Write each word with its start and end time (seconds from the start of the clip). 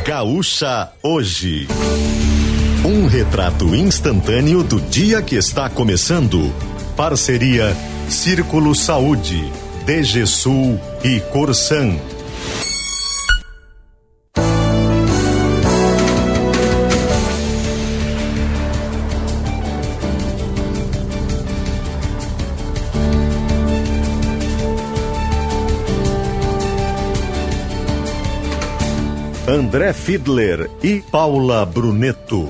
Gaúcha 0.00 0.90
Hoje. 1.02 1.68
Um 2.84 3.06
retrato 3.06 3.74
instantâneo 3.74 4.62
do 4.62 4.80
dia 4.80 5.20
que 5.20 5.36
está 5.36 5.68
começando. 5.68 6.52
Parceria 6.96 7.76
Círculo 8.08 8.74
Saúde, 8.74 9.52
DGSul 9.84 10.80
e 11.04 11.20
Corsan. 11.20 11.98
André 29.52 29.92
Fiedler 29.92 30.70
e 30.82 31.02
Paula 31.02 31.66
Brunetto. 31.66 32.48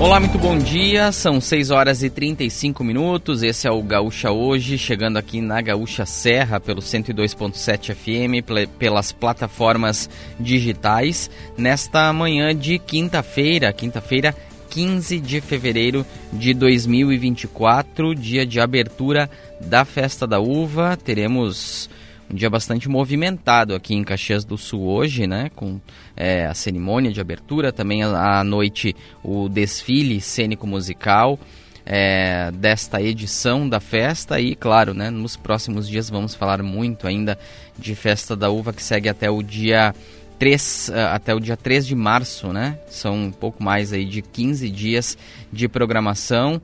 Olá, 0.00 0.18
muito 0.20 0.38
bom 0.38 0.56
dia. 0.56 1.12
São 1.12 1.38
6 1.38 1.70
horas 1.70 2.02
e 2.02 2.08
35 2.08 2.82
minutos. 2.82 3.42
Esse 3.42 3.68
é 3.68 3.70
o 3.70 3.82
Gaúcha 3.82 4.30
Hoje, 4.30 4.78
chegando 4.78 5.18
aqui 5.18 5.42
na 5.42 5.60
Gaúcha 5.60 6.06
Serra 6.06 6.58
pelo 6.58 6.80
102.7 6.80 7.94
FM, 7.94 8.42
pelas 8.78 9.12
plataformas 9.12 10.08
digitais, 10.40 11.28
nesta 11.58 12.10
manhã 12.10 12.56
de 12.56 12.78
quinta-feira, 12.78 13.70
quinta-feira 13.70 14.34
15 14.78 15.18
de 15.18 15.40
fevereiro 15.40 16.06
de 16.32 16.54
2024, 16.54 18.14
dia 18.14 18.46
de 18.46 18.60
abertura 18.60 19.28
da 19.60 19.84
Festa 19.84 20.24
da 20.24 20.38
Uva. 20.38 20.96
Teremos 20.96 21.90
um 22.30 22.36
dia 22.36 22.48
bastante 22.48 22.88
movimentado 22.88 23.74
aqui 23.74 23.96
em 23.96 24.04
Caxias 24.04 24.44
do 24.44 24.56
Sul 24.56 24.86
hoje, 24.86 25.26
né? 25.26 25.50
Com 25.56 25.80
é, 26.16 26.46
a 26.46 26.54
cerimônia 26.54 27.10
de 27.10 27.20
abertura, 27.20 27.72
também 27.72 28.04
à 28.04 28.44
noite 28.44 28.94
o 29.20 29.48
desfile 29.48 30.20
cênico-musical. 30.20 31.40
É, 31.84 32.50
desta 32.52 33.00
edição 33.02 33.66
da 33.66 33.80
festa 33.80 34.38
e 34.38 34.54
claro, 34.54 34.92
né, 34.92 35.08
nos 35.08 35.38
próximos 35.38 35.88
dias 35.88 36.10
vamos 36.10 36.34
falar 36.34 36.62
muito 36.62 37.06
ainda 37.06 37.38
de 37.78 37.94
Festa 37.94 38.36
da 38.36 38.50
Uva 38.50 38.74
que 38.74 38.82
segue 38.82 39.08
até 39.08 39.30
o 39.30 39.42
dia 39.42 39.94
3, 40.38 40.90
eh, 40.90 41.02
até 41.04 41.34
o 41.34 41.40
dia 41.40 41.56
3 41.56 41.86
de 41.86 41.94
março, 41.94 42.52
né? 42.52 42.78
São 42.88 43.14
um 43.14 43.30
pouco 43.32 43.62
mais 43.62 43.92
aí 43.92 44.04
de 44.04 44.22
15 44.22 44.70
dias 44.70 45.18
de 45.52 45.68
programação 45.68 46.60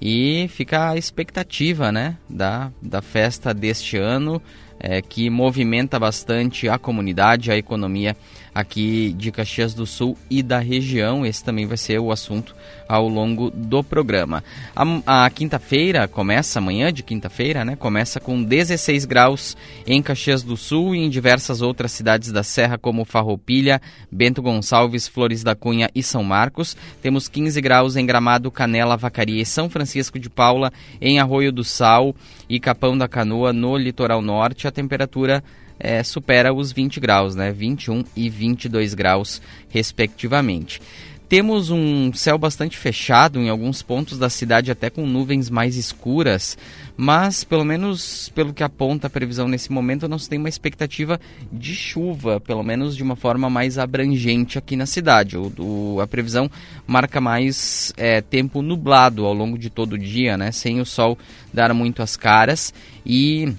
e 0.00 0.48
fica 0.48 0.90
a 0.90 0.96
expectativa, 0.96 1.90
né, 1.90 2.16
da, 2.28 2.70
da 2.80 3.02
festa 3.02 3.52
deste 3.52 3.96
ano, 3.96 4.40
é, 4.78 5.02
que 5.02 5.28
movimenta 5.28 5.98
bastante 5.98 6.68
a 6.68 6.78
comunidade, 6.78 7.50
a 7.50 7.56
economia 7.56 8.16
aqui 8.58 9.14
de 9.16 9.30
Caxias 9.30 9.72
do 9.72 9.86
Sul 9.86 10.18
e 10.28 10.42
da 10.42 10.58
região. 10.58 11.24
Esse 11.24 11.44
também 11.44 11.64
vai 11.64 11.76
ser 11.76 12.00
o 12.00 12.10
assunto 12.10 12.56
ao 12.88 13.08
longo 13.08 13.50
do 13.50 13.84
programa. 13.84 14.42
A, 14.74 15.24
a 15.24 15.30
quinta-feira 15.30 16.08
começa, 16.08 16.58
amanhã 16.58 16.92
de 16.92 17.04
quinta-feira, 17.04 17.64
né? 17.64 17.76
Começa 17.76 18.18
com 18.18 18.42
16 18.42 19.04
graus 19.04 19.56
em 19.86 20.02
Caxias 20.02 20.42
do 20.42 20.56
Sul 20.56 20.92
e 20.92 20.98
em 20.98 21.08
diversas 21.08 21.62
outras 21.62 21.92
cidades 21.92 22.32
da 22.32 22.42
Serra, 22.42 22.76
como 22.76 23.04
Farroupilha, 23.04 23.80
Bento 24.10 24.42
Gonçalves, 24.42 25.06
Flores 25.06 25.44
da 25.44 25.54
Cunha 25.54 25.88
e 25.94 26.02
São 26.02 26.24
Marcos. 26.24 26.76
Temos 27.00 27.28
15 27.28 27.60
graus 27.60 27.94
em 27.94 28.04
Gramado, 28.04 28.50
Canela, 28.50 28.96
Vacaria 28.96 29.40
e 29.40 29.46
São 29.46 29.70
Francisco 29.70 30.18
de 30.18 30.28
Paula, 30.28 30.72
em 31.00 31.20
Arroio 31.20 31.52
do 31.52 31.62
Sal 31.62 32.12
e 32.48 32.58
Capão 32.58 32.98
da 32.98 33.06
Canoa, 33.06 33.52
no 33.52 33.76
litoral 33.76 34.20
norte. 34.20 34.66
A 34.66 34.72
temperatura 34.72 35.44
é, 35.78 36.02
supera 36.02 36.52
os 36.52 36.72
20 36.72 37.00
graus, 37.00 37.34
né? 37.34 37.52
21 37.52 38.04
e 38.16 38.28
22 38.28 38.94
graus, 38.94 39.40
respectivamente. 39.68 40.80
Temos 41.28 41.68
um 41.68 42.10
céu 42.14 42.38
bastante 42.38 42.78
fechado 42.78 43.38
em 43.38 43.50
alguns 43.50 43.82
pontos 43.82 44.18
da 44.18 44.30
cidade, 44.30 44.70
até 44.70 44.88
com 44.88 45.06
nuvens 45.06 45.50
mais 45.50 45.76
escuras, 45.76 46.56
mas 46.96 47.44
pelo 47.44 47.66
menos 47.66 48.30
pelo 48.30 48.54
que 48.54 48.62
aponta 48.62 49.08
a 49.08 49.10
previsão 49.10 49.46
nesse 49.46 49.70
momento, 49.70 50.08
não 50.08 50.18
se 50.18 50.26
tem 50.26 50.38
uma 50.38 50.48
expectativa 50.48 51.20
de 51.52 51.74
chuva, 51.74 52.40
pelo 52.40 52.62
menos 52.62 52.96
de 52.96 53.02
uma 53.02 53.14
forma 53.14 53.50
mais 53.50 53.76
abrangente 53.76 54.56
aqui 54.56 54.74
na 54.74 54.86
cidade. 54.86 55.36
O, 55.36 55.52
o 55.58 56.00
a 56.00 56.06
previsão 56.06 56.50
marca 56.86 57.20
mais 57.20 57.92
é, 57.98 58.22
tempo 58.22 58.62
nublado 58.62 59.26
ao 59.26 59.34
longo 59.34 59.58
de 59.58 59.68
todo 59.68 59.92
o 59.92 59.98
dia, 59.98 60.38
né, 60.38 60.50
sem 60.50 60.80
o 60.80 60.86
sol 60.86 61.18
dar 61.52 61.74
muito 61.74 62.02
as 62.02 62.16
caras 62.16 62.72
e 63.04 63.52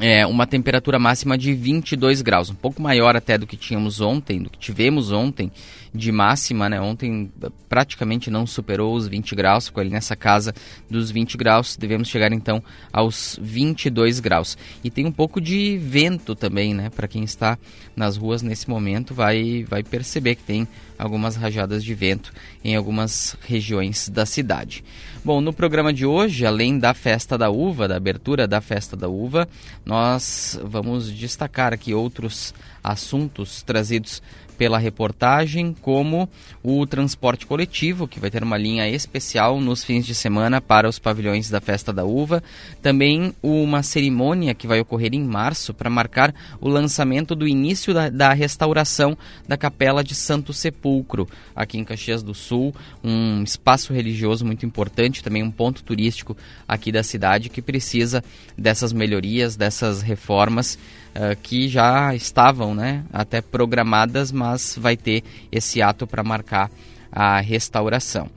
é, 0.00 0.26
uma 0.26 0.46
temperatura 0.46 0.98
máxima 0.98 1.38
de 1.38 1.54
22 1.54 2.22
graus, 2.22 2.50
um 2.50 2.54
pouco 2.54 2.82
maior 2.82 3.16
até 3.16 3.38
do 3.38 3.46
que 3.46 3.56
tínhamos 3.56 4.00
ontem, 4.00 4.42
do 4.42 4.50
que 4.50 4.58
tivemos 4.58 5.12
ontem 5.12 5.50
de 5.94 6.10
máxima, 6.10 6.68
né? 6.68 6.80
Ontem 6.80 7.30
praticamente 7.68 8.28
não 8.28 8.46
superou 8.46 8.94
os 8.96 9.06
20 9.06 9.34
graus, 9.36 9.66
ficou 9.66 9.80
ali 9.80 9.90
nessa 9.90 10.16
casa 10.16 10.52
dos 10.90 11.10
20 11.10 11.36
graus. 11.36 11.76
Devemos 11.76 12.08
chegar 12.08 12.32
então 12.32 12.62
aos 12.92 13.38
22 13.40 14.18
graus. 14.18 14.58
E 14.82 14.90
tem 14.90 15.06
um 15.06 15.12
pouco 15.12 15.40
de 15.40 15.78
vento 15.78 16.34
também, 16.34 16.74
né? 16.74 16.90
Para 16.90 17.06
quem 17.06 17.22
está 17.22 17.56
nas 17.94 18.16
ruas 18.16 18.42
nesse 18.42 18.68
momento 18.68 19.14
vai 19.14 19.64
vai 19.68 19.84
perceber 19.84 20.34
que 20.34 20.42
tem 20.42 20.66
algumas 20.98 21.36
rajadas 21.36 21.84
de 21.84 21.94
vento 21.94 22.32
em 22.64 22.74
algumas 22.74 23.36
regiões 23.46 24.08
da 24.08 24.26
cidade. 24.26 24.82
Bom, 25.24 25.40
no 25.40 25.52
programa 25.52 25.92
de 25.92 26.04
hoje, 26.04 26.44
além 26.44 26.78
da 26.78 26.92
festa 26.92 27.38
da 27.38 27.50
uva, 27.50 27.88
da 27.88 27.96
abertura 27.96 28.46
da 28.46 28.60
festa 28.60 28.96
da 28.96 29.08
uva, 29.08 29.48
nós 29.84 30.58
vamos 30.62 31.12
destacar 31.12 31.72
aqui 31.72 31.94
outros 31.94 32.52
assuntos 32.82 33.62
trazidos 33.62 34.22
pela 34.56 34.78
reportagem, 34.78 35.74
como 35.80 36.28
o 36.62 36.86
transporte 36.86 37.46
coletivo, 37.46 38.08
que 38.08 38.20
vai 38.20 38.30
ter 38.30 38.42
uma 38.42 38.56
linha 38.56 38.88
especial 38.88 39.60
nos 39.60 39.84
fins 39.84 40.06
de 40.06 40.14
semana 40.14 40.60
para 40.60 40.88
os 40.88 40.98
pavilhões 40.98 41.50
da 41.50 41.60
Festa 41.60 41.92
da 41.92 42.04
Uva. 42.04 42.42
Também 42.80 43.34
uma 43.42 43.82
cerimônia 43.82 44.54
que 44.54 44.66
vai 44.66 44.80
ocorrer 44.80 45.14
em 45.14 45.22
março 45.22 45.74
para 45.74 45.90
marcar 45.90 46.34
o 46.60 46.68
lançamento 46.68 47.34
do 47.34 47.46
início 47.46 47.92
da, 47.92 48.08
da, 48.08 48.32
restauração 48.32 49.16
da 49.46 49.56
Capela 49.56 50.02
de 50.02 50.14
Santo 50.14 50.52
Sepulcro, 50.52 51.28
aqui 51.54 51.78
em 51.78 51.84
Caxias 51.84 52.22
do 52.22 52.34
Sul. 52.34 52.74
Um 53.02 53.42
espaço 53.42 53.92
religioso 53.92 54.44
muito 54.44 54.64
importante, 54.64 55.22
também 55.22 55.42
um 55.42 55.50
ponto 55.50 55.82
turístico 55.82 56.36
aqui 56.66 56.90
da 56.90 57.02
cidade 57.02 57.48
que 57.48 57.60
precisa 57.60 58.22
dessas 58.56 58.92
melhorias, 58.92 59.56
dessas 59.56 60.02
reformas 60.02 60.78
uh, 61.14 61.36
que 61.42 61.68
já 61.68 62.14
estavam 62.14 62.74
né, 62.74 63.04
até 63.12 63.40
programadas, 63.40 64.32
mas 64.32 64.76
vai 64.78 64.96
ter 64.96 65.22
esse 65.50 65.80
ato 65.80 66.06
para 66.06 66.22
marcar 66.22 66.70
a 67.10 67.40
restauração. 67.40 68.28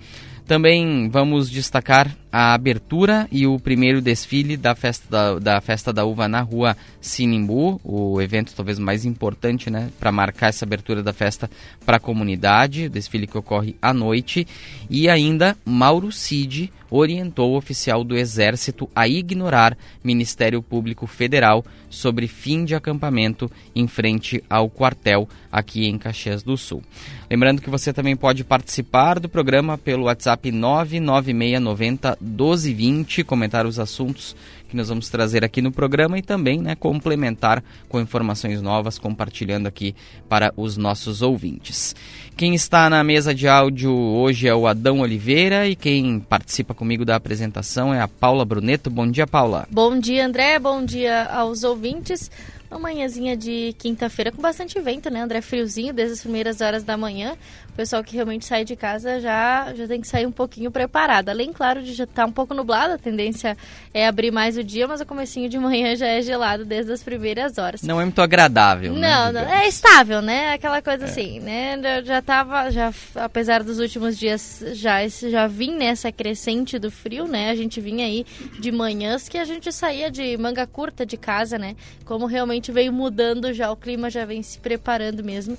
Também 0.48 1.10
vamos 1.10 1.50
destacar 1.50 2.16
a 2.32 2.54
abertura 2.54 3.28
e 3.30 3.46
o 3.46 3.60
primeiro 3.60 4.02
desfile 4.02 4.56
da 4.56 4.74
festa 4.74 5.06
da, 5.10 5.40
da 5.40 5.62
festa 5.62 5.92
da 5.92 6.06
uva 6.06 6.26
na 6.30 6.40
rua 6.40 6.78
Sinimbu, 7.02 7.82
o 7.84 8.22
evento 8.22 8.54
talvez 8.56 8.80
mais 8.80 9.04
importante, 9.04 9.70
né, 9.70 9.90
para 10.00 10.10
marcar 10.10 10.48
essa 10.48 10.64
abertura 10.64 11.04
da 11.04 11.12
festa 11.12 11.50
para 11.86 11.98
a 11.98 12.00
comunidade, 12.00 12.88
desfile 12.88 13.28
que 13.28 13.38
ocorre 13.38 13.76
à 13.82 13.94
noite, 13.94 14.48
e 14.90 15.10
ainda 15.10 15.58
Mauro 15.66 16.14
Cid 16.14 16.72
orientou 16.90 17.52
o 17.52 17.58
oficial 17.58 18.04
do 18.04 18.18
Exército 18.18 18.90
a 18.96 19.08
ignorar 19.08 19.78
Ministério 20.04 20.62
Público 20.62 21.08
Federal 21.08 21.66
sobre 21.90 22.28
fim 22.28 22.66
de 22.66 22.76
acampamento 22.76 23.50
em 23.76 23.88
frente 23.88 24.44
ao 24.50 24.70
quartel 24.70 25.28
aqui 25.52 25.86
em 25.86 25.98
Caxias 25.98 26.44
do 26.44 26.58
Sul. 26.58 26.84
Lembrando 27.30 27.62
que 27.62 27.70
você 27.70 27.92
também 27.92 28.16
pode 28.16 28.44
participar 28.44 29.20
do 29.20 29.30
programa 29.30 29.78
pelo 29.78 30.06
WhatsApp 30.06 30.52
99690 30.52 32.18
1220, 32.22 33.24
comentar 33.24 33.66
os 33.66 33.80
assuntos 33.80 34.36
que 34.68 34.76
nós 34.76 34.90
vamos 34.90 35.10
trazer 35.10 35.44
aqui 35.44 35.62
no 35.62 35.72
programa 35.72 36.18
e 36.18 36.22
também 36.22 36.62
né, 36.62 36.76
complementar 36.76 37.64
com 37.88 38.00
informações 38.00 38.62
novas, 38.62 39.00
compartilhando 39.00 39.68
aqui 39.68 39.96
para 40.28 40.54
os 40.58 40.78
nossos 40.78 41.22
ouvintes. 41.22 41.96
Quem 42.36 42.54
está 42.54 42.90
na 42.90 43.04
mesa 43.04 43.34
de 43.34 43.48
áudio 43.48 43.92
hoje 43.92 44.48
é 44.48 44.54
o 44.54 44.68
Adão 44.68 45.00
Oliveira 45.00 45.68
e 45.68 45.76
quem 45.76 46.20
participa 46.20 46.74
comigo 46.74 47.04
da 47.04 47.16
apresentação 47.16 47.94
é 47.94 48.02
a 48.02 48.08
Paula 48.08 48.46
Bruneto. 48.46 48.90
Bom 48.90 49.10
dia, 49.10 49.26
Paula. 49.26 49.68
Bom 49.72 49.98
dia, 50.00 50.26
André. 50.26 50.60
Bom 50.60 50.84
dia 50.86 51.24
aos 51.26 51.64
ouvintes. 51.64 52.30
uma 52.70 52.80
manhãzinha 52.80 53.36
de 53.36 53.74
quinta-feira 53.80 54.32
com 54.32 54.42
bastante 54.42 54.80
vento, 54.80 55.10
né, 55.10 55.22
André? 55.22 55.42
Friozinho 55.42 55.94
desde 55.94 56.14
as 56.14 56.22
primeiras 56.22 56.62
horas 56.62 56.84
da 56.84 56.98
manhã. 56.98 57.36
Pessoal 57.78 58.04
que 58.04 58.16
realmente 58.16 58.44
sai 58.44 58.66
de 58.66 58.76
casa 58.76 59.22
já, 59.22 59.72
já 59.76 59.88
tem 59.88 60.02
que 60.02 60.08
sair 60.08 60.26
um 60.26 60.32
pouquinho 60.32 60.72
preparado. 60.72 61.30
Além, 61.30 61.54
claro, 61.54 61.84
de 61.84 61.94
já 61.94 62.06
estar 62.06 62.24
tá 62.24 62.26
um 62.26 62.32
pouco 62.32 62.52
nublado, 62.56 62.96
a 62.96 62.98
tendência 62.98 63.56
é 63.94 64.08
abrir 64.08 64.32
mais 64.32 64.58
o 64.58 64.64
dia, 64.64 64.88
mas 64.88 65.00
o 65.00 65.06
comecinho 65.06 65.48
de 65.48 65.60
manhã 65.60 65.96
já 65.96 66.08
é 66.08 66.20
gelado 66.24 66.66
desde 66.66 66.92
as 66.92 67.04
primeiras 67.04 67.60
horas. 67.60 67.84
Não 67.84 68.02
é 68.02 68.04
muito 68.04 68.20
agradável, 68.20 68.94
né, 68.94 69.00
Não, 69.00 69.32
né, 69.32 69.44
não 69.44 69.54
é 69.54 69.68
estável, 69.68 70.24
né? 70.24 70.54
Aquela 70.54 70.82
coisa 70.82 71.06
é. 71.06 71.08
assim, 71.08 71.40
né? 71.40 71.80
Já, 71.80 72.02
já 72.02 72.22
tava, 72.24 72.72
já, 72.72 72.92
apesar 73.14 73.62
dos 73.62 73.78
últimos 73.78 74.18
dias 74.18 74.64
já, 74.74 75.08
já 75.08 75.46
vim 75.46 75.78
nessa 75.78 76.12
crescente 76.12 76.80
do 76.80 76.90
frio, 76.90 77.28
né? 77.28 77.52
A 77.52 77.56
gente 77.56 77.80
vinha 77.80 78.08
aí 78.08 78.26
de 78.60 78.72
manhãs 78.72 79.30
que 79.30 79.38
a 79.38 79.46
gente 79.46 79.72
saía 79.72 80.10
de 80.10 80.36
manga 80.36 80.66
curta 80.66 81.06
de 81.06 81.16
casa, 81.16 81.60
né? 81.60 81.76
Como 82.06 82.26
realmente 82.26 82.72
veio 82.72 82.92
mudando 82.92 83.54
já, 83.54 83.70
o 83.70 83.76
clima 83.76 84.10
já 84.10 84.26
vem 84.26 84.42
se 84.42 84.58
preparando 84.58 85.24
mesmo. 85.24 85.56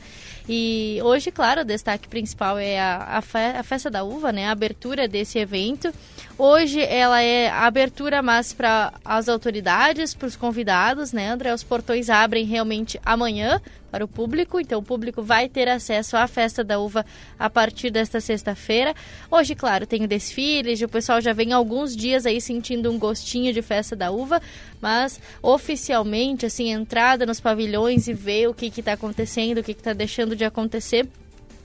E 0.48 0.98
hoje, 1.04 1.30
claro, 1.30 1.60
o 1.60 1.64
principal 2.08 2.58
é 2.58 2.80
a, 2.80 3.18
a, 3.18 3.22
fe, 3.22 3.38
a 3.38 3.62
festa 3.62 3.90
da 3.90 4.02
uva, 4.02 4.32
né? 4.32 4.46
A 4.46 4.52
abertura 4.52 5.06
desse 5.06 5.38
evento. 5.38 5.92
Hoje 6.36 6.80
ela 6.80 7.20
é 7.20 7.48
a 7.48 7.66
abertura 7.66 8.22
mais 8.22 8.52
para 8.52 8.92
as 9.04 9.28
autoridades, 9.28 10.14
para 10.14 10.28
os 10.28 10.36
convidados, 10.36 11.12
né, 11.12 11.30
André? 11.30 11.52
Os 11.52 11.64
portões 11.64 12.08
abrem 12.08 12.44
realmente 12.44 13.00
amanhã 13.04 13.60
para 13.90 14.04
o 14.04 14.08
público, 14.08 14.60
então 14.60 14.80
o 14.80 14.82
público 14.82 15.22
vai 15.22 15.48
ter 15.48 15.68
acesso 15.68 16.16
à 16.16 16.26
festa 16.26 16.62
da 16.62 16.78
uva 16.78 17.04
a 17.38 17.48
partir 17.48 17.90
desta 17.90 18.20
sexta-feira. 18.20 18.94
Hoje, 19.30 19.54
claro, 19.54 19.86
tem 19.86 20.04
o 20.04 20.08
desfile, 20.08 20.84
o 20.84 20.88
pessoal 20.88 21.20
já 21.20 21.32
vem 21.32 21.52
alguns 21.52 21.96
dias 21.96 22.26
aí 22.26 22.40
sentindo 22.40 22.90
um 22.90 22.98
gostinho 22.98 23.52
de 23.52 23.62
festa 23.62 23.96
da 23.96 24.10
uva, 24.10 24.40
mas 24.80 25.20
oficialmente, 25.42 26.46
assim, 26.46 26.70
entrada 26.70 27.26
nos 27.26 27.40
pavilhões 27.40 28.08
e 28.08 28.12
ver 28.12 28.48
o 28.48 28.54
que 28.54 28.66
está 28.66 28.92
acontecendo, 28.92 29.58
o 29.58 29.64
que 29.64 29.72
está 29.72 29.92
deixando 29.92 30.36
de 30.36 30.44
acontecer 30.44 31.08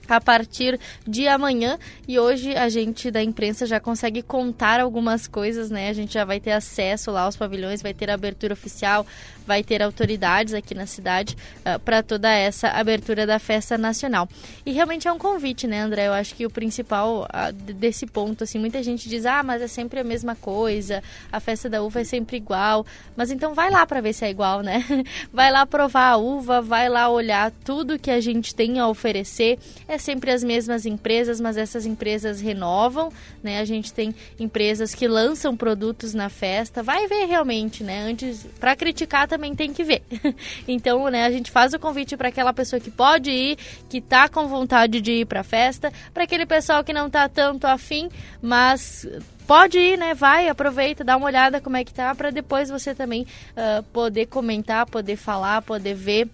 a 0.07 0.19
partir 0.19 0.79
de 1.07 1.27
amanhã 1.27 1.77
e 2.07 2.19
hoje 2.19 2.55
a 2.55 2.69
gente 2.69 3.09
da 3.09 3.23
imprensa 3.23 3.65
já 3.65 3.79
consegue 3.79 4.21
contar 4.21 4.79
algumas 4.79 5.27
coisas, 5.27 5.69
né? 5.69 5.89
A 5.89 5.93
gente 5.93 6.13
já 6.13 6.25
vai 6.25 6.39
ter 6.39 6.51
acesso 6.51 7.11
lá 7.11 7.21
aos 7.21 7.35
pavilhões, 7.35 7.81
vai 7.81 7.93
ter 7.93 8.09
abertura 8.09 8.53
oficial, 8.53 9.05
vai 9.45 9.63
ter 9.63 9.81
autoridades 9.81 10.53
aqui 10.53 10.73
na 10.73 10.85
cidade 10.85 11.33
uh, 11.33 11.73
ah, 11.73 11.79
para 11.79 12.01
toda 12.03 12.29
essa 12.31 12.69
abertura 12.69 13.25
da 13.25 13.39
festa 13.39 13.77
nacional. 13.77 14.27
E 14.65 14.71
realmente 14.71 15.07
é 15.07 15.11
um 15.11 15.17
convite, 15.17 15.67
né, 15.67 15.81
André? 15.81 16.07
Eu 16.07 16.13
acho 16.13 16.35
que 16.35 16.45
o 16.45 16.49
principal 16.49 17.23
uh, 17.23 17.53
desse 17.53 18.05
ponto, 18.05 18.43
assim, 18.43 18.59
muita 18.59 18.81
gente 18.83 19.07
diz, 19.09 19.25
ah, 19.25 19.43
mas 19.43 19.61
é 19.61 19.67
sempre 19.67 19.99
a 19.99 20.03
mesma 20.03 20.35
coisa, 20.35 21.03
a 21.31 21.39
festa 21.39 21.69
da 21.69 21.81
uva 21.81 22.01
é 22.01 22.03
sempre 22.03 22.37
igual. 22.37 22.85
Mas 23.15 23.31
então 23.31 23.53
vai 23.53 23.69
lá 23.69 23.85
para 23.85 24.01
ver 24.01 24.13
se 24.13 24.25
é 24.25 24.29
igual, 24.29 24.61
né? 24.61 24.83
vai 25.31 25.51
lá 25.51 25.65
provar 25.65 26.11
a 26.11 26.17
uva, 26.17 26.61
vai 26.61 26.89
lá 26.89 27.09
olhar 27.09 27.51
tudo 27.63 27.99
que 27.99 28.11
a 28.11 28.19
gente 28.19 28.53
tem 28.53 28.79
a 28.79 28.87
oferecer. 28.87 29.59
É 29.87 29.97
sempre 29.97 30.31
as 30.31 30.43
mesmas 30.43 30.85
empresas, 30.85 31.39
mas 31.39 31.57
essas 31.57 31.85
empresas 31.85 32.41
renovam, 32.41 33.11
né? 33.41 33.59
A 33.59 33.65
gente 33.65 33.93
tem 33.93 34.13
empresas 34.39 34.93
que 34.93 35.07
lançam 35.07 35.55
produtos 35.55 36.13
na 36.13 36.29
festa. 36.29 36.83
Vai 36.83 37.07
ver 37.07 37.25
realmente, 37.25 37.83
né? 37.83 38.03
Antes, 38.03 38.45
para 38.59 38.75
criticar 38.75 39.27
também 39.33 39.55
tem 39.55 39.73
que 39.73 39.83
ver. 39.83 40.03
então, 40.67 41.09
né, 41.09 41.25
a 41.25 41.31
gente 41.31 41.49
faz 41.49 41.73
o 41.73 41.79
convite 41.79 42.15
para 42.15 42.29
aquela 42.29 42.53
pessoa 42.53 42.79
que 42.79 42.91
pode 42.91 43.31
ir, 43.31 43.57
que 43.89 43.99
tá 43.99 44.29
com 44.29 44.47
vontade 44.47 45.01
de 45.01 45.11
ir 45.11 45.25
para 45.25 45.39
a 45.39 45.43
festa, 45.43 45.91
para 46.13 46.23
aquele 46.23 46.45
pessoal 46.45 46.83
que 46.83 46.93
não 46.93 47.09
tá 47.09 47.27
tanto 47.27 47.65
afim, 47.65 48.09
mas 48.41 49.07
pode 49.47 49.79
ir, 49.79 49.97
né? 49.97 50.13
Vai, 50.13 50.47
aproveita, 50.49 51.03
dá 51.03 51.17
uma 51.17 51.25
olhada 51.25 51.59
como 51.59 51.77
é 51.77 51.83
que 51.83 51.93
tá, 51.93 52.13
para 52.13 52.29
depois 52.29 52.69
você 52.69 52.93
também 52.93 53.23
uh, 53.23 53.81
poder 53.91 54.27
comentar, 54.27 54.85
poder 54.85 55.15
falar, 55.15 55.63
poder 55.63 55.95
ver 55.95 56.29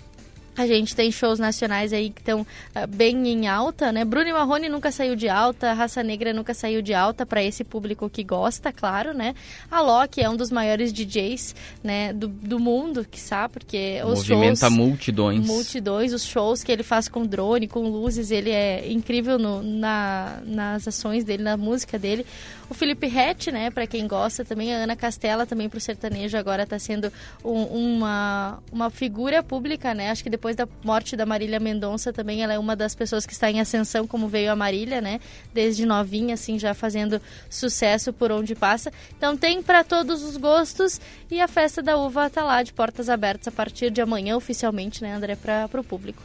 a 0.59 0.67
gente 0.67 0.94
tem 0.94 1.09
shows 1.09 1.39
nacionais 1.39 1.94
aí 1.94 2.09
que 2.09 2.19
estão 2.19 2.41
uh, 2.41 2.88
bem 2.88 3.29
em 3.29 3.47
alta, 3.47 3.94
né? 3.94 4.03
Bruno 4.03 4.33
Marrone 4.33 4.67
nunca 4.67 4.91
saiu 4.91 5.15
de 5.15 5.29
alta, 5.29 5.71
Raça 5.71 6.03
Negra 6.03 6.33
nunca 6.33 6.53
saiu 6.53 6.81
de 6.81 6.94
alta 6.94 7.25
para 7.25 7.41
esse 7.41 7.63
público 7.63 8.09
que 8.09 8.25
gosta, 8.25 8.73
claro, 8.73 9.13
né? 9.13 9.35
A 9.71 9.79
Loki 9.79 10.21
é 10.21 10.29
um 10.29 10.35
dos 10.35 10.51
maiores 10.51 10.91
DJs, 10.91 11.56
né, 11.81 12.11
do, 12.11 12.27
do 12.27 12.59
mundo, 12.59 13.07
que 13.09 13.19
sabe, 13.21 13.53
porque 13.53 14.01
os 14.03 14.19
Movimenta 14.19 14.67
shows 14.67 14.73
multidões. 14.73 15.47
Multidões, 15.47 16.11
os 16.11 16.25
shows 16.25 16.62
que 16.62 16.73
ele 16.73 16.83
faz 16.83 17.07
com 17.07 17.25
drone, 17.25 17.65
com 17.65 17.88
luzes, 17.88 18.29
ele 18.29 18.50
é 18.50 18.91
incrível 18.91 19.39
no, 19.39 19.63
na, 19.63 20.41
nas 20.45 20.85
ações 20.89 21.23
dele, 21.23 21.44
na 21.44 21.55
música 21.55 21.97
dele. 21.97 22.25
O 22.69 22.74
Felipe 22.75 23.07
Rett, 23.07 23.51
né, 23.51 23.71
para 23.71 23.88
quem 23.88 24.07
gosta 24.07 24.45
também, 24.45 24.75
a 24.75 24.77
Ana 24.77 24.95
Castela 24.95 25.44
também 25.44 25.68
pro 25.68 25.80
sertanejo 25.80 26.38
agora 26.38 26.63
está 26.63 26.77
sendo 26.77 27.12
um, 27.44 27.63
uma, 27.63 28.62
uma 28.71 28.92
figura 28.92 29.42
pública, 29.42 29.95
né? 29.95 30.12
Acho 30.12 30.24
que 30.24 30.30
depois 30.30 30.56
da 30.56 30.68
morte 30.83 31.16
da 31.16 31.25
Marília 31.25 31.60
Mendonça 31.60 32.13
também 32.13 32.44
ela 32.44 32.54
é 32.54 32.60
uma 32.60 32.75
das 32.75 32.94
pessoas 32.94 33.25
que 33.25 33.33
está 33.33 33.50
em 33.50 33.60
ascensão, 33.60 34.06
como 34.06 34.27
veio 34.27 34.51
a 34.51 34.56
Marília, 34.56 35.01
né? 35.01 35.19
Desde 35.51 35.83
novinha, 35.83 36.36
assim, 36.36 36.60
já 36.60 36.75
fazendo 36.75 37.19
sucesso 37.50 38.13
por 38.13 38.31
onde 38.31 38.54
passa. 38.54 38.94
Então 39.18 39.36
tem 39.36 39.63
para 39.63 39.83
todos 39.83 40.22
os 40.22 40.38
gostos 40.38 41.01
e 41.31 41.42
a 41.42 41.48
festa 41.48 41.81
da 41.81 41.98
uva 41.98 42.30
tá 42.30 42.44
lá 42.44 42.62
de 42.62 42.72
portas 42.72 43.10
abertas 43.10 43.48
a 43.48 43.51
partir 43.51 43.89
de 43.89 44.00
amanhã 44.00 44.38
oficialmente, 44.38 45.01
né, 45.01 45.15
André, 45.15 45.36
para 45.36 45.68
o 45.74 45.83
público. 45.83 46.22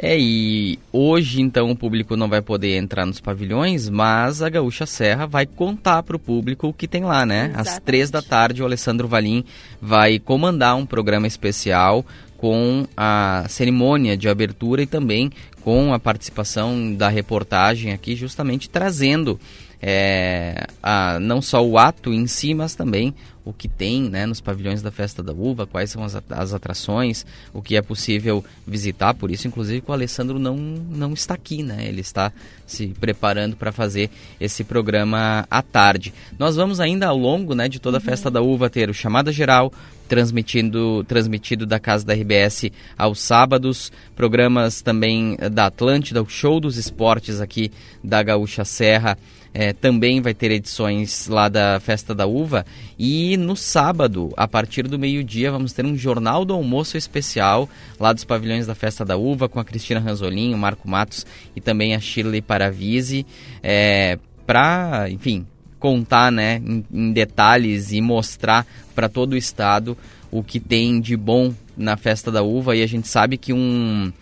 É, 0.00 0.16
e 0.16 0.78
hoje 0.92 1.40
então 1.40 1.70
o 1.72 1.76
público 1.76 2.16
não 2.16 2.28
vai 2.28 2.40
poder 2.40 2.76
entrar 2.76 3.04
nos 3.04 3.20
pavilhões, 3.20 3.88
mas 3.88 4.40
a 4.40 4.48
Gaúcha 4.48 4.86
Serra 4.86 5.26
vai 5.26 5.44
contar 5.44 6.04
para 6.04 6.14
o 6.14 6.20
público 6.20 6.68
o 6.68 6.72
que 6.72 6.86
tem 6.86 7.02
lá, 7.02 7.26
né? 7.26 7.46
Exatamente. 7.46 7.68
Às 7.68 7.78
três 7.80 8.10
da 8.10 8.22
tarde 8.22 8.62
o 8.62 8.64
Alessandro 8.64 9.08
Valim 9.08 9.44
vai 9.82 10.20
comandar 10.20 10.76
um 10.76 10.86
programa 10.86 11.26
especial 11.26 12.06
com 12.36 12.86
a 12.96 13.44
cerimônia 13.48 14.16
de 14.16 14.28
abertura 14.28 14.82
e 14.82 14.86
também 14.86 15.32
com 15.62 15.92
a 15.92 15.98
participação 15.98 16.94
da 16.94 17.08
reportagem 17.08 17.92
aqui, 17.92 18.14
justamente 18.14 18.70
trazendo 18.70 19.38
é, 19.82 20.66
a, 20.80 21.18
não 21.18 21.42
só 21.42 21.64
o 21.64 21.76
ato 21.76 22.12
em 22.12 22.28
si, 22.28 22.54
mas 22.54 22.76
também 22.76 23.12
o 23.48 23.52
que 23.54 23.66
tem 23.66 24.02
né, 24.10 24.26
nos 24.26 24.42
pavilhões 24.42 24.82
da 24.82 24.90
Festa 24.90 25.22
da 25.22 25.32
Uva, 25.32 25.66
quais 25.66 25.90
são 25.90 26.02
as, 26.04 26.52
atrações, 26.52 27.24
o 27.50 27.62
que 27.62 27.76
é 27.76 27.82
possível 27.82 28.44
visitar. 28.66 29.14
Por 29.14 29.30
isso, 29.30 29.48
inclusive, 29.48 29.80
que 29.80 29.90
o 29.90 29.94
Alessandro 29.94 30.38
não, 30.38 30.54
não 30.54 31.14
está 31.14 31.32
aqui, 31.32 31.62
né? 31.62 31.86
Ele 31.88 32.02
está 32.02 32.30
se 32.66 32.88
preparando 33.00 33.56
para 33.56 33.72
fazer 33.72 34.10
esse 34.38 34.62
programa 34.64 35.46
à 35.50 35.62
tarde. 35.62 36.12
Nós 36.38 36.56
vamos 36.56 36.78
ainda 36.78 37.06
ao 37.06 37.16
longo 37.16 37.54
né, 37.54 37.70
de 37.70 37.78
toda 37.78 37.96
a 37.96 38.00
Festa 38.00 38.30
da 38.30 38.42
Uva 38.42 38.68
ter 38.68 38.90
o 38.90 38.94
Chamada 38.94 39.32
Geral, 39.32 39.72
transmitindo 40.06 41.02
transmitido 41.04 41.64
da 41.64 41.80
casa 41.80 42.04
da 42.04 42.12
RBS 42.12 42.70
aos 42.98 43.18
sábados, 43.18 43.90
programas 44.14 44.82
também 44.82 45.38
da 45.50 45.66
Atlântida, 45.66 46.22
o 46.22 46.28
show 46.28 46.60
dos 46.60 46.76
esportes 46.76 47.40
aqui 47.40 47.70
da 48.04 48.22
Gaúcha 48.22 48.64
Serra 48.64 49.16
é, 49.52 49.72
também 49.72 50.20
vai 50.20 50.34
ter 50.34 50.50
edições 50.50 51.26
lá 51.28 51.48
da 51.48 51.80
Festa 51.80 52.14
da 52.14 52.26
Uva. 52.26 52.64
E 52.98 53.36
no 53.38 53.56
sábado, 53.56 54.32
a 54.36 54.46
partir 54.46 54.86
do 54.86 54.98
meio-dia, 54.98 55.50
vamos 55.50 55.72
ter 55.72 55.84
um 55.84 55.96
Jornal 55.96 56.44
do 56.44 56.54
Almoço 56.54 56.96
especial 56.96 57.68
lá 57.98 58.12
dos 58.12 58.24
pavilhões 58.24 58.66
da 58.66 58.74
Festa 58.74 59.04
da 59.04 59.16
Uva 59.16 59.48
com 59.48 59.60
a 59.60 59.64
Cristina 59.64 60.00
Ranzolin, 60.00 60.52
o 60.52 60.58
Marco 60.58 60.88
Matos 60.88 61.24
e 61.56 61.60
também 61.60 61.94
a 61.94 62.00
Shirley 62.00 62.42
Paravise. 62.42 63.24
É, 63.62 64.18
para, 64.46 65.08
enfim, 65.10 65.46
contar 65.78 66.32
né, 66.32 66.60
em, 66.64 66.84
em 66.92 67.12
detalhes 67.12 67.92
e 67.92 68.00
mostrar 68.00 68.66
para 68.94 69.08
todo 69.08 69.32
o 69.32 69.36
estado 69.36 69.96
o 70.30 70.42
que 70.42 70.60
tem 70.60 71.00
de 71.00 71.16
bom 71.16 71.54
na 71.76 71.96
Festa 71.96 72.30
da 72.30 72.42
Uva. 72.42 72.76
E 72.76 72.82
a 72.82 72.86
gente 72.86 73.08
sabe 73.08 73.36
que 73.36 73.52
um 73.52 74.12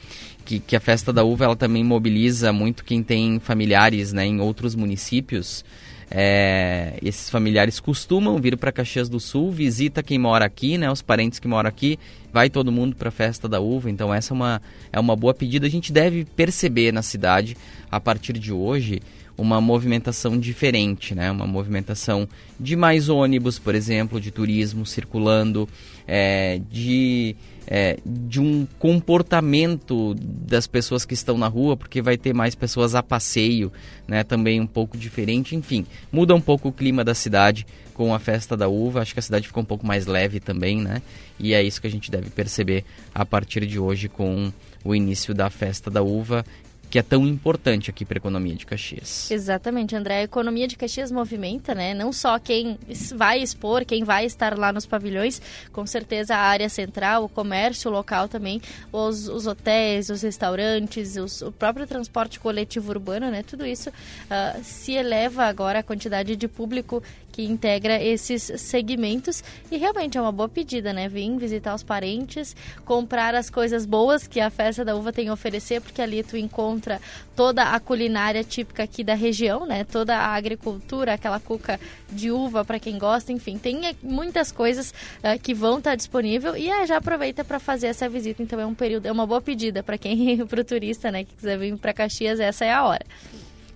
que, 0.47 0.61
que 0.61 0.77
a 0.77 0.81
festa 0.81 1.13
da 1.13 1.25
uva 1.25 1.45
ela 1.45 1.57
também 1.57 1.83
mobiliza 1.83 2.53
muito 2.53 2.85
quem 2.85 3.03
tem 3.03 3.41
familiares 3.41 4.13
né, 4.13 4.25
em 4.25 4.41
outros 4.41 4.75
municípios. 4.75 5.65
É, 6.11 6.99
esses 7.03 7.29
familiares 7.29 7.81
costumam 7.81 8.39
vir 8.39 8.57
para 8.57 8.71
Caxias 8.71 9.09
do 9.09 9.19
Sul, 9.19 9.51
visita 9.51 10.03
quem 10.03 10.19
mora 10.19 10.45
aqui, 10.45 10.79
né, 10.79 10.91
os 10.91 11.03
parentes 11.03 11.39
que 11.39 11.49
moram 11.49 11.69
aqui, 11.69 11.99
vai 12.33 12.49
todo 12.49 12.71
mundo 12.71 12.95
para 12.95 13.09
a 13.09 13.13
festa 13.13 13.49
da 13.49 13.61
uva. 13.61 13.91
Então 13.91 14.15
essa 14.15 14.33
é 14.33 14.35
uma, 14.35 14.63
é 14.93 15.01
uma 15.01 15.17
boa 15.17 15.35
pedida. 15.35 15.67
A 15.67 15.71
gente 15.71 15.93
deve 15.93 16.25
perceber 16.25 16.93
na 16.93 17.03
cidade 17.03 17.57
a 17.91 17.99
partir 17.99 18.35
de 18.35 18.53
hoje 18.53 19.01
uma 19.39 19.61
movimentação 19.61 20.39
diferente, 20.39 21.15
né? 21.15 21.31
Uma 21.31 21.47
movimentação 21.47 22.27
de 22.59 22.75
mais 22.75 23.09
ônibus, 23.09 23.59
por 23.59 23.75
exemplo, 23.75 24.21
de 24.21 24.31
turismo 24.31 24.87
circulando, 24.87 25.69
é, 26.07 26.61
de 26.71 27.37
é, 27.67 27.99
de 28.05 28.41
um 28.41 28.67
comportamento 28.79 30.15
das 30.19 30.67
pessoas 30.67 31.05
que 31.05 31.15
estão 31.15 31.37
na 31.37 31.49
rua, 31.49 31.77
porque 31.77 32.01
vai 32.01 32.17
ter 32.17 32.33
mais 32.33 32.55
pessoas 32.55 32.95
a 32.95 33.03
passeio, 33.03 33.73
né? 34.07 34.23
Também 34.23 34.61
um 34.61 34.67
pouco 34.67 34.97
diferente. 34.97 35.57
Enfim, 35.57 35.85
muda 36.13 36.35
um 36.35 36.41
pouco 36.41 36.69
o 36.69 36.73
clima 36.73 37.03
da 37.03 37.15
cidade 37.15 37.67
com 37.93 38.15
a 38.15 38.19
festa 38.19 38.57
da 38.57 38.69
uva. 38.69 39.01
Acho 39.01 39.15
que 39.15 39.21
a 39.21 39.23
cidade 39.23 39.47
ficou 39.47 39.63
um 39.63 39.67
pouco 39.67 39.87
mais 39.87 40.07
leve 40.07 40.39
também, 40.39 40.81
né? 40.81 41.03
E 41.39 41.55
é 41.55 41.63
isso 41.63 41.81
que 41.81 41.87
a 41.87 41.91
gente 41.91 42.11
deve 42.11 42.31
perceber 42.31 42.85
a 43.15 43.25
partir 43.27 43.67
de 43.67 43.79
hoje 43.79 44.09
com 44.09 44.53
o 44.85 44.95
início 44.95 45.35
da 45.35 45.51
festa 45.51 45.91
da 45.91 46.03
uva 46.03 46.45
que 46.91 46.99
é 46.99 47.03
tão 47.03 47.27
importante 47.27 47.91
aqui 47.91 48.05
para 48.05 48.17
a 48.17 48.21
economia 48.21 48.55
de 48.55 48.65
Caxias. 48.65 49.31
Exatamente, 49.31 49.97
André. 49.97 50.21
A 50.21 50.23
economia 50.23 50.69
de 50.69 50.77
Caxias 50.77 51.11
movimenta, 51.11 51.75
né? 51.75 51.95
Não 51.95 52.13
só 52.13 52.39
quem 52.39 52.79
vai 53.15 53.41
expor, 53.41 53.85
quem 53.85 54.05
vai 54.05 54.25
estar 54.25 54.57
lá 54.57 54.73
nos 54.73 54.87
pavilhões, 54.87 55.41
com 55.73 55.87
certeza 55.87 56.35
a 56.37 56.39
área 56.39 56.69
central, 56.69 57.25
o 57.25 57.29
comércio 57.29 57.91
local 57.91 58.29
também, 58.29 58.61
os, 58.93 59.29
os 59.29 59.47
hotéis, 59.47 60.11
os 60.11 60.23
restaurantes, 60.23 61.17
os, 61.17 61.43
o 61.43 61.53
próprio 61.53 61.87
transporte 61.87 62.39
coletivo 62.39 62.91
urbano, 62.91 63.31
né? 63.31 63.43
Tudo 63.43 63.67
isso 63.67 63.91
uh, 63.91 64.63
se 64.63 64.93
eleva 64.93 65.45
agora 65.45 65.81
a 65.81 65.83
quantidade 65.83 66.37
de 66.37 66.49
público 66.49 67.03
que 67.37 67.45
integra 67.45 68.03
esses 68.03 68.51
segmentos 68.57 69.45
e 69.71 69.77
realmente 69.77 70.17
é 70.17 70.21
uma 70.23 70.33
boa 70.33 70.49
pedida, 70.49 70.91
né? 70.95 71.07
Vir 71.07 71.37
visitar 71.37 71.75
os 71.75 71.83
parentes, 71.83 72.57
comprar 72.83 73.35
as 73.35 73.51
coisas 73.51 73.85
boas 73.85 74.27
que 74.27 74.41
a 74.41 74.49
festa 74.49 74.83
da 74.83 74.97
uva 74.97 75.13
tem 75.13 75.29
a 75.29 75.35
oferecer, 75.35 75.83
porque 75.83 76.01
ali 76.01 76.23
tu 76.23 76.39
encontra 76.39 76.99
toda 77.37 77.63
a 77.65 77.79
culinária 77.79 78.43
típica 78.43 78.85
aqui 78.85 79.05
da 79.05 79.13
região, 79.13 79.67
né? 79.67 79.85
Toda 79.85 80.17
a 80.17 80.35
agricultura, 80.35 81.13
aquela 81.13 81.39
cuca 81.39 81.79
de 82.11 82.31
uva 82.31 82.65
para 82.65 82.81
quem 82.81 82.97
gosta, 82.97 83.31
enfim, 83.31 83.59
tem 83.59 83.83
muitas 84.03 84.51
coisas 84.51 84.95
uh, 85.19 85.39
que 85.39 85.53
vão 85.53 85.77
estar 85.77 85.91
tá 85.91 85.97
disponível 85.97 86.57
e 86.57 86.71
uh, 86.71 86.87
já 86.87 86.97
aproveita 86.97 87.45
para 87.45 87.59
fazer 87.59 87.89
essa 87.89 88.09
visita. 88.09 88.43
Então 88.43 88.59
é 88.59 88.65
um 88.65 88.75
período, 88.75 89.05
é 89.05 89.13
uma 89.13 89.27
boa 89.27 89.43
pedida 89.43 89.83
para 89.83 89.99
quem, 89.99 90.39
para 90.49 90.63
o 90.63 90.65
turista, 90.65 91.13
né, 91.13 91.23
que 91.23 91.35
quiser 91.35 91.59
vir 91.59 91.77
para 91.77 91.93
Caxias, 91.93 92.41
essa 92.41 92.65
é 92.65 92.73
a 92.73 92.83
hora. 92.83 93.05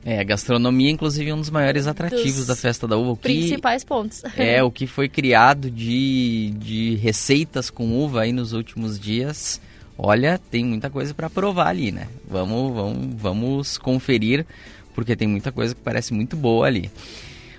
É, 0.04 0.18
a 0.20 0.24
gastronomia, 0.24 0.90
inclusive, 0.90 1.30
é 1.30 1.34
um 1.34 1.40
dos 1.40 1.50
maiores 1.50 1.86
atrativos 1.86 2.36
dos 2.36 2.46
da 2.46 2.56
festa 2.56 2.88
da 2.88 2.96
uva. 2.96 3.16
principais 3.16 3.84
pontos. 3.84 4.22
É, 4.36 4.62
o 4.64 4.70
que 4.70 4.86
foi 4.86 5.08
criado 5.08 5.70
de, 5.70 6.54
de 6.56 6.94
receitas 6.96 7.68
com 7.68 8.02
uva 8.02 8.22
aí 8.22 8.32
nos 8.32 8.52
últimos 8.52 8.98
dias. 8.98 9.60
Olha, 9.98 10.40
tem 10.50 10.64
muita 10.64 10.88
coisa 10.88 11.12
para 11.12 11.28
provar 11.28 11.68
ali, 11.68 11.92
né? 11.92 12.08
Vamos, 12.26 12.74
vamos, 12.74 13.14
vamos 13.20 13.78
conferir, 13.78 14.46
porque 14.94 15.14
tem 15.14 15.28
muita 15.28 15.52
coisa 15.52 15.74
que 15.74 15.80
parece 15.82 16.14
muito 16.14 16.34
boa 16.34 16.66
ali. 16.66 16.90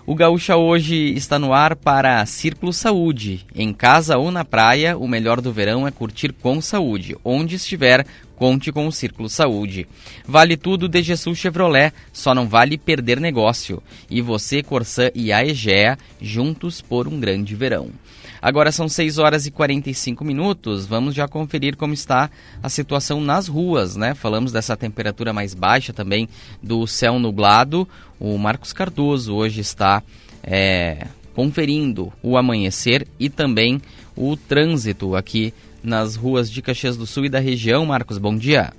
O 0.03 0.15
Gaúcha 0.15 0.57
hoje 0.57 1.13
está 1.13 1.38
no 1.38 1.53
ar 1.53 1.75
para 1.75 2.25
Círculo 2.25 2.74
Saúde. 2.74 3.45
Em 3.53 3.71
casa 3.71 4.17
ou 4.17 4.31
na 4.31 4.43
praia, 4.43 4.98
o 4.98 5.07
melhor 5.07 5.39
do 5.39 5.53
verão 5.53 5.88
é 5.88 5.91
curtir 5.91 6.33
com 6.33 6.60
saúde. 6.60 7.15
Onde 7.24 7.55
estiver, 7.55 8.05
conte 8.41 8.71
com 8.71 8.88
o 8.88 8.91
Círculo 8.91 9.29
Saúde. 9.29 9.88
Vale 10.27 10.57
tudo 10.57 10.89
de 10.89 11.03
Jesus 11.03 11.38
Chevrolet, 11.38 11.93
só 12.12 12.33
não 12.33 12.48
vale 12.48 12.75
perder 12.75 13.19
negócio. 13.19 13.83
E 14.10 14.19
você, 14.19 14.63
Corsã 14.63 15.12
e 15.13 15.31
a 15.31 15.45
Egea, 15.45 15.95
juntos 16.19 16.81
por 16.81 17.07
um 17.07 17.19
grande 17.19 17.53
verão. 17.53 17.91
Agora 18.41 18.71
são 18.71 18.89
6 18.89 19.19
horas 19.19 19.45
e 19.45 19.51
45 19.51 20.25
minutos. 20.25 20.88
Vamos 20.88 21.13
já 21.13 21.27
conferir 21.27 21.77
como 21.77 21.93
está 21.93 22.31
a 22.63 22.67
situação 22.67 23.21
nas 23.21 23.48
ruas, 23.48 23.95
né? 23.95 24.15
Falamos 24.15 24.51
dessa 24.51 24.75
temperatura 24.75 25.31
mais 25.31 25.53
baixa 25.53 25.93
também 25.93 26.27
do 26.63 26.88
céu 26.88 27.19
nublado. 27.19 27.88
O 28.19 28.36
Marcos 28.39 28.74
Cardoso 28.74 29.36
hoje 29.36 29.62
está 29.62 30.01
é, 30.41 31.05
conferindo 31.36 32.12
o 32.24 32.36
amanhecer 32.36 33.07
e 33.19 33.29
também 33.29 33.79
o 34.15 34.36
trânsito 34.36 35.15
aqui 35.15 35.53
nas 35.83 36.15
ruas 36.15 36.50
de 36.50 36.61
Caxias 36.61 36.97
do 36.97 37.05
Sul 37.05 37.25
e 37.25 37.29
da 37.29 37.39
região. 37.39 37.85
Marcos, 37.85 38.17
bom 38.17 38.35
dia. 38.35 38.71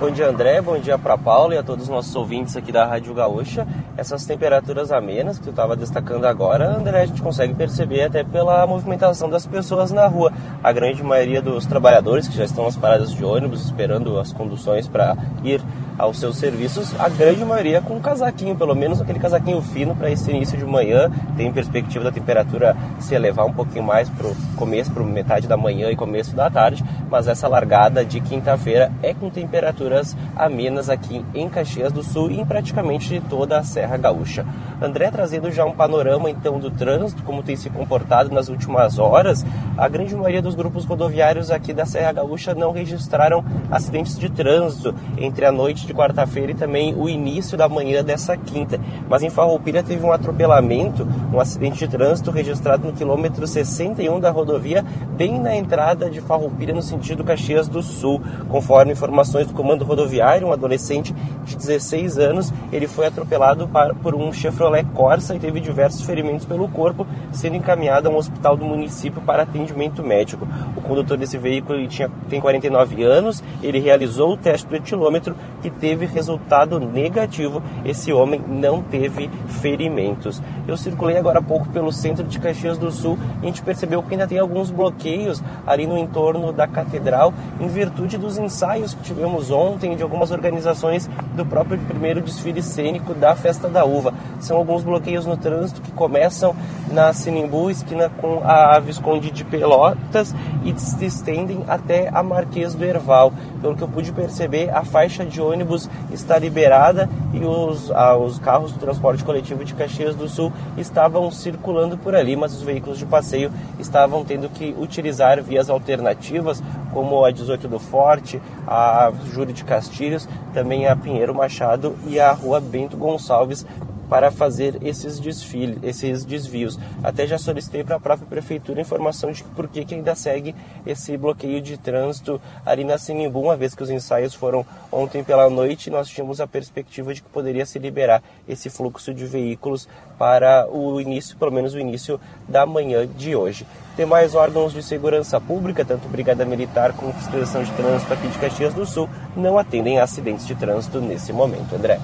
Bom 0.00 0.12
dia, 0.12 0.28
André. 0.28 0.62
Bom 0.62 0.78
dia 0.78 0.96
para 0.96 1.18
Paulo 1.18 1.52
e 1.52 1.58
a 1.58 1.62
todos 1.62 1.86
os 1.86 1.90
nossos 1.90 2.14
ouvintes 2.14 2.56
aqui 2.56 2.70
da 2.70 2.86
Rádio 2.86 3.12
Gaúcha. 3.12 3.66
Essas 3.96 4.24
temperaturas 4.24 4.92
amenas 4.92 5.38
que 5.38 5.44
tu 5.44 5.50
estava 5.50 5.74
destacando 5.74 6.24
agora, 6.24 6.76
André, 6.76 7.02
a 7.02 7.06
gente 7.06 7.20
consegue 7.20 7.52
perceber 7.52 8.04
até 8.04 8.22
pela 8.22 8.64
movimentação 8.64 9.28
das 9.28 9.44
pessoas 9.44 9.90
na 9.90 10.06
rua. 10.06 10.32
A 10.62 10.70
grande 10.70 11.02
maioria 11.02 11.42
dos 11.42 11.66
trabalhadores 11.66 12.28
que 12.28 12.36
já 12.36 12.44
estão 12.44 12.64
nas 12.64 12.76
paradas 12.76 13.12
de 13.12 13.24
ônibus 13.24 13.64
esperando 13.64 14.20
as 14.20 14.32
conduções 14.32 14.86
para 14.86 15.16
ir 15.42 15.60
aos 15.98 16.18
seus 16.20 16.36
serviços, 16.36 16.94
a 16.98 17.08
grande 17.08 17.44
maioria 17.44 17.80
com 17.80 17.96
um 17.96 18.00
casaquinho, 18.00 18.54
pelo 18.54 18.74
menos 18.74 19.00
aquele 19.00 19.18
casaquinho 19.18 19.60
fino 19.60 19.96
para 19.96 20.10
esse 20.10 20.30
início 20.30 20.56
de 20.56 20.64
manhã. 20.64 21.10
Tem 21.36 21.52
perspectiva 21.52 22.04
da 22.04 22.12
temperatura 22.12 22.76
se 23.00 23.14
elevar 23.14 23.44
um 23.44 23.52
pouquinho 23.52 23.82
mais 23.82 24.08
para 24.08 24.28
o 24.28 24.36
começo, 24.56 24.92
para 24.92 25.02
metade 25.02 25.48
da 25.48 25.56
manhã 25.56 25.90
e 25.90 25.96
começo 25.96 26.36
da 26.36 26.48
tarde, 26.48 26.84
mas 27.10 27.26
essa 27.26 27.48
largada 27.48 28.04
de 28.04 28.20
quinta-feira 28.20 28.92
é 29.02 29.12
com 29.12 29.28
temperaturas 29.28 30.16
amenas 30.36 30.88
aqui 30.88 31.24
em 31.34 31.48
Caxias 31.48 31.92
do 31.92 32.02
Sul 32.02 32.30
e 32.30 32.40
em 32.40 32.46
praticamente 32.46 33.20
toda 33.28 33.58
a 33.58 33.64
Serra 33.64 33.96
Gaúcha. 33.96 34.46
André 34.80 35.10
trazendo 35.10 35.50
já 35.50 35.64
um 35.64 35.72
panorama 35.72 36.30
então 36.30 36.60
do 36.60 36.70
trânsito, 36.70 37.22
como 37.24 37.42
tem 37.42 37.56
se 37.56 37.68
comportado 37.70 38.32
nas 38.32 38.48
últimas 38.48 38.98
horas, 38.98 39.44
a 39.76 39.88
grande 39.88 40.14
maioria 40.14 40.42
dos 40.42 40.54
grupos 40.54 40.84
rodoviários 40.84 41.50
aqui 41.50 41.72
da 41.72 41.84
Serra 41.84 42.12
Gaúcha 42.12 42.54
não 42.54 42.70
registraram 42.70 43.44
acidentes 43.70 44.16
de 44.18 44.28
trânsito 44.28 44.94
entre 45.16 45.44
a 45.44 45.50
noite 45.50 45.87
de 45.88 45.94
quarta-feira 45.94 46.52
e 46.52 46.54
também 46.54 46.94
o 46.94 47.08
início 47.08 47.56
da 47.56 47.68
manhã 47.68 48.04
dessa 48.04 48.36
quinta. 48.36 48.78
Mas 49.08 49.22
em 49.22 49.30
Farroupilha 49.30 49.82
teve 49.82 50.04
um 50.04 50.12
atropelamento, 50.12 51.08
um 51.32 51.40
acidente 51.40 51.78
de 51.78 51.88
trânsito 51.88 52.30
registrado 52.30 52.86
no 52.86 52.92
quilômetro 52.92 53.46
61 53.46 54.20
da 54.20 54.30
rodovia, 54.30 54.84
bem 55.16 55.40
na 55.40 55.56
entrada 55.56 56.10
de 56.10 56.20
Farroupilha 56.20 56.74
no 56.74 56.82
sentido 56.82 57.24
Caxias 57.24 57.68
do 57.68 57.82
Sul. 57.82 58.20
Conforme 58.48 58.92
informações 58.92 59.46
do 59.46 59.54
comando 59.54 59.84
rodoviário, 59.84 60.46
um 60.46 60.52
adolescente 60.52 61.14
de 61.44 61.56
16 61.56 62.18
anos, 62.18 62.52
ele 62.70 62.86
foi 62.86 63.06
atropelado 63.06 63.68
por 64.02 64.14
um 64.14 64.32
Chevrolet 64.32 64.84
Corsa 64.94 65.34
e 65.34 65.38
teve 65.38 65.60
diversos 65.60 66.02
ferimentos 66.02 66.44
pelo 66.44 66.68
corpo, 66.68 67.06
sendo 67.32 67.56
encaminhado 67.56 68.08
a 68.08 68.12
um 68.12 68.16
hospital 68.16 68.56
do 68.56 68.64
município 68.64 69.22
para 69.22 69.42
atendimento 69.42 70.02
médico. 70.02 70.46
O 70.76 70.82
condutor 70.82 71.16
desse 71.16 71.38
veículo 71.38 71.86
tinha, 71.88 72.10
tem 72.28 72.40
49 72.40 73.02
anos, 73.02 73.42
ele 73.62 73.78
realizou 73.78 74.34
o 74.34 74.36
teste 74.36 74.66
do 74.66 74.76
etilômetro 74.76 75.34
que 75.62 75.70
teve 75.80 76.06
resultado 76.06 76.78
negativo. 76.78 77.62
Esse 77.84 78.12
homem 78.12 78.40
não 78.46 78.82
teve 78.82 79.30
ferimentos. 79.60 80.42
Eu 80.66 80.76
circulei 80.76 81.16
agora 81.16 81.38
há 81.38 81.42
pouco 81.42 81.68
pelo 81.68 81.92
centro 81.92 82.24
de 82.24 82.38
Caxias 82.38 82.78
do 82.78 82.90
Sul 82.90 83.18
e 83.40 83.44
a 83.44 83.46
gente 83.46 83.62
percebeu 83.62 84.02
que 84.02 84.12
ainda 84.12 84.26
tem 84.26 84.38
alguns 84.38 84.70
bloqueios 84.70 85.42
ali 85.66 85.86
no 85.86 85.98
entorno 85.98 86.52
da 86.52 86.66
catedral, 86.66 87.32
em 87.60 87.68
virtude 87.68 88.18
dos 88.18 88.38
ensaios 88.38 88.94
que 88.94 89.02
tivemos 89.02 89.50
ontem 89.50 89.96
de 89.96 90.02
algumas 90.02 90.30
organizações 90.30 91.08
do 91.34 91.44
próprio 91.44 91.78
primeiro 91.78 92.20
desfile 92.20 92.62
cênico 92.62 93.14
da 93.14 93.34
Festa 93.34 93.68
da 93.68 93.84
Uva. 93.84 94.12
São 94.40 94.56
alguns 94.56 94.82
bloqueios 94.82 95.26
no 95.26 95.36
trânsito 95.36 95.80
que 95.80 95.92
começam 95.92 96.54
na 96.90 97.12
Sinimbu, 97.12 97.70
esquina 97.70 98.08
com 98.08 98.42
a 98.44 98.78
Visconde 98.78 99.30
de 99.30 99.44
Pelotas 99.44 100.34
e 100.64 100.78
se 100.78 101.04
estendem 101.04 101.64
até 101.68 102.08
a 102.12 102.22
Marquês 102.22 102.74
do 102.74 102.84
Erval. 102.84 103.32
Pelo 103.60 103.76
que 103.76 103.82
eu 103.82 103.88
pude 103.88 104.12
perceber, 104.12 104.70
a 104.70 104.84
faixa 104.84 105.24
de 105.24 105.40
ônibus 105.40 105.67
ônibus 105.68 105.88
está 106.10 106.38
liberada 106.38 107.08
e 107.32 107.44
os, 107.44 107.90
ah, 107.90 108.16
os 108.16 108.38
carros 108.38 108.72
do 108.72 108.78
transporte 108.78 109.22
coletivo 109.22 109.64
de 109.64 109.74
Caxias 109.74 110.16
do 110.16 110.28
Sul 110.28 110.50
estavam 110.76 111.30
circulando 111.30 111.98
por 111.98 112.14
ali, 112.14 112.34
mas 112.34 112.54
os 112.54 112.62
veículos 112.62 112.98
de 112.98 113.04
passeio 113.04 113.52
estavam 113.78 114.24
tendo 114.24 114.48
que 114.48 114.74
utilizar 114.78 115.42
vias 115.42 115.68
alternativas, 115.68 116.62
como 116.92 117.24
a 117.24 117.30
18 117.30 117.68
do 117.68 117.78
Forte, 117.78 118.40
a 118.66 119.12
Júlio 119.32 119.52
de 119.52 119.62
Castilhos, 119.62 120.26
também 120.54 120.86
a 120.86 120.96
Pinheiro 120.96 121.34
Machado 121.34 121.94
e 122.06 122.18
a 122.18 122.32
Rua 122.32 122.60
Bento 122.60 122.96
Gonçalves 122.96 123.66
para 124.08 124.30
fazer 124.30 124.78
esses 124.82 125.18
desfiles, 125.18 125.78
esses 125.82 126.24
desvios. 126.24 126.78
Até 127.02 127.26
já 127.26 127.38
solicitei 127.38 127.84
para 127.84 127.96
a 127.96 128.00
própria 128.00 128.26
prefeitura 128.26 128.80
informação 128.80 129.30
de 129.32 129.44
por 129.44 129.68
que, 129.68 129.84
que 129.84 129.94
ainda 129.94 130.14
segue 130.14 130.54
esse 130.86 131.16
bloqueio 131.16 131.60
de 131.60 131.76
trânsito 131.76 132.40
ali 132.64 132.84
na 132.84 132.98
Sinimbu, 132.98 133.40
uma 133.40 133.56
vez 133.56 133.74
que 133.74 133.82
os 133.82 133.90
ensaios 133.90 134.34
foram 134.34 134.64
ontem 134.90 135.22
pela 135.22 135.48
noite, 135.50 135.90
nós 135.90 136.08
tínhamos 136.08 136.40
a 136.40 136.46
perspectiva 136.46 137.12
de 137.12 137.22
que 137.22 137.28
poderia 137.28 137.66
se 137.66 137.78
liberar 137.78 138.22
esse 138.48 138.70
fluxo 138.70 139.12
de 139.12 139.26
veículos 139.26 139.88
para 140.18 140.68
o 140.70 141.00
início, 141.00 141.36
pelo 141.36 141.52
menos 141.52 141.74
o 141.74 141.78
início 141.78 142.20
da 142.48 142.66
manhã 142.66 143.06
de 143.06 143.36
hoje. 143.36 143.66
Demais 143.96 144.34
órgãos 144.34 144.72
de 144.72 144.82
segurança 144.82 145.40
pública, 145.40 145.84
tanto 145.84 146.08
Brigada 146.08 146.44
Militar 146.44 146.92
como 146.92 147.12
Fiscalização 147.12 147.64
de 147.64 147.72
Trânsito 147.72 148.12
aqui 148.12 148.28
de 148.28 148.38
Caxias 148.38 148.72
do 148.72 148.86
Sul, 148.86 149.08
não 149.36 149.58
atendem 149.58 149.98
a 149.98 150.04
acidentes 150.04 150.46
de 150.46 150.54
trânsito 150.54 151.00
nesse 151.00 151.32
momento. 151.32 151.74
André. 151.74 151.98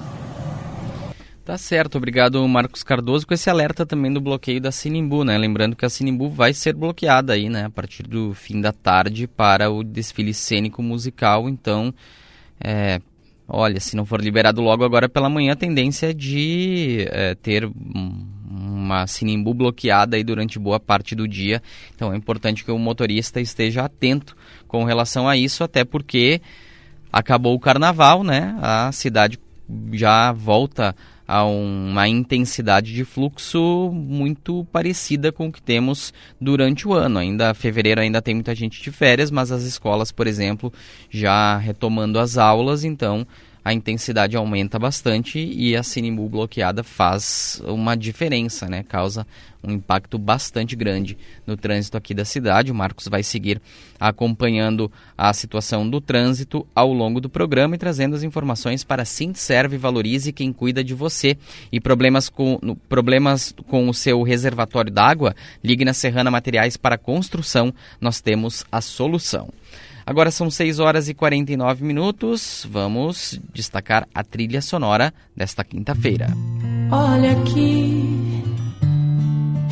Tá 1.45 1.59
certo, 1.59 1.99
obrigado 1.99 2.45
Marcos 2.47 2.81
Cardoso 2.81 3.27
com 3.27 3.35
esse 3.35 3.51
alerta 3.51 3.85
também 3.85 4.11
do 4.11 4.19
bloqueio 4.19 4.59
da 4.59 4.71
Sinimbu, 4.71 5.23
né? 5.23 5.37
Lembrando 5.37 5.75
que 5.75 5.85
a 5.85 5.89
Sinimbu 5.89 6.27
vai 6.27 6.53
ser 6.53 6.73
bloqueada 6.73 7.33
aí, 7.33 7.49
né, 7.49 7.65
a 7.65 7.69
partir 7.69 8.01
do 8.01 8.33
fim 8.33 8.59
da 8.59 8.71
tarde 8.71 9.27
para 9.27 9.69
o 9.69 9.83
desfile 9.83 10.33
cênico 10.33 10.81
musical, 10.81 11.47
então, 11.47 11.93
é, 12.59 12.99
olha, 13.47 13.79
se 13.79 13.95
não 13.95 14.07
for 14.07 14.19
liberado 14.19 14.59
logo 14.59 14.83
agora 14.83 15.07
pela 15.07 15.29
manhã, 15.29 15.53
a 15.53 15.55
tendência 15.55 16.09
é 16.09 16.13
de 16.13 17.05
é, 17.11 17.35
ter 17.35 17.69
uma 18.49 19.05
Sinimbu 19.05 19.53
bloqueada 19.53 20.17
aí 20.17 20.23
durante 20.23 20.57
boa 20.57 20.79
parte 20.79 21.13
do 21.13 21.27
dia, 21.27 21.61
então 21.93 22.11
é 22.11 22.17
importante 22.17 22.65
que 22.65 22.71
o 22.71 22.79
motorista 22.79 23.39
esteja 23.39 23.85
atento 23.85 24.35
com 24.67 24.83
relação 24.83 25.29
a 25.29 25.37
isso, 25.37 25.63
até 25.63 25.85
porque 25.85 26.41
acabou 27.13 27.53
o 27.53 27.59
carnaval, 27.59 28.23
né? 28.23 28.57
A 28.63 28.91
cidade 28.91 29.37
já 29.93 30.31
volta 30.31 30.95
a 31.27 31.43
uma 31.43 32.07
intensidade 32.07 32.93
de 32.93 33.03
fluxo 33.03 33.91
muito 33.93 34.65
parecida 34.71 35.31
com 35.31 35.47
o 35.47 35.51
que 35.51 35.61
temos 35.61 36.13
durante 36.39 36.87
o 36.87 36.93
ano. 36.93 37.19
Ainda 37.19 37.53
fevereiro 37.53 38.01
ainda 38.01 38.21
tem 38.21 38.35
muita 38.35 38.53
gente 38.53 38.81
de 38.81 38.91
férias, 38.91 39.31
mas 39.31 39.51
as 39.51 39.63
escolas, 39.63 40.11
por 40.11 40.27
exemplo, 40.27 40.71
já 41.09 41.57
retomando 41.57 42.19
as 42.19 42.37
aulas, 42.37 42.83
então 42.83 43.25
a 43.65 43.73
intensidade 43.73 44.37
aumenta 44.37 44.77
bastante 44.77 45.39
e 45.39 45.75
a 45.75 45.81
Cinebu 45.81 46.29
bloqueada 46.29 46.83
faz 46.83 47.59
uma 47.65 47.97
diferença, 47.97 48.67
né? 48.69 48.83
Causa 48.83 49.25
um 49.65 49.71
impacto 49.71 50.17
bastante 50.17 50.75
grande 50.75 51.17
no 51.45 51.57
trânsito 51.57 51.97
aqui 51.97 52.13
da 52.13 52.23
cidade. 52.23 52.71
O 52.71 52.75
Marcos 52.75 53.07
vai 53.07 53.23
seguir 53.23 53.61
acompanhando 53.99 54.91
a 55.17 55.33
situação 55.33 55.89
do 55.89 55.99
trânsito 55.99 56.67
ao 56.75 56.91
longo 56.93 57.19
do 57.19 57.29
programa 57.29 57.75
e 57.75 57.77
trazendo 57.77 58.15
as 58.15 58.23
informações 58.23 58.83
para 58.83 59.05
Sim 59.05 59.33
Serve 59.33 59.77
Valorize 59.77 60.31
quem 60.31 60.53
cuida 60.53 60.83
de 60.83 60.93
você. 60.93 61.37
E 61.71 61.79
problemas 61.79 62.29
com, 62.29 62.59
problemas 62.87 63.53
com 63.67 63.89
o 63.89 63.93
seu 63.93 64.21
reservatório 64.21 64.91
d'água, 64.91 65.35
ligue 65.63 65.85
na 65.85 65.93
Serrana 65.93 66.29
Materiais 66.29 66.77
para 66.77 66.97
Construção, 66.97 67.73
nós 67.99 68.21
temos 68.21 68.63
a 68.71 68.81
solução. 68.81 69.49
Agora 70.05 70.29
são 70.29 70.51
6 70.51 70.79
horas 70.79 71.09
e 71.09 71.15
49 71.15 71.83
minutos. 71.83 72.65
Vamos 72.69 73.39
destacar 73.51 74.07
a 74.13 74.23
trilha 74.23 74.61
sonora 74.61 75.11
desta 75.35 75.63
quinta-feira. 75.63 76.27
Olha 76.91 77.31
aqui, 77.31 78.43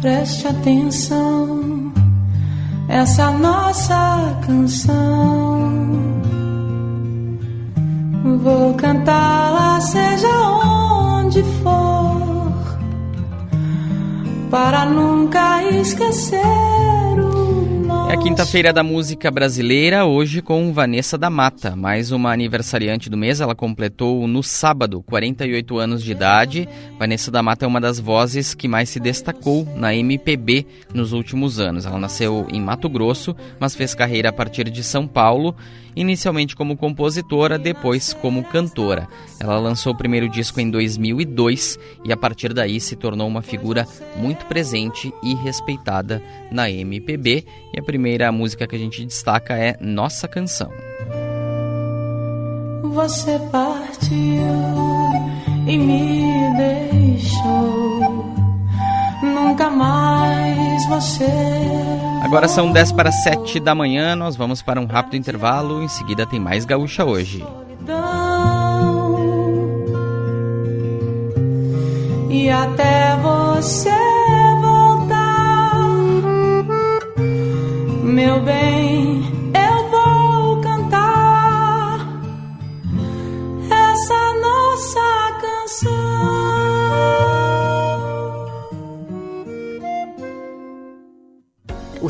preste 0.03 0.45
atenção. 0.45 1.93
Essa 2.89 3.31
nossa 3.31 4.37
canção. 4.45 5.71
Vou 8.43 8.73
cantá-la, 8.73 9.79
seja 9.79 10.27
onde 10.27 11.41
for, 11.63 12.51
para 14.51 14.85
nunca 14.85 15.63
esquecer 15.63 16.41
é 18.09 18.13
a 18.13 18.17
quinta-feira 18.17 18.73
da 18.73 18.83
música 18.83 19.31
brasileira, 19.31 20.05
hoje 20.05 20.41
com 20.41 20.71
Vanessa 20.73 21.17
da 21.17 21.29
Mata, 21.29 21.75
mais 21.75 22.11
uma 22.11 22.31
aniversariante 22.31 23.09
do 23.09 23.17
mês. 23.17 23.41
Ela 23.41 23.55
completou 23.55 24.27
no 24.27 24.43
sábado 24.43 25.01
48 25.03 25.77
anos 25.77 26.03
de 26.03 26.11
idade. 26.11 26.67
Vanessa 26.99 27.31
da 27.31 27.41
Mata 27.41 27.65
é 27.65 27.67
uma 27.67 27.81
das 27.81 27.99
vozes 27.99 28.53
que 28.53 28.67
mais 28.67 28.89
se 28.89 28.99
destacou 28.99 29.67
na 29.75 29.95
MPB 29.95 30.65
nos 30.93 31.13
últimos 31.13 31.59
anos. 31.59 31.85
Ela 31.85 31.99
nasceu 31.99 32.47
em 32.51 32.61
Mato 32.61 32.89
Grosso, 32.89 33.35
mas 33.59 33.75
fez 33.75 33.95
carreira 33.95 34.29
a 34.29 34.33
partir 34.33 34.69
de 34.69 34.83
São 34.83 35.07
Paulo 35.07 35.55
inicialmente 35.95 36.55
como 36.55 36.77
compositora, 36.77 37.57
depois 37.57 38.13
como 38.13 38.43
cantora. 38.43 39.07
Ela 39.39 39.59
lançou 39.59 39.93
o 39.93 39.97
primeiro 39.97 40.29
disco 40.29 40.59
em 40.59 40.69
2002 40.69 41.79
e 42.03 42.11
a 42.11 42.17
partir 42.17 42.53
daí 42.53 42.79
se 42.79 42.95
tornou 42.95 43.27
uma 43.27 43.41
figura 43.41 43.87
muito 44.15 44.45
presente 44.45 45.13
e 45.23 45.35
respeitada 45.35 46.21
na 46.51 46.69
MPB. 46.69 47.45
E 47.73 47.79
a 47.79 47.83
primeira 47.83 48.31
música 48.31 48.67
que 48.67 48.75
a 48.75 48.79
gente 48.79 49.05
destaca 49.05 49.57
é 49.57 49.75
Nossa 49.79 50.27
Canção. 50.27 50.71
Você 52.93 53.39
partiu 53.51 54.13
e 55.67 55.77
me 55.77 56.55
deixou, 56.57 58.35
nunca 59.23 59.69
mais 59.69 60.02
você 60.93 61.25
Agora 62.23 62.47
são 62.47 62.71
10 62.71 62.93
para 62.93 63.11
7 63.11 63.59
da 63.59 63.75
manhã, 63.75 64.15
nós 64.15 64.35
vamos 64.35 64.61
para 64.61 64.79
um 64.79 64.85
rápido 64.85 65.17
intervalo, 65.17 65.83
em 65.83 65.87
seguida 65.87 66.25
tem 66.25 66.39
mais 66.39 66.65
Gaúcha 66.65 67.03
hoje. 67.03 67.45
E 72.29 72.49
até 72.49 73.17
você 73.17 73.91
voltar, 74.61 75.75
meu 78.03 78.41
bem. 78.41 79.12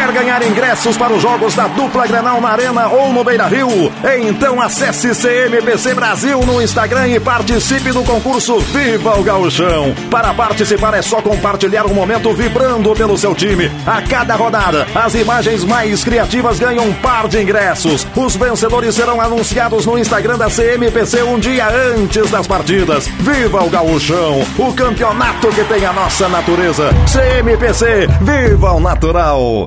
Quer 0.00 0.12
ganhar 0.12 0.42
ingressos 0.42 0.96
para 0.96 1.12
os 1.12 1.20
jogos 1.20 1.54
da 1.54 1.68
dupla 1.68 2.06
Grenal 2.06 2.40
na 2.40 2.48
Arena 2.48 2.88
ou 2.88 3.12
no 3.12 3.22
Beira 3.22 3.46
Rio? 3.46 3.92
Então 4.26 4.58
acesse 4.58 5.14
CMPC 5.14 5.92
Brasil 5.92 6.40
no 6.40 6.62
Instagram 6.62 7.06
e 7.08 7.20
participe 7.20 7.92
do 7.92 8.02
concurso 8.02 8.58
Viva 8.60 9.18
o 9.18 9.22
Gauchão. 9.22 9.94
Para 10.10 10.32
participar 10.32 10.94
é 10.94 11.02
só 11.02 11.20
compartilhar 11.20 11.84
um 11.84 11.92
momento 11.92 12.32
vibrando 12.32 12.94
pelo 12.94 13.18
seu 13.18 13.34
time. 13.34 13.70
A 13.86 14.00
cada 14.00 14.36
rodada, 14.36 14.86
as 14.94 15.14
imagens 15.14 15.64
mais 15.64 16.02
criativas 16.02 16.58
ganham 16.58 16.86
um 16.86 16.94
par 16.94 17.28
de 17.28 17.38
ingressos. 17.38 18.06
Os 18.16 18.34
vencedores 18.34 18.94
serão 18.94 19.20
anunciados 19.20 19.84
no 19.84 19.98
Instagram 19.98 20.38
da 20.38 20.48
CMPC 20.48 21.22
um 21.24 21.38
dia 21.38 21.68
antes 21.68 22.30
das 22.30 22.46
partidas. 22.46 23.06
Viva 23.06 23.62
o 23.62 23.68
Gauchão, 23.68 24.40
o 24.56 24.72
campeonato 24.72 25.48
que 25.48 25.64
tem 25.64 25.84
a 25.84 25.92
nossa 25.92 26.26
natureza. 26.26 26.88
CMPC, 27.06 28.08
viva 28.22 28.72
o 28.72 28.80
natural! 28.80 29.66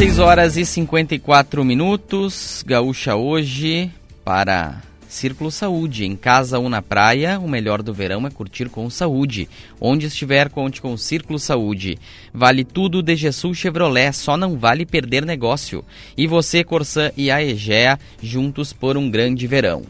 6 0.00 0.18
horas 0.18 0.56
e 0.56 0.64
54 0.64 1.62
minutos. 1.62 2.64
Gaúcha 2.66 3.16
hoje 3.16 3.90
para 4.24 4.80
Círculo 5.06 5.50
Saúde. 5.50 6.06
Em 6.06 6.16
casa 6.16 6.58
ou 6.58 6.70
na 6.70 6.80
praia, 6.80 7.38
o 7.38 7.46
melhor 7.46 7.82
do 7.82 7.92
verão 7.92 8.26
é 8.26 8.30
curtir 8.30 8.70
com 8.70 8.88
saúde. 8.88 9.46
Onde 9.78 10.06
estiver, 10.06 10.48
conte 10.48 10.80
com 10.80 10.96
Círculo 10.96 11.38
Saúde. 11.38 11.98
Vale 12.32 12.64
tudo 12.64 13.02
de 13.02 13.14
Jesus 13.14 13.58
Chevrolet, 13.58 14.14
só 14.14 14.38
não 14.38 14.56
vale 14.56 14.86
perder 14.86 15.26
negócio. 15.26 15.84
E 16.16 16.26
você, 16.26 16.64
Corsã 16.64 17.12
e 17.14 17.30
a 17.30 17.44
Egea, 17.44 18.00
juntos 18.22 18.72
por 18.72 18.96
um 18.96 19.10
grande 19.10 19.46
verão. 19.46 19.82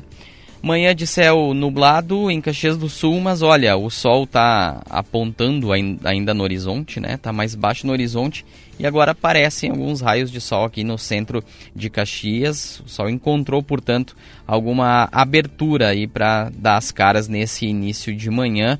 Manhã 0.60 0.92
de 0.92 1.06
céu 1.06 1.54
nublado 1.54 2.28
em 2.32 2.40
Caxias 2.40 2.76
do 2.76 2.88
Sul, 2.88 3.20
mas 3.20 3.42
olha, 3.42 3.76
o 3.76 3.88
sol 3.88 4.24
está 4.24 4.82
apontando 4.90 5.68
ainda 5.72 6.34
no 6.34 6.42
horizonte, 6.42 6.98
né? 6.98 7.16
Tá 7.16 7.32
mais 7.32 7.54
baixo 7.54 7.86
no 7.86 7.92
horizonte 7.92 8.44
e 8.80 8.86
agora 8.86 9.12
aparecem 9.12 9.68
alguns 9.68 10.00
raios 10.00 10.30
de 10.30 10.40
sol 10.40 10.64
aqui 10.64 10.82
no 10.82 10.96
centro 10.96 11.44
de 11.76 11.90
Caxias. 11.90 12.80
O 12.80 12.88
sol 12.88 13.10
encontrou, 13.10 13.62
portanto, 13.62 14.16
alguma 14.46 15.06
abertura 15.12 15.88
aí 15.88 16.06
para 16.06 16.48
dar 16.48 16.78
as 16.78 16.90
caras 16.90 17.28
nesse 17.28 17.66
início 17.66 18.16
de 18.16 18.30
manhã. 18.30 18.78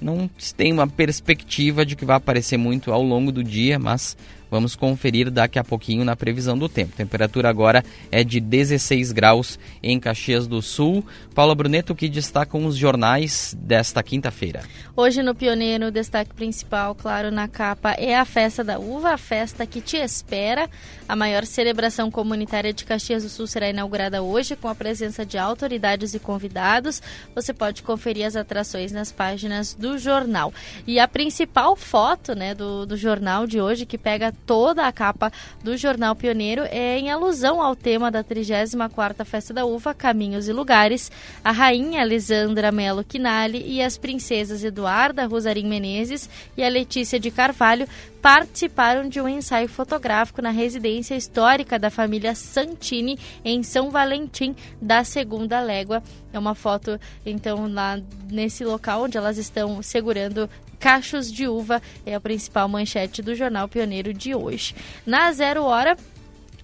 Não 0.00 0.30
tem 0.56 0.72
uma 0.72 0.86
perspectiva 0.86 1.84
de 1.84 1.96
que 1.96 2.04
vai 2.04 2.16
aparecer 2.16 2.58
muito 2.58 2.92
ao 2.92 3.02
longo 3.02 3.32
do 3.32 3.42
dia, 3.42 3.76
mas 3.76 4.16
Vamos 4.50 4.74
conferir 4.74 5.30
daqui 5.30 5.58
a 5.58 5.64
pouquinho 5.64 6.04
na 6.04 6.16
previsão 6.16 6.58
do 6.58 6.68
tempo. 6.68 6.96
Temperatura 6.96 7.48
agora 7.48 7.84
é 8.10 8.24
de 8.24 8.40
16 8.40 9.12
graus 9.12 9.58
em 9.82 10.00
Caxias 10.00 10.46
do 10.46 10.60
Sul. 10.60 11.04
Paula 11.34 11.54
Bruneto, 11.54 11.94
que 11.94 12.08
destacam 12.08 12.66
os 12.66 12.76
jornais 12.76 13.56
desta 13.60 14.02
quinta-feira? 14.02 14.62
Hoje 14.96 15.22
no 15.22 15.34
Pioneiro, 15.34 15.86
o 15.86 15.90
destaque 15.90 16.34
principal, 16.34 16.94
claro, 16.94 17.30
na 17.30 17.46
capa 17.46 17.92
é 17.92 18.16
a 18.16 18.24
Festa 18.24 18.64
da 18.64 18.78
Uva, 18.78 19.10
a 19.12 19.18
festa 19.18 19.64
que 19.66 19.80
te 19.80 19.96
espera. 19.96 20.68
A 21.08 21.14
maior 21.14 21.46
celebração 21.46 22.10
comunitária 22.10 22.72
de 22.72 22.84
Caxias 22.84 23.22
do 23.22 23.28
Sul 23.28 23.46
será 23.46 23.68
inaugurada 23.68 24.22
hoje 24.22 24.56
com 24.56 24.68
a 24.68 24.74
presença 24.74 25.24
de 25.24 25.38
autoridades 25.38 26.14
e 26.14 26.18
convidados. 26.18 27.02
Você 27.34 27.52
pode 27.52 27.82
conferir 27.82 28.26
as 28.26 28.36
atrações 28.36 28.90
nas 28.92 29.12
páginas 29.12 29.74
do 29.74 29.98
jornal. 29.98 30.52
E 30.86 30.98
a 30.98 31.06
principal 31.06 31.76
foto 31.76 32.34
né, 32.34 32.54
do, 32.54 32.86
do 32.86 32.96
jornal 32.96 33.46
de 33.46 33.60
hoje, 33.60 33.86
que 33.86 33.98
pega 33.98 34.32
toda 34.46 34.86
a 34.86 34.92
capa 34.92 35.32
do 35.62 35.76
Jornal 35.76 36.14
Pioneiro 36.14 36.62
é 36.64 36.98
em 36.98 37.10
alusão 37.10 37.60
ao 37.60 37.76
tema 37.76 38.10
da 38.10 38.22
34ª 38.24 39.24
Festa 39.24 39.54
da 39.54 39.64
Uva, 39.64 39.94
Caminhos 39.94 40.48
e 40.48 40.52
Lugares. 40.52 41.10
A 41.44 41.52
rainha 41.52 42.04
Lisandra 42.04 42.72
Melo 42.72 43.04
Quinali 43.04 43.62
e 43.66 43.82
as 43.82 43.96
princesas 43.96 44.64
Eduarda 44.64 45.26
Rosarim 45.26 45.68
Menezes 45.68 46.28
e 46.56 46.64
a 46.64 46.68
Letícia 46.68 47.18
de 47.18 47.30
Carvalho 47.30 47.86
participaram 48.20 49.08
de 49.08 49.20
um 49.20 49.28
ensaio 49.28 49.68
fotográfico 49.68 50.42
na 50.42 50.50
residência 50.50 51.14
histórica 51.14 51.78
da 51.78 51.90
família 51.90 52.34
Santini 52.34 53.18
em 53.44 53.62
São 53.62 53.90
Valentim 53.90 54.54
da 54.80 55.04
Segunda 55.04 55.60
Légua. 55.60 56.02
É 56.32 56.38
uma 56.38 56.54
foto, 56.54 57.00
então, 57.24 57.72
lá 57.72 57.98
nesse 58.30 58.64
local 58.64 59.04
onde 59.04 59.16
elas 59.16 59.38
estão 59.38 59.82
segurando 59.82 60.48
cachos 60.78 61.30
de 61.30 61.46
uva, 61.46 61.82
é 62.06 62.14
a 62.14 62.20
principal 62.20 62.68
manchete 62.68 63.20
do 63.22 63.34
jornal 63.34 63.68
Pioneiro 63.68 64.14
de 64.14 64.34
hoje. 64.34 64.74
Na 65.04 65.30
zero 65.32 65.62
hora, 65.64 65.96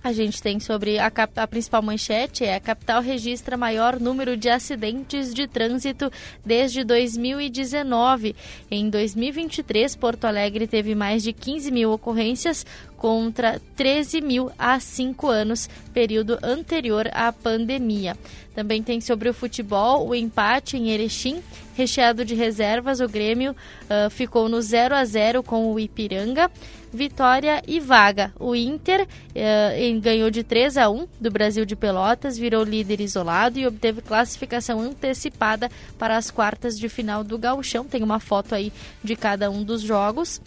a 0.02 0.12
gente 0.12 0.42
tem 0.42 0.60
sobre 0.60 0.98
a, 0.98 1.10
a, 1.36 1.46
principal 1.46 1.82
manchete 1.82 2.44
é 2.44 2.54
a 2.54 2.60
capital 2.60 3.02
registra 3.02 3.56
maior 3.56 3.98
número 3.98 4.36
de 4.36 4.48
acidentes 4.48 5.34
de 5.34 5.46
trânsito 5.46 6.10
desde 6.44 6.84
2019. 6.84 8.34
Em 8.70 8.88
2023, 8.88 9.96
Porto 9.96 10.24
Alegre 10.24 10.66
teve 10.66 10.94
mais 10.94 11.22
de 11.22 11.32
15 11.32 11.70
mil 11.70 11.92
ocorrências 11.92 12.64
contra 12.96 13.60
13 13.76 14.20
mil 14.20 14.50
há 14.58 14.80
cinco 14.80 15.28
anos, 15.28 15.68
período 15.92 16.38
anterior 16.42 17.08
à 17.12 17.30
pandemia. 17.32 18.16
Também 18.54 18.82
tem 18.82 19.00
sobre 19.00 19.28
o 19.28 19.34
futebol 19.34 20.08
o 20.08 20.14
empate 20.14 20.76
em 20.76 20.90
Erechim, 20.90 21.42
recheado 21.74 22.24
de 22.24 22.34
reservas. 22.34 23.00
O 23.00 23.08
Grêmio 23.08 23.52
uh, 23.52 24.08
ficou 24.08 24.48
no 24.48 24.62
0 24.62 24.94
a 24.94 25.04
0 25.04 25.42
com 25.42 25.72
o 25.72 25.78
Ipiranga 25.78 26.50
vitória 26.96 27.62
e 27.68 27.78
vaga. 27.78 28.32
O 28.40 28.56
Inter 28.56 29.06
eh, 29.34 29.92
ganhou 30.00 30.30
de 30.30 30.42
3 30.42 30.76
a 30.78 30.90
1 30.90 31.06
do 31.20 31.30
Brasil 31.30 31.64
de 31.64 31.76
Pelotas, 31.76 32.36
virou 32.36 32.64
líder 32.64 33.00
isolado 33.00 33.58
e 33.58 33.66
obteve 33.66 34.00
classificação 34.00 34.80
antecipada 34.80 35.70
para 35.98 36.16
as 36.16 36.30
quartas 36.30 36.78
de 36.78 36.88
final 36.88 37.22
do 37.22 37.38
Gauchão. 37.38 37.84
Tem 37.84 38.02
uma 38.02 38.18
foto 38.18 38.54
aí 38.54 38.72
de 39.04 39.14
cada 39.14 39.50
um 39.50 39.62
dos 39.62 39.82
jogos. 39.82 40.40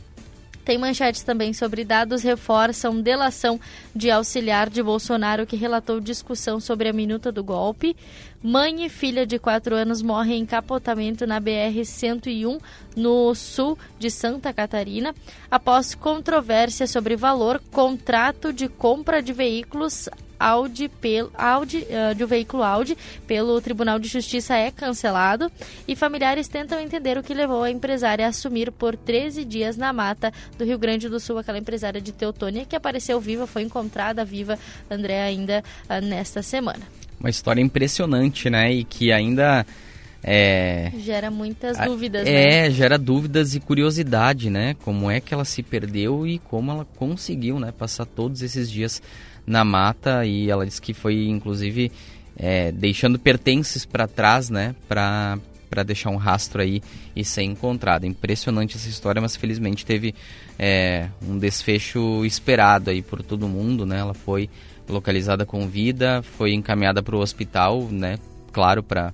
Tem 0.70 0.78
manchetes 0.78 1.24
também 1.24 1.52
sobre 1.52 1.84
dados 1.84 2.22
reforçam 2.22 3.02
delação 3.02 3.60
de 3.96 4.12
auxiliar 4.12 4.70
de 4.70 4.84
Bolsonaro 4.84 5.48
que 5.48 5.56
relatou 5.56 6.00
discussão 6.00 6.60
sobre 6.60 6.88
a 6.88 6.94
minuta 6.94 7.32
do 7.32 7.44
golpe. 7.44 7.98
Mãe 8.44 8.86
e 8.86 8.88
filha 8.88 9.26
de 9.26 9.40
4 9.40 9.76
anos 9.76 10.04
morrem 10.04 10.42
em 10.42 10.46
capotamento 10.46 11.26
na 11.26 11.42
BR-101 11.42 12.62
no 12.96 13.34
sul 13.34 13.80
de 13.98 14.12
Santa 14.12 14.54
Catarina 14.54 15.16
após 15.50 15.96
controvérsia 15.96 16.86
sobre 16.86 17.16
valor 17.16 17.60
contrato 17.72 18.54
de 18.54 18.68
compra 18.68 19.24
de 19.24 19.34
veículos 19.34 20.08
Audi, 20.40 20.88
pelo, 20.88 21.32
Audi 21.38 21.86
uh, 21.90 22.16
de 22.16 22.24
um 22.24 22.28
veículo 22.28 22.64
Audi 22.64 22.98
pelo 23.28 23.60
Tribunal 23.60 24.00
de 24.00 24.08
Justiça 24.08 24.56
é 24.56 24.72
cancelado 24.72 25.52
e 25.88 25.96
familiares 25.96 26.48
tentam 26.48 26.80
entender 26.80 27.18
o 27.18 27.24
que 27.24 27.34
levou 27.34 27.64
a 27.64 27.70
empresária 27.70 28.26
a 28.26 28.30
assumir 28.30 28.72
por 28.72 28.96
13 28.96 29.44
dias 29.44 29.76
na 29.76 29.92
mata 29.92 30.32
do 30.58 30.64
Rio 30.64 30.80
Grande 30.80 31.10
do 31.10 31.20
Sul, 31.20 31.38
aquela 31.38 31.58
empresária 31.58 32.00
de 32.00 32.12
Teutônia 32.12 32.66
que 32.66 32.76
apareceu 32.76 33.20
viva, 33.20 33.46
foi 33.46 33.64
encontrada 33.64 34.24
viva, 34.24 34.58
André, 34.90 35.22
ainda 35.22 35.64
uh, 35.90 36.06
nesta 36.06 36.42
semana. 36.42 36.82
Uma 37.20 37.30
história 37.30 37.62
impressionante, 37.62 38.50
né? 38.50 38.72
E 38.72 38.86
que 38.86 39.12
ainda 39.12 39.66
é... 40.24 40.92
Gera 40.98 41.32
muitas 41.32 41.78
dúvidas, 41.78 42.28
é, 42.28 42.64
né? 42.68 42.72
gera 42.72 42.98
dúvidas 42.98 43.56
e 43.56 43.60
curiosidade, 43.60 44.50
né? 44.50 44.76
Como 44.84 45.10
é 45.10 45.20
que 45.20 45.34
ela 45.34 45.46
se 45.46 45.64
perdeu 45.64 46.28
e 46.28 46.40
como 46.40 46.72
ela 46.72 46.86
conseguiu, 46.98 47.60
né? 47.60 47.72
Passar 47.72 48.06
todos 48.06 48.42
esses 48.42 48.70
dias 48.70 49.02
na 49.50 49.66
mata 49.66 50.24
e 50.26 50.50
ela 50.50 50.66
disse 50.66 50.82
que 50.82 50.94
foi 50.94 51.28
inclusive 51.28 51.92
é, 52.38 52.72
deixando 52.72 53.18
pertences 53.18 53.84
para 53.84 54.08
trás, 54.08 54.50
né, 54.50 54.76
para 54.88 55.38
para 55.70 55.84
deixar 55.84 56.10
um 56.10 56.16
rastro 56.16 56.64
aí 56.64 56.82
e 57.16 57.24
ser 57.24 57.44
encontrada. 57.44 58.08
Impressionante 58.08 58.76
essa 58.76 58.90
história, 58.90 59.22
mas 59.22 59.36
felizmente 59.36 59.86
teve 59.86 60.16
é, 60.58 61.10
um 61.22 61.38
desfecho 61.38 62.26
esperado 62.26 62.90
aí 62.90 63.04
por 63.04 63.22
todo 63.22 63.48
mundo, 63.48 63.86
né? 63.86 64.00
Ela 64.00 64.16
foi 64.16 64.50
localizada 64.88 65.46
com 65.46 65.68
vida, 65.68 66.24
foi 66.24 66.54
encaminhada 66.54 67.04
para 67.04 67.16
o 67.16 67.20
hospital, 67.20 67.88
né? 67.92 68.18
Claro, 68.52 68.82
para 68.82 69.14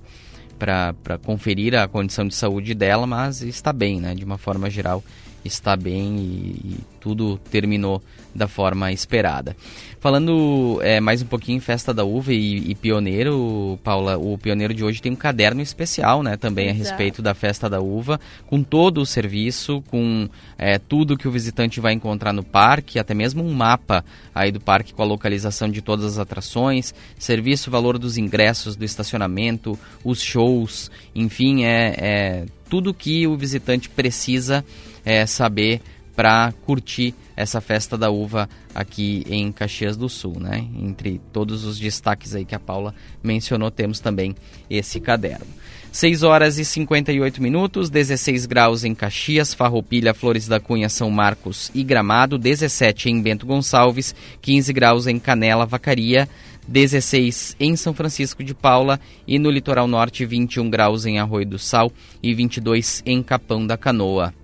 para 0.58 1.18
conferir 1.22 1.74
a 1.74 1.86
condição 1.86 2.26
de 2.26 2.34
saúde 2.34 2.72
dela, 2.72 3.06
mas 3.06 3.42
está 3.42 3.74
bem, 3.74 4.00
né? 4.00 4.14
De 4.14 4.24
uma 4.24 4.38
forma 4.38 4.70
geral, 4.70 5.04
está 5.46 5.76
bem 5.76 6.16
e, 6.16 6.72
e 6.72 6.78
tudo 7.00 7.38
terminou 7.50 8.02
da 8.34 8.48
forma 8.48 8.92
esperada. 8.92 9.56
Falando 9.98 10.78
é, 10.82 11.00
mais 11.00 11.22
um 11.22 11.26
pouquinho 11.26 11.56
em 11.56 11.60
Festa 11.60 11.92
da 11.92 12.04
Uva 12.04 12.32
e, 12.32 12.70
e, 12.70 12.74
Pioneiro, 12.74 13.78
Paula, 13.82 14.16
o 14.18 14.36
Pioneiro 14.36 14.74
de 14.74 14.84
hoje 14.84 15.00
tem 15.00 15.10
um 15.10 15.16
caderno 15.16 15.60
especial, 15.62 16.22
né, 16.22 16.36
também 16.36 16.66
Exato. 16.66 16.80
a 16.80 16.84
respeito 16.84 17.22
da 17.22 17.34
Festa 17.34 17.68
da 17.68 17.80
Uva, 17.80 18.20
com 18.46 18.62
todo 18.62 19.00
o 19.00 19.06
serviço, 19.06 19.82
com 19.88 20.28
é, 20.58 20.78
tudo 20.78 21.16
que 21.16 21.26
o 21.26 21.30
visitante 21.30 21.80
vai 21.80 21.92
encontrar 21.92 22.32
no 22.32 22.44
parque, 22.44 22.98
até 22.98 23.14
mesmo 23.14 23.42
um 23.42 23.52
mapa 23.52 24.04
aí 24.34 24.52
do 24.52 24.60
parque 24.60 24.92
com 24.92 25.02
a 25.02 25.06
localização 25.06 25.68
de 25.68 25.80
todas 25.80 26.04
as 26.04 26.18
atrações, 26.18 26.94
serviço, 27.18 27.70
valor 27.70 27.98
dos 27.98 28.18
ingressos, 28.18 28.76
do 28.76 28.84
estacionamento, 28.84 29.78
os 30.04 30.20
shows, 30.20 30.90
enfim, 31.14 31.64
é, 31.64 31.94
é 31.98 32.44
tudo 32.68 32.92
que 32.92 33.26
o 33.26 33.36
visitante 33.36 33.88
precisa 33.88 34.64
é, 35.06 35.24
saber 35.24 35.80
para 36.16 36.52
curtir 36.64 37.14
essa 37.36 37.60
festa 37.60 37.96
da 37.96 38.10
uva 38.10 38.48
aqui 38.74 39.24
em 39.28 39.52
Caxias 39.52 39.96
do 39.96 40.08
Sul, 40.08 40.40
né? 40.40 40.66
Entre 40.78 41.20
todos 41.32 41.64
os 41.64 41.78
destaques 41.78 42.34
aí 42.34 42.44
que 42.44 42.54
a 42.54 42.58
Paula 42.58 42.94
mencionou, 43.22 43.70
temos 43.70 44.00
também 44.00 44.34
esse 44.68 44.98
caderno. 44.98 45.46
6 45.92 46.22
horas 46.24 46.58
e 46.58 46.64
58 46.64 47.42
minutos, 47.42 47.88
16 47.88 48.44
graus 48.44 48.84
em 48.84 48.94
Caxias, 48.94 49.54
Farroupilha, 49.54 50.12
Flores 50.12 50.46
da 50.46 50.60
Cunha, 50.60 50.90
São 50.90 51.10
Marcos 51.10 51.70
e 51.74 51.82
Gramado, 51.82 52.36
17 52.36 53.08
em 53.10 53.22
Bento 53.22 53.46
Gonçalves, 53.46 54.14
15 54.42 54.72
graus 54.74 55.06
em 55.06 55.18
Canela, 55.18 55.64
Vacaria, 55.64 56.28
16 56.68 57.56
em 57.58 57.76
São 57.76 57.94
Francisco 57.94 58.44
de 58.44 58.54
Paula 58.54 59.00
e 59.26 59.38
no 59.38 59.50
litoral 59.50 59.86
norte 59.86 60.26
21 60.26 60.68
graus 60.68 61.06
em 61.06 61.18
Arroio 61.18 61.46
do 61.46 61.58
Sal 61.58 61.90
e 62.22 62.34
22 62.34 63.02
em 63.06 63.22
Capão 63.22 63.66
da 63.66 63.78
Canoa. 63.78 64.34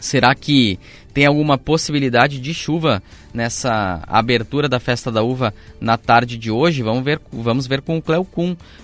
Será 0.00 0.34
que 0.34 0.78
tem 1.12 1.26
alguma 1.26 1.58
possibilidade 1.58 2.38
de 2.38 2.54
chuva 2.54 3.02
nessa 3.34 4.02
abertura 4.06 4.68
da 4.68 4.78
festa 4.78 5.10
da 5.10 5.22
uva 5.22 5.52
na 5.80 5.96
tarde 5.96 6.38
de 6.38 6.50
hoje? 6.50 6.82
Vamos 6.82 7.04
ver, 7.04 7.20
vamos 7.32 7.66
ver 7.66 7.82
com 7.82 7.98
o 7.98 8.02
Cleo 8.02 8.26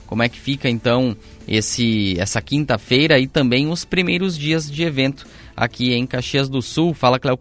como 0.06 0.22
é 0.22 0.28
que 0.28 0.40
fica 0.40 0.68
então 0.68 1.16
esse 1.46 2.18
essa 2.18 2.40
quinta-feira 2.40 3.18
e 3.18 3.26
também 3.26 3.70
os 3.70 3.84
primeiros 3.84 4.36
dias 4.36 4.70
de 4.70 4.82
evento 4.82 5.26
aqui 5.56 5.92
em 5.92 6.06
Caxias 6.06 6.48
do 6.48 6.60
Sul. 6.60 6.94
Fala 6.94 7.18
Cleo. 7.18 7.38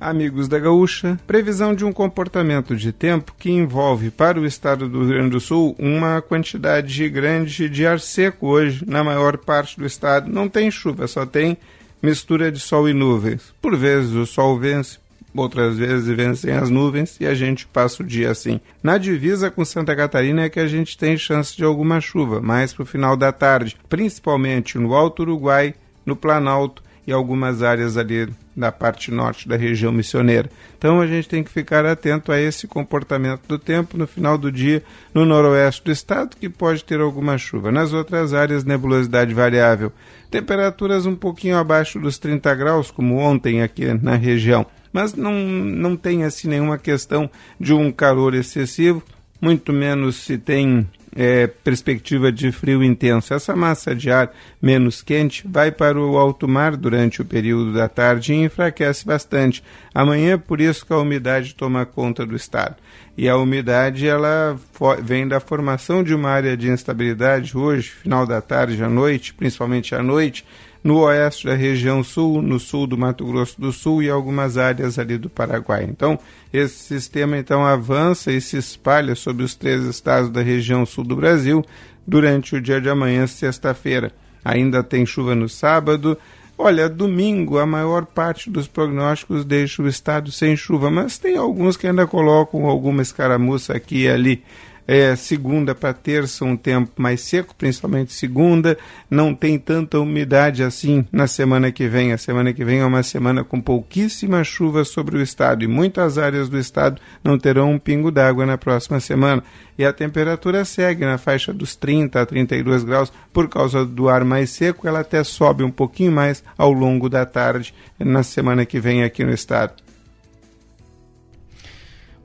Amigos 0.00 0.48
da 0.48 0.58
Gaúcha, 0.58 1.18
previsão 1.26 1.74
de 1.74 1.82
um 1.82 1.92
comportamento 1.92 2.76
de 2.76 2.92
tempo 2.92 3.34
que 3.38 3.50
envolve 3.50 4.10
para 4.10 4.38
o 4.38 4.44
estado 4.44 4.86
do 4.86 5.00
Rio 5.00 5.14
Grande 5.14 5.30
do 5.30 5.40
Sul 5.40 5.74
uma 5.78 6.20
quantidade 6.20 7.08
grande 7.08 7.70
de 7.70 7.86
ar 7.86 7.98
seco 7.98 8.48
hoje 8.48 8.84
na 8.86 9.02
maior 9.02 9.38
parte 9.38 9.78
do 9.78 9.86
estado. 9.86 10.30
Não 10.30 10.46
tem 10.46 10.70
chuva, 10.70 11.06
só 11.06 11.24
tem 11.24 11.56
mistura 12.04 12.52
de 12.52 12.60
sol 12.60 12.86
e 12.86 12.92
nuvens. 12.92 13.54
Por 13.62 13.74
vezes 13.76 14.12
o 14.12 14.26
sol 14.26 14.58
vence, 14.58 14.98
outras 15.34 15.78
vezes 15.78 16.06
vencem 16.06 16.52
as 16.52 16.68
nuvens 16.68 17.16
e 17.18 17.26
a 17.26 17.34
gente 17.34 17.66
passa 17.66 18.02
o 18.02 18.06
dia 18.06 18.30
assim. 18.30 18.60
Na 18.82 18.98
divisa 18.98 19.50
com 19.50 19.64
Santa 19.64 19.96
Catarina 19.96 20.44
é 20.44 20.50
que 20.50 20.60
a 20.60 20.68
gente 20.68 20.98
tem 20.98 21.16
chance 21.16 21.56
de 21.56 21.64
alguma 21.64 22.02
chuva, 22.02 22.42
mais 22.42 22.74
para 22.74 22.82
o 22.82 22.86
final 22.86 23.16
da 23.16 23.32
tarde, 23.32 23.76
principalmente 23.88 24.78
no 24.78 24.94
Alto 24.94 25.22
Uruguai, 25.22 25.74
no 26.04 26.14
Planalto 26.14 26.82
e 27.06 27.12
algumas 27.12 27.62
áreas 27.62 27.96
ali 27.96 28.28
da 28.56 28.70
parte 28.70 29.10
norte 29.10 29.48
da 29.48 29.56
região 29.56 29.92
missioneira. 29.92 30.50
Então 30.78 31.00
a 31.00 31.06
gente 31.06 31.28
tem 31.28 31.42
que 31.42 31.50
ficar 31.50 31.84
atento 31.84 32.30
a 32.30 32.40
esse 32.40 32.66
comportamento 32.66 33.42
do 33.48 33.58
tempo 33.58 33.96
no 33.96 34.06
final 34.06 34.38
do 34.38 34.50
dia 34.50 34.82
no 35.12 35.24
noroeste 35.24 35.84
do 35.84 35.90
estado, 35.90 36.36
que 36.36 36.48
pode 36.48 36.84
ter 36.84 37.00
alguma 37.00 37.36
chuva. 37.36 37.72
Nas 37.72 37.92
outras 37.92 38.32
áreas, 38.32 38.64
nebulosidade 38.64 39.34
variável. 39.34 39.92
Temperaturas 40.30 41.06
um 41.06 41.16
pouquinho 41.16 41.56
abaixo 41.56 41.98
dos 41.98 42.18
30 42.18 42.54
graus, 42.54 42.90
como 42.90 43.16
ontem 43.16 43.62
aqui 43.62 43.86
na 44.02 44.16
região. 44.16 44.66
Mas 44.92 45.14
não, 45.14 45.32
não 45.32 45.96
tem 45.96 46.24
assim 46.24 46.48
nenhuma 46.48 46.78
questão 46.78 47.28
de 47.58 47.72
um 47.72 47.90
calor 47.90 48.34
excessivo, 48.34 49.02
muito 49.40 49.72
menos 49.72 50.16
se 50.16 50.38
tem 50.38 50.88
é, 51.14 51.46
perspectiva 51.46 52.32
de 52.32 52.50
frio 52.50 52.82
intenso. 52.82 53.32
Essa 53.32 53.54
massa 53.54 53.94
de 53.94 54.10
ar 54.10 54.32
menos 54.60 55.00
quente 55.00 55.46
vai 55.46 55.70
para 55.70 55.98
o 55.98 56.18
alto 56.18 56.48
mar 56.48 56.76
durante 56.76 57.22
o 57.22 57.24
período 57.24 57.72
da 57.72 57.88
tarde 57.88 58.32
e 58.32 58.42
enfraquece 58.44 59.06
bastante. 59.06 59.62
Amanhã, 59.94 60.38
por 60.38 60.60
isso 60.60 60.84
que 60.84 60.92
a 60.92 60.98
umidade 60.98 61.54
toma 61.54 61.86
conta 61.86 62.26
do 62.26 62.34
estado. 62.34 62.76
E 63.16 63.28
a 63.28 63.36
umidade 63.36 64.08
ela 64.08 64.58
vem 65.00 65.28
da 65.28 65.38
formação 65.38 66.02
de 66.02 66.12
uma 66.12 66.30
área 66.30 66.56
de 66.56 66.68
instabilidade 66.68 67.56
hoje, 67.56 67.90
final 67.90 68.26
da 68.26 68.40
tarde 68.40 68.82
à 68.82 68.88
noite, 68.88 69.32
principalmente 69.32 69.94
à 69.94 70.02
noite, 70.02 70.44
no 70.82 70.98
oeste 70.98 71.46
da 71.46 71.54
região 71.54 72.02
sul, 72.04 72.42
no 72.42 72.58
sul 72.60 72.86
do 72.86 72.98
Mato 72.98 73.24
Grosso 73.24 73.58
do 73.58 73.72
Sul 73.72 74.02
e 74.02 74.10
algumas 74.10 74.58
áreas 74.58 74.98
ali 74.98 75.16
do 75.16 75.30
Paraguai. 75.30 75.86
Então, 75.88 76.18
esse 76.54 76.84
sistema 76.84 77.36
então 77.36 77.66
avança 77.66 78.30
e 78.30 78.40
se 78.40 78.56
espalha 78.56 79.16
sobre 79.16 79.42
os 79.42 79.56
três 79.56 79.82
estados 79.82 80.30
da 80.30 80.40
região 80.40 80.86
sul 80.86 81.02
do 81.02 81.16
Brasil 81.16 81.64
durante 82.06 82.54
o 82.54 82.60
dia 82.60 82.80
de 82.80 82.88
amanhã, 82.88 83.26
sexta-feira. 83.26 84.12
Ainda 84.44 84.80
tem 84.80 85.04
chuva 85.04 85.34
no 85.34 85.48
sábado. 85.48 86.16
Olha, 86.56 86.88
domingo 86.88 87.58
a 87.58 87.66
maior 87.66 88.06
parte 88.06 88.48
dos 88.48 88.68
prognósticos 88.68 89.44
deixa 89.44 89.82
o 89.82 89.88
estado 89.88 90.30
sem 90.30 90.56
chuva, 90.56 90.92
mas 90.92 91.18
tem 91.18 91.36
alguns 91.36 91.76
que 91.76 91.88
ainda 91.88 92.06
colocam 92.06 92.66
alguma 92.66 93.02
escaramuça 93.02 93.74
aqui 93.74 94.02
e 94.02 94.08
ali 94.08 94.44
é, 94.86 95.16
segunda 95.16 95.74
para 95.74 95.94
terça 95.94 96.44
um 96.44 96.56
tempo 96.56 96.90
mais 97.00 97.22
seco, 97.22 97.54
principalmente 97.54 98.12
segunda, 98.12 98.76
não 99.08 99.34
tem 99.34 99.58
tanta 99.58 99.98
umidade 99.98 100.62
assim 100.62 101.06
na 101.10 101.26
semana 101.26 101.72
que 101.72 101.88
vem. 101.88 102.12
A 102.12 102.18
semana 102.18 102.52
que 102.52 102.64
vem 102.64 102.80
é 102.80 102.84
uma 102.84 103.02
semana 103.02 103.42
com 103.42 103.60
pouquíssima 103.60 104.44
chuva 104.44 104.84
sobre 104.84 105.16
o 105.16 105.22
estado 105.22 105.64
e 105.64 105.66
muitas 105.66 106.18
áreas 106.18 106.48
do 106.48 106.58
estado 106.58 107.00
não 107.22 107.38
terão 107.38 107.72
um 107.72 107.78
pingo 107.78 108.10
d'água 108.10 108.44
na 108.44 108.58
próxima 108.58 109.00
semana. 109.00 109.42
E 109.78 109.84
a 109.84 109.92
temperatura 109.92 110.64
segue 110.64 111.04
na 111.04 111.18
faixa 111.18 111.52
dos 111.52 111.74
30 111.74 112.20
a 112.20 112.26
32 112.26 112.84
graus 112.84 113.12
por 113.32 113.48
causa 113.48 113.84
do 113.84 114.08
ar 114.08 114.24
mais 114.24 114.50
seco, 114.50 114.86
ela 114.86 115.00
até 115.00 115.24
sobe 115.24 115.64
um 115.64 115.70
pouquinho 115.70 116.12
mais 116.12 116.44
ao 116.56 116.70
longo 116.72 117.08
da 117.08 117.26
tarde 117.26 117.74
na 117.98 118.22
semana 118.22 118.64
que 118.64 118.78
vem 118.78 119.02
aqui 119.02 119.24
no 119.24 119.32
estado. 119.32 119.83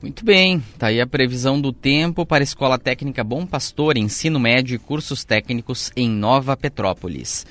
Muito 0.02 0.24
bem, 0.24 0.62
tá 0.78 0.86
aí 0.86 1.00
a 1.00 1.06
previsão 1.06 1.60
do 1.60 1.72
tempo 1.74 2.24
para 2.24 2.42
a 2.42 2.44
Escola 2.44 2.78
Técnica 2.78 3.22
Bom 3.22 3.44
Pastor, 3.44 3.98
ensino 3.98 4.40
médio 4.40 4.74
e 4.74 4.78
cursos 4.78 5.24
técnicos 5.24 5.92
em 5.94 6.08
Nova 6.08 6.56
Petrópolis. 6.56 7.46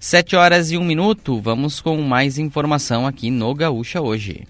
Sete 0.00 0.34
horas 0.34 0.72
e 0.72 0.76
um 0.76 0.84
minuto, 0.84 1.40
vamos 1.40 1.80
com 1.80 1.96
mais 2.02 2.38
informação 2.38 3.06
aqui 3.06 3.30
no 3.30 3.54
Gaúcha 3.54 4.00
hoje. 4.00 4.48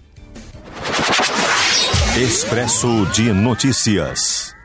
Expresso 2.17 3.05
de 3.13 3.31
Notícias. 3.31 4.55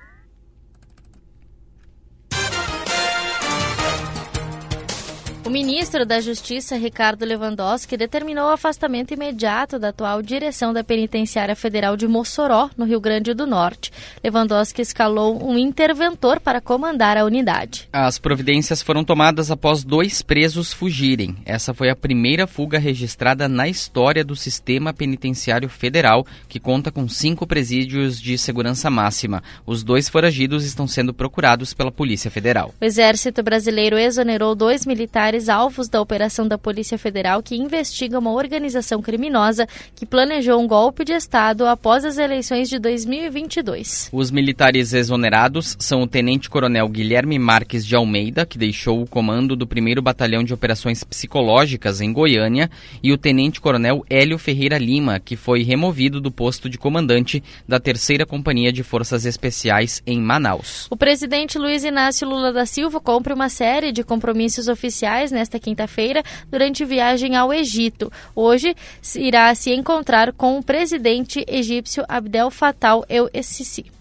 O 5.48 5.50
ministro 5.50 6.04
da 6.04 6.20
Justiça, 6.20 6.76
Ricardo 6.76 7.24
Lewandowski, 7.24 7.96
determinou 7.96 8.48
o 8.48 8.52
afastamento 8.52 9.14
imediato 9.14 9.78
da 9.78 9.88
atual 9.88 10.20
direção 10.20 10.74
da 10.74 10.84
Penitenciária 10.84 11.56
Federal 11.56 11.96
de 11.96 12.06
Mossoró, 12.06 12.68
no 12.76 12.84
Rio 12.84 13.00
Grande 13.00 13.32
do 13.32 13.46
Norte. 13.46 13.90
Lewandowski 14.22 14.82
escalou 14.82 15.42
um 15.42 15.56
interventor 15.56 16.38
para 16.38 16.60
comandar 16.60 17.16
a 17.16 17.24
unidade. 17.24 17.88
As 17.90 18.18
providências 18.18 18.82
foram 18.82 19.02
tomadas 19.02 19.50
após 19.50 19.82
dois 19.82 20.20
presos 20.20 20.70
fugirem. 20.70 21.34
Essa 21.46 21.72
foi 21.72 21.88
a 21.88 21.96
primeira 21.96 22.46
fuga 22.46 22.78
registrada 22.78 23.48
na 23.48 23.66
história 23.66 24.22
do 24.22 24.36
sistema 24.36 24.92
penitenciário 24.92 25.70
federal, 25.70 26.26
que 26.46 26.60
conta 26.60 26.92
com 26.92 27.08
cinco 27.08 27.46
presídios 27.46 28.20
de 28.20 28.36
segurança 28.36 28.90
máxima. 28.90 29.42
Os 29.64 29.82
dois 29.82 30.10
foragidos 30.10 30.66
estão 30.66 30.86
sendo 30.86 31.14
procurados 31.14 31.72
pela 31.72 31.90
Polícia 31.90 32.30
Federal. 32.30 32.74
O 32.78 32.84
Exército 32.84 33.42
Brasileiro 33.42 33.96
exonerou 33.96 34.54
dois 34.54 34.84
militares 34.84 35.37
alvos 35.46 35.90
da 35.90 36.00
operação 36.00 36.48
da 36.48 36.56
Polícia 36.56 36.96
Federal 36.96 37.42
que 37.42 37.54
investiga 37.54 38.18
uma 38.18 38.32
organização 38.32 39.02
criminosa 39.02 39.66
que 39.94 40.06
planejou 40.06 40.58
um 40.58 40.66
golpe 40.66 41.04
de 41.04 41.12
Estado 41.12 41.66
após 41.66 42.02
as 42.06 42.16
eleições 42.16 42.70
de 42.70 42.78
2022. 42.78 44.08
Os 44.10 44.30
militares 44.30 44.94
exonerados 44.94 45.76
são 45.78 46.00
o 46.00 46.06
Tenente-Coronel 46.06 46.88
Guilherme 46.88 47.38
Marques 47.38 47.84
de 47.84 47.94
Almeida, 47.94 48.46
que 48.46 48.56
deixou 48.56 49.02
o 49.02 49.06
comando 49.06 49.54
do 49.54 49.66
1 49.66 50.00
Batalhão 50.02 50.42
de 50.42 50.54
Operações 50.54 51.04
Psicológicas 51.04 52.00
em 52.00 52.10
Goiânia, 52.10 52.70
e 53.02 53.12
o 53.12 53.18
Tenente-Coronel 53.18 54.02
Hélio 54.08 54.38
Ferreira 54.38 54.78
Lima, 54.78 55.20
que 55.20 55.36
foi 55.36 55.62
removido 55.62 56.20
do 56.20 56.30
posto 56.30 56.70
de 56.70 56.78
comandante 56.78 57.42
da 57.66 57.78
3 57.78 58.24
Companhia 58.26 58.72
de 58.72 58.82
Forças 58.82 59.26
Especiais 59.26 60.02
em 60.06 60.20
Manaus. 60.20 60.86
O 60.90 60.96
presidente 60.96 61.58
Luiz 61.58 61.84
Inácio 61.84 62.28
Lula 62.28 62.52
da 62.52 62.64
Silva 62.64 63.00
cumpre 63.00 63.32
uma 63.32 63.48
série 63.48 63.92
de 63.92 64.04
compromissos 64.04 64.68
oficiais 64.68 65.27
nesta 65.30 65.58
quinta-feira 65.58 66.22
durante 66.50 66.84
viagem 66.84 67.36
ao 67.36 67.52
Egito. 67.52 68.10
Hoje 68.34 68.74
irá 69.16 69.54
se 69.54 69.70
encontrar 69.72 70.32
com 70.32 70.58
o 70.58 70.62
presidente 70.62 71.44
egípcio 71.46 72.04
Abdel 72.08 72.50
Fattah 72.50 73.00
el-Sisi. 73.08 73.97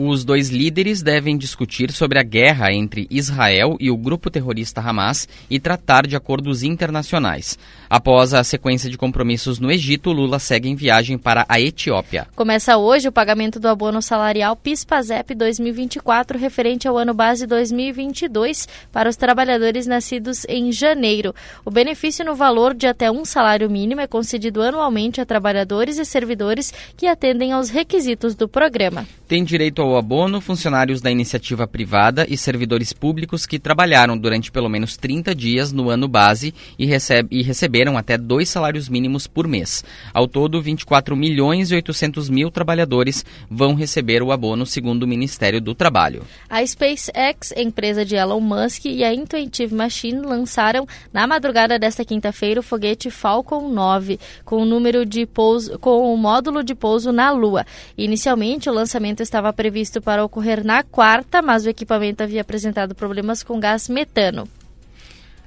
Os 0.00 0.24
dois 0.24 0.48
líderes 0.48 1.02
devem 1.02 1.36
discutir 1.36 1.90
sobre 1.90 2.20
a 2.20 2.22
guerra 2.22 2.72
entre 2.72 3.08
Israel 3.10 3.76
e 3.80 3.90
o 3.90 3.96
grupo 3.96 4.30
terrorista 4.30 4.80
Hamas 4.80 5.26
e 5.50 5.58
tratar 5.58 6.06
de 6.06 6.14
acordos 6.14 6.62
internacionais. 6.62 7.58
Após 7.90 8.32
a 8.32 8.44
sequência 8.44 8.88
de 8.88 8.96
compromissos 8.96 9.58
no 9.58 9.72
Egito, 9.72 10.12
Lula 10.12 10.38
segue 10.38 10.68
em 10.68 10.76
viagem 10.76 11.18
para 11.18 11.44
a 11.48 11.60
Etiópia. 11.60 12.28
Começa 12.36 12.76
hoje 12.76 13.08
o 13.08 13.12
pagamento 13.12 13.58
do 13.58 13.66
abono 13.66 14.00
salarial 14.00 14.54
PIS/PASEP 14.54 15.34
2024 15.34 16.38
referente 16.38 16.86
ao 16.86 16.96
ano 16.96 17.12
base 17.12 17.44
2022 17.44 18.68
para 18.92 19.10
os 19.10 19.16
trabalhadores 19.16 19.88
nascidos 19.88 20.46
em 20.48 20.70
janeiro. 20.70 21.34
O 21.64 21.72
benefício 21.72 22.24
no 22.24 22.36
valor 22.36 22.72
de 22.72 22.86
até 22.86 23.10
um 23.10 23.24
salário 23.24 23.68
mínimo 23.68 24.00
é 24.00 24.06
concedido 24.06 24.62
anualmente 24.62 25.20
a 25.20 25.26
trabalhadores 25.26 25.98
e 25.98 26.04
servidores 26.04 26.72
que 26.96 27.08
atendem 27.08 27.50
aos 27.50 27.68
requisitos 27.68 28.36
do 28.36 28.48
programa. 28.48 29.04
Tem 29.26 29.42
direito 29.42 29.82
ao 29.82 29.87
ao 29.88 29.96
abono 29.96 30.40
funcionários 30.40 31.00
da 31.00 31.10
iniciativa 31.10 31.66
privada 31.66 32.26
e 32.28 32.36
servidores 32.36 32.92
públicos 32.92 33.46
que 33.46 33.58
trabalharam 33.58 34.16
durante 34.16 34.52
pelo 34.52 34.68
menos 34.68 34.96
30 34.96 35.34
dias 35.34 35.72
no 35.72 35.88
ano 35.88 36.06
base 36.06 36.54
e, 36.78 36.84
recebe, 36.84 37.34
e 37.34 37.42
receberam 37.42 37.96
até 37.96 38.18
dois 38.18 38.48
salários 38.48 38.88
mínimos 38.88 39.26
por 39.26 39.48
mês. 39.48 39.82
Ao 40.12 40.28
todo, 40.28 40.60
24 40.60 41.16
milhões 41.16 41.70
e 41.70 41.74
800 41.74 42.28
mil 42.28 42.50
trabalhadores 42.50 43.24
vão 43.50 43.74
receber 43.74 44.22
o 44.22 44.30
abono, 44.30 44.66
segundo 44.66 45.04
o 45.04 45.08
Ministério 45.08 45.60
do 45.60 45.74
Trabalho. 45.74 46.22
A 46.48 46.64
SpaceX, 46.64 47.52
empresa 47.56 48.04
de 48.04 48.14
Elon 48.14 48.40
Musk, 48.40 48.84
e 48.84 49.02
a 49.02 49.14
Intuitive 49.14 49.74
Machine 49.74 50.20
lançaram 50.20 50.86
na 51.12 51.26
madrugada 51.26 51.78
desta 51.78 52.04
quinta-feira 52.04 52.60
o 52.60 52.62
foguete 52.62 53.10
Falcon 53.10 53.68
9, 53.68 54.20
com 54.44 54.62
o 54.62 54.66
número 54.66 55.06
de 55.06 55.24
pouso, 55.24 55.78
com 55.78 56.12
o 56.12 56.16
módulo 56.16 56.62
de 56.62 56.74
pouso 56.74 57.10
na 57.10 57.30
Lua. 57.30 57.64
Inicialmente, 57.96 58.68
o 58.68 58.72
lançamento 58.72 59.22
estava 59.22 59.52
previsto 59.52 59.77
para 60.02 60.24
ocorrer 60.24 60.64
na 60.64 60.82
quarta, 60.82 61.40
mas 61.40 61.64
o 61.64 61.68
equipamento 61.68 62.22
havia 62.22 62.40
apresentado 62.40 62.94
problemas 62.94 63.42
com 63.42 63.60
gás 63.60 63.88
metano. 63.88 64.48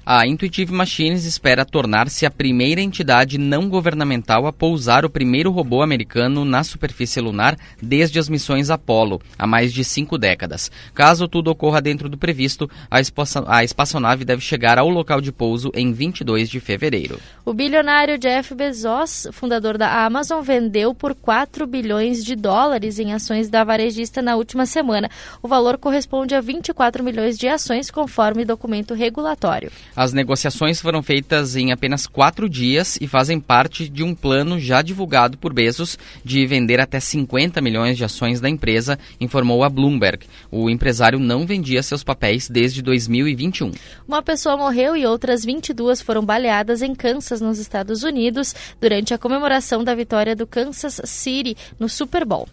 A 0.04 0.26
Intuitive 0.26 0.72
Machines 0.72 1.24
espera 1.24 1.64
tornar-se 1.64 2.26
a 2.26 2.30
primeira 2.30 2.80
entidade 2.80 3.38
não 3.38 3.68
governamental 3.68 4.48
a 4.48 4.52
pousar 4.52 5.04
o 5.04 5.10
primeiro 5.10 5.52
robô 5.52 5.80
americano 5.80 6.44
na 6.44 6.64
superfície 6.64 7.20
lunar 7.20 7.56
desde 7.80 8.18
as 8.18 8.28
missões 8.28 8.68
Apollo, 8.68 9.22
há 9.38 9.46
mais 9.46 9.72
de 9.72 9.84
cinco 9.84 10.18
décadas. 10.18 10.72
Caso 10.92 11.28
tudo 11.28 11.52
ocorra 11.52 11.80
dentro 11.80 12.08
do 12.08 12.18
previsto, 12.18 12.68
a, 12.90 12.98
a 13.46 13.62
espaçonave 13.62 14.24
deve 14.24 14.42
chegar 14.42 14.76
ao 14.76 14.88
local 14.88 15.20
de 15.20 15.30
pouso 15.30 15.70
em 15.72 15.92
22 15.92 16.50
de 16.50 16.58
fevereiro. 16.58 17.20
O 17.44 17.54
bilionário 17.54 18.18
Jeff 18.18 18.56
Bezos, 18.56 19.28
fundador 19.30 19.78
da 19.78 20.04
Amazon, 20.04 20.42
vendeu 20.42 20.92
por 20.92 21.14
4 21.14 21.64
bilhões 21.64 22.24
de 22.24 22.34
dólares 22.34 22.98
em 22.98 23.12
ações 23.12 23.48
da 23.48 23.62
varejista 23.62 24.20
na 24.20 24.34
última 24.34 24.66
semana. 24.66 25.08
O 25.40 25.46
valor 25.46 25.78
corresponde 25.78 26.34
a 26.34 26.40
24 26.40 27.04
milhões 27.04 27.38
de 27.38 27.46
ações, 27.46 27.88
conforme 27.88 28.44
documento 28.44 28.94
regulatório. 28.94 29.70
As 29.94 30.12
negociações 30.14 30.80
foram 30.80 31.02
feitas 31.02 31.54
em 31.54 31.70
apenas 31.70 32.06
quatro 32.06 32.48
dias 32.48 32.96
e 33.00 33.06
fazem 33.06 33.38
parte 33.38 33.88
de 33.88 34.02
um 34.02 34.14
plano 34.14 34.58
já 34.58 34.80
divulgado 34.80 35.36
por 35.36 35.52
Bezos 35.52 35.98
de 36.24 36.46
vender 36.46 36.80
até 36.80 36.98
50 36.98 37.60
milhões 37.60 37.98
de 37.98 38.04
ações 38.04 38.40
da 38.40 38.48
empresa, 38.48 38.98
informou 39.20 39.62
a 39.62 39.68
Bloomberg. 39.68 40.26
O 40.50 40.70
empresário 40.70 41.18
não 41.18 41.46
vendia 41.46 41.82
seus 41.82 42.02
papéis 42.02 42.48
desde 42.48 42.80
2021. 42.80 43.70
Uma 44.08 44.22
pessoa 44.22 44.56
morreu 44.56 44.96
e 44.96 45.04
outras 45.04 45.44
22 45.44 46.00
foram 46.00 46.24
baleadas 46.24 46.80
em 46.80 46.94
Kansas, 46.94 47.42
nos 47.42 47.58
Estados 47.58 48.02
Unidos, 48.02 48.54
durante 48.80 49.12
a 49.12 49.18
comemoração 49.18 49.84
da 49.84 49.94
vitória 49.94 50.34
do 50.34 50.46
Kansas 50.46 51.00
City 51.04 51.54
no 51.78 51.88
Super 51.88 52.24
Bowl. 52.24 52.48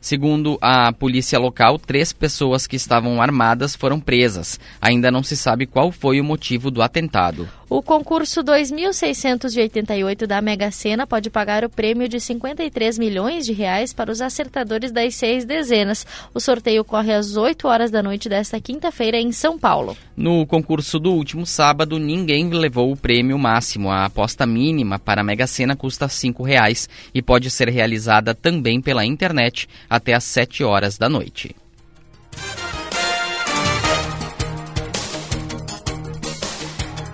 Segundo 0.00 0.58
a 0.62 0.92
polícia 0.92 1.38
local, 1.38 1.78
três 1.78 2.12
pessoas 2.12 2.66
que 2.66 2.76
estavam 2.76 3.20
armadas 3.20 3.76
foram 3.76 4.00
presas. 4.00 4.58
Ainda 4.80 5.10
não 5.10 5.22
se 5.22 5.36
sabe 5.36 5.66
qual 5.66 5.92
foi 5.92 6.20
o 6.20 6.24
motivo 6.24 6.70
do 6.70 6.80
atentado. 6.80 7.48
O 7.70 7.80
concurso 7.80 8.42
2688 8.42 10.26
da 10.26 10.42
Mega 10.42 10.72
Sena 10.72 11.06
pode 11.06 11.30
pagar 11.30 11.64
o 11.64 11.70
prêmio 11.70 12.08
de 12.08 12.18
53 12.18 12.98
milhões 12.98 13.46
de 13.46 13.52
reais 13.52 13.92
para 13.92 14.10
os 14.10 14.20
acertadores 14.20 14.90
das 14.90 15.14
seis 15.14 15.44
dezenas. 15.44 16.04
O 16.34 16.40
sorteio 16.40 16.82
ocorre 16.82 17.12
às 17.12 17.36
8 17.36 17.68
horas 17.68 17.88
da 17.92 18.02
noite 18.02 18.28
desta 18.28 18.60
quinta-feira 18.60 19.18
em 19.18 19.30
São 19.30 19.56
Paulo. 19.56 19.96
No 20.16 20.44
concurso 20.48 20.98
do 20.98 21.12
último 21.12 21.46
sábado, 21.46 21.96
ninguém 21.96 22.50
levou 22.50 22.90
o 22.90 22.96
prêmio 22.96 23.38
máximo. 23.38 23.88
A 23.88 24.06
aposta 24.06 24.44
mínima 24.44 24.98
para 24.98 25.20
a 25.20 25.24
Mega 25.24 25.46
Sena 25.46 25.76
custa 25.76 26.08
5 26.08 26.42
reais 26.42 26.88
e 27.14 27.22
pode 27.22 27.52
ser 27.52 27.68
realizada 27.68 28.34
também 28.34 28.80
pela 28.80 29.06
internet 29.06 29.68
até 29.90 30.14
às 30.14 30.24
7 30.24 30.64
horas 30.64 30.96
da 30.96 31.08
noite. 31.08 31.56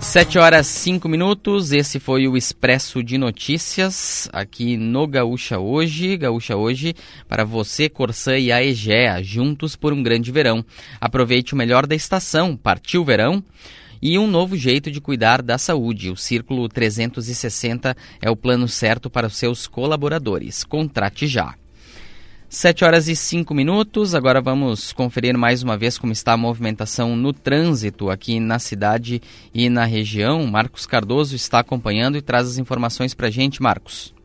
7 0.07 0.39
horas 0.39 0.67
5 0.67 1.09
minutos, 1.09 1.73
esse 1.73 1.99
foi 1.99 2.29
o 2.29 2.37
Expresso 2.37 3.03
de 3.03 3.17
Notícias 3.17 4.29
aqui 4.31 4.77
no 4.77 5.05
Gaúcha 5.05 5.59
Hoje. 5.59 6.15
Gaúcha 6.15 6.55
Hoje 6.55 6.95
para 7.27 7.43
você, 7.43 7.89
Corsã 7.89 8.37
e 8.37 8.49
a 8.49 8.63
Egea, 8.63 9.21
juntos 9.21 9.75
por 9.75 9.91
um 9.91 10.01
grande 10.01 10.31
verão. 10.31 10.63
Aproveite 11.01 11.53
o 11.53 11.57
melhor 11.57 11.85
da 11.85 11.93
estação, 11.93 12.55
partiu 12.55 13.01
o 13.01 13.05
verão. 13.05 13.43
E 14.01 14.17
um 14.17 14.27
novo 14.27 14.55
jeito 14.55 14.89
de 14.89 15.01
cuidar 15.01 15.41
da 15.41 15.57
saúde. 15.57 16.09
O 16.09 16.15
Círculo 16.15 16.69
360 16.69 17.95
é 18.21 18.29
o 18.29 18.35
plano 18.35 18.67
certo 18.67 19.09
para 19.09 19.27
os 19.27 19.35
seus 19.35 19.67
colaboradores. 19.67 20.63
Contrate 20.63 21.27
já. 21.27 21.53
7 22.49 22.85
horas 22.85 23.09
e 23.09 23.15
5 23.15 23.53
minutos. 23.53 24.15
Agora 24.15 24.39
vamos 24.39 24.93
conferir 24.93 25.37
mais 25.37 25.63
uma 25.63 25.75
vez 25.75 25.97
como 25.97 26.13
está 26.13 26.31
a 26.31 26.37
movimentação 26.37 27.13
no 27.13 27.33
trânsito 27.33 28.09
aqui 28.09 28.39
na 28.39 28.57
cidade 28.57 29.21
e 29.53 29.69
na 29.69 29.83
região. 29.83 30.45
Marcos 30.47 30.85
Cardoso 30.85 31.35
está 31.35 31.59
acompanhando 31.59 32.17
e 32.17 32.21
traz 32.21 32.47
as 32.47 32.57
informações 32.57 33.13
para 33.13 33.27
a 33.27 33.29
gente. 33.29 33.61
Marcos. 33.61 34.15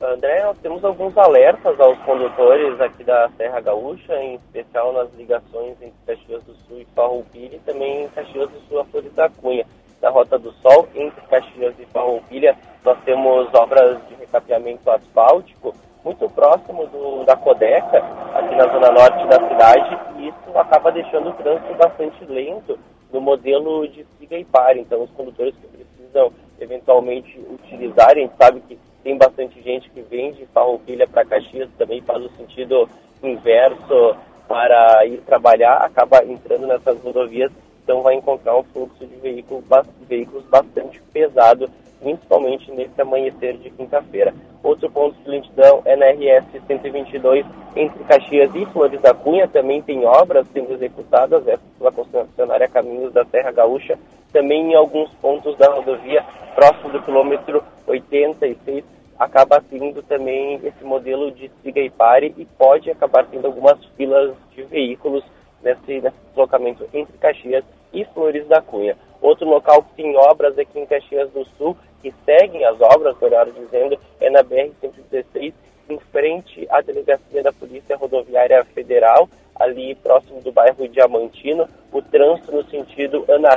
André, 0.00 0.42
nós 0.42 0.58
temos 0.58 0.84
alguns 0.84 1.16
alertas 1.16 1.78
aos 1.78 1.96
condutores 2.00 2.80
aqui 2.80 3.04
da 3.04 3.30
Serra 3.36 3.60
Gaúcha, 3.60 4.14
em 4.16 4.34
especial 4.34 4.92
nas 4.92 5.08
ligações 5.14 5.76
entre 5.80 5.94
Caxias 6.04 6.42
do 6.42 6.54
Sul 6.66 6.80
e 6.80 6.86
Farroupilha 6.96 7.54
e 7.54 7.60
também 7.60 8.04
em 8.04 8.08
Caxias 8.08 8.50
do 8.50 8.60
Sul 8.68 8.80
a 8.80 8.84
Flores 8.86 9.14
da 9.14 9.28
Cunha. 9.28 9.64
Na 10.02 10.10
Rota 10.10 10.36
do 10.36 10.52
Sol, 10.54 10.88
entre 10.96 11.20
Caxias 11.28 11.74
e 11.78 11.86
Farroupilha, 11.86 12.56
nós 12.84 12.98
temos 13.04 13.54
obras 13.54 13.98
de 14.08 14.16
recapeamento 14.16 14.90
asfáltico 14.90 15.72
muito 16.06 16.30
próximo 16.30 16.86
do, 16.86 17.24
da 17.24 17.34
Codeca, 17.34 17.98
aqui 18.32 18.54
na 18.54 18.68
zona 18.68 18.92
norte 18.92 19.26
da 19.26 19.48
cidade, 19.48 19.98
e 20.18 20.28
isso 20.28 20.56
acaba 20.56 20.92
deixando 20.92 21.30
o 21.30 21.32
trânsito 21.32 21.74
bastante 21.74 22.24
lento 22.26 22.78
no 23.12 23.20
modelo 23.20 23.88
de 23.88 24.06
siga 24.16 24.38
e 24.38 24.44
pare. 24.44 24.80
Então, 24.80 25.02
os 25.02 25.10
condutores 25.10 25.52
que 25.56 25.66
precisam 25.66 26.32
eventualmente 26.60 27.36
utilizar, 27.50 28.10
a 28.10 28.14
gente 28.14 28.32
sabe 28.40 28.60
que 28.60 28.78
tem 29.02 29.18
bastante 29.18 29.60
gente 29.62 29.90
que 29.90 30.00
vem 30.02 30.32
de 30.32 30.46
Farroupilha 30.46 31.08
para 31.08 31.24
Caxias, 31.24 31.68
também 31.76 32.00
faz 32.02 32.24
o 32.24 32.30
sentido 32.36 32.88
inverso 33.20 34.16
para 34.46 35.04
ir 35.06 35.20
trabalhar, 35.22 35.78
acaba 35.78 36.24
entrando 36.24 36.68
nessas 36.68 37.02
rodovias, 37.02 37.50
então 37.82 38.02
vai 38.02 38.14
encontrar 38.14 38.56
um 38.56 38.62
fluxo 38.62 39.04
de 39.04 39.16
veículos, 39.16 39.64
veículos 40.08 40.44
bastante 40.44 41.02
pesado, 41.12 41.68
principalmente 42.00 42.70
nesse 42.72 43.00
amanhecer 43.00 43.56
de 43.58 43.70
quinta-feira. 43.70 44.34
Outro 44.62 44.90
ponto 44.90 45.16
de 45.22 45.28
lentidão 45.28 45.82
é 45.84 45.96
na 45.96 46.06
RS 46.06 46.46
122 46.66 47.44
entre 47.74 48.04
Caxias 48.04 48.50
e 48.54 48.66
Flores 48.66 49.00
da 49.00 49.14
Cunha. 49.14 49.48
Também 49.48 49.82
tem 49.82 50.04
obras 50.04 50.46
sendo 50.52 50.72
executadas, 50.72 51.46
essa 51.46 51.62
pela 51.78 51.92
concessionária 51.92 52.68
Caminhos 52.68 53.12
da 53.12 53.24
Serra 53.26 53.52
Gaúcha. 53.52 53.98
Também 54.32 54.72
em 54.72 54.74
alguns 54.74 55.10
pontos 55.14 55.56
da 55.56 55.72
rodovia, 55.72 56.24
próximo 56.54 56.90
do 56.90 57.02
quilômetro 57.02 57.62
86, 57.86 58.84
acaba 59.18 59.62
tendo 59.62 60.02
também 60.02 60.60
esse 60.62 60.84
modelo 60.84 61.30
de 61.30 61.50
siga 61.62 61.80
e 61.80 61.90
pare 61.90 62.34
e 62.36 62.44
pode 62.44 62.90
acabar 62.90 63.24
tendo 63.26 63.46
algumas 63.46 63.82
filas 63.96 64.34
de 64.54 64.62
veículos 64.64 65.24
nesse, 65.62 66.00
nesse 66.00 66.16
deslocamento 66.28 66.86
entre 66.92 67.16
Caxias 67.18 67.64
e 67.92 68.04
Flores 68.06 68.46
da 68.46 68.60
Cunha. 68.60 68.96
Outro 69.20 69.48
local 69.48 69.82
que 69.82 70.02
tem 70.02 70.16
obras 70.16 70.58
aqui 70.58 70.78
em 70.78 70.86
Caxias 70.86 71.30
do 71.30 71.44
Sul, 71.56 71.76
que 72.02 72.12
seguem 72.24 72.64
as 72.64 72.80
obras, 72.80 73.16
melhor 73.20 73.50
dizendo, 73.50 73.98
é 74.20 74.30
na 74.30 74.42
BR-116, 74.42 75.52
em 75.88 75.98
frente 76.10 76.66
à 76.70 76.80
delegacia 76.80 77.42
da 77.42 77.52
Polícia 77.52 77.96
Rodoviária 77.96 78.64
Federal, 78.64 79.28
ali 79.54 79.94
próximo 79.96 80.40
do 80.40 80.52
bairro 80.52 80.88
Diamantino. 80.88 81.68
O 81.92 82.02
trânsito 82.02 82.52
no 82.52 82.64
sentido 82.68 83.24
Ana 83.28 83.56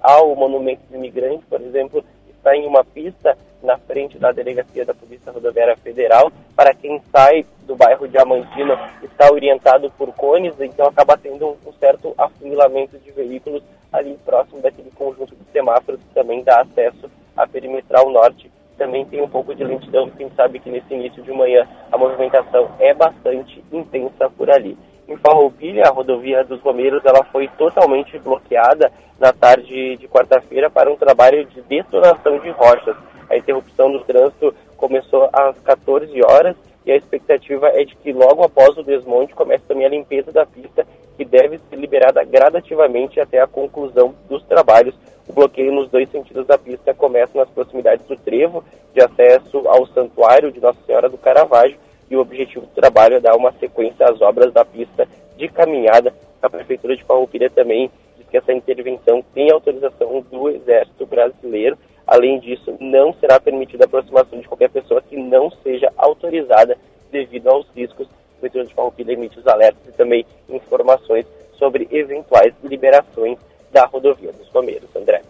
ao 0.00 0.34
Monumento 0.34 0.82
do 0.90 0.96
Imigrante, 0.96 1.44
por 1.48 1.60
exemplo, 1.60 2.04
está 2.42 2.56
em 2.56 2.66
uma 2.66 2.84
pista 2.84 3.38
na 3.62 3.78
frente 3.78 4.18
da 4.18 4.32
delegacia 4.32 4.84
da 4.84 4.92
Polícia 4.92 5.30
Rodoviária 5.30 5.76
Federal. 5.76 6.32
Para 6.56 6.74
quem 6.74 7.00
sai 7.12 7.46
do 7.64 7.76
bairro 7.76 8.08
Diamantino, 8.08 8.76
está 9.00 9.32
orientado 9.32 9.88
por 9.92 10.12
cones, 10.12 10.52
então 10.58 10.86
acaba 10.86 11.16
tendo 11.16 11.56
um, 11.64 11.72
certo 11.78 12.12
afunilamento 12.18 12.98
de 12.98 13.12
veículos 13.12 13.62
ali 13.92 14.18
próximo 14.24 14.60
daquele 14.60 14.90
conjunto 14.90 15.36
de 15.36 15.44
semáforos 15.52 16.00
que 16.00 16.14
também 16.14 16.42
dá 16.42 16.60
acesso 16.60 17.08
à 17.36 17.46
perimetral 17.46 18.10
norte. 18.10 18.50
Também 18.76 19.04
tem 19.04 19.22
um 19.22 19.28
pouco 19.28 19.54
de 19.54 19.62
lentidão, 19.62 20.10
quem 20.10 20.28
sabe 20.30 20.58
que 20.58 20.68
nesse 20.68 20.92
início 20.92 21.22
de 21.22 21.30
manhã 21.30 21.68
a 21.92 21.96
movimentação 21.96 22.72
é 22.80 22.92
bastante 22.92 23.62
intensa 23.70 24.28
por 24.30 24.50
ali. 24.50 24.76
Em 25.12 25.16
Farroupilha, 25.18 25.82
a 25.84 25.90
rodovia 25.90 26.42
dos 26.42 26.58
Romeiros 26.62 27.04
ela 27.04 27.22
foi 27.24 27.46
totalmente 27.46 28.18
bloqueada 28.18 28.90
na 29.20 29.30
tarde 29.30 29.98
de 29.98 30.08
quarta-feira 30.08 30.70
para 30.70 30.90
um 30.90 30.96
trabalho 30.96 31.44
de 31.44 31.60
detonação 31.60 32.38
de 32.38 32.48
rochas. 32.48 32.96
A 33.28 33.36
interrupção 33.36 33.92
do 33.92 34.00
trânsito 34.00 34.54
começou 34.74 35.28
às 35.30 35.58
14 35.58 36.18
horas 36.24 36.56
e 36.86 36.90
a 36.90 36.96
expectativa 36.96 37.68
é 37.68 37.84
de 37.84 37.94
que 37.96 38.10
logo 38.10 38.42
após 38.42 38.74
o 38.78 38.82
desmonte 38.82 39.34
comece 39.34 39.64
também 39.68 39.84
a 39.84 39.90
limpeza 39.90 40.32
da 40.32 40.46
pista, 40.46 40.86
que 41.14 41.26
deve 41.26 41.60
ser 41.68 41.76
liberada 41.76 42.24
gradativamente 42.24 43.20
até 43.20 43.38
a 43.38 43.46
conclusão 43.46 44.14
dos 44.30 44.42
trabalhos. 44.44 44.94
O 45.28 45.34
bloqueio 45.34 45.74
nos 45.74 45.90
dois 45.90 46.10
sentidos 46.10 46.46
da 46.46 46.56
pista 46.56 46.94
começa 46.94 47.36
nas 47.36 47.50
proximidades 47.50 48.06
do 48.06 48.16
trevo 48.16 48.64
de 48.94 49.02
acesso 49.02 49.68
ao 49.68 49.86
santuário 49.88 50.50
de 50.50 50.58
Nossa 50.58 50.78
Senhora 50.86 51.10
do 51.10 51.18
Caravaggio 51.18 51.76
e 52.12 52.16
o 52.16 52.20
objetivo 52.20 52.66
do 52.66 52.74
trabalho 52.74 53.16
é 53.16 53.20
dar 53.20 53.34
uma 53.34 53.52
sequência 53.52 54.06
às 54.06 54.20
obras 54.20 54.52
da 54.52 54.66
pista 54.66 55.08
de 55.38 55.48
caminhada. 55.48 56.12
A 56.42 56.50
Prefeitura 56.50 56.94
de 56.94 57.02
Farroupilha 57.04 57.48
também 57.48 57.90
diz 58.18 58.28
que 58.28 58.36
essa 58.36 58.52
intervenção 58.52 59.24
tem 59.34 59.50
autorização 59.50 60.22
do 60.30 60.50
Exército 60.50 61.06
Brasileiro. 61.06 61.78
Além 62.06 62.38
disso, 62.38 62.76
não 62.78 63.14
será 63.14 63.40
permitida 63.40 63.84
a 63.84 63.86
aproximação 63.86 64.38
de 64.38 64.46
qualquer 64.46 64.68
pessoa 64.68 65.00
que 65.00 65.16
não 65.16 65.50
seja 65.62 65.90
autorizada 65.96 66.76
devido 67.10 67.48
aos 67.48 67.66
riscos. 67.74 68.06
A 68.06 68.40
Prefeitura 68.40 68.66
de 68.66 68.74
Farroupilha 68.74 69.12
emite 69.12 69.38
os 69.38 69.46
alertas 69.46 69.88
e 69.88 69.96
também 69.96 70.26
informações 70.50 71.24
sobre 71.56 71.88
eventuais 71.90 72.52
liberações 72.62 73.38
da 73.72 73.86
rodovia 73.86 74.32
dos 74.32 74.48
Romeiros. 74.48 74.94
André. 74.94 75.22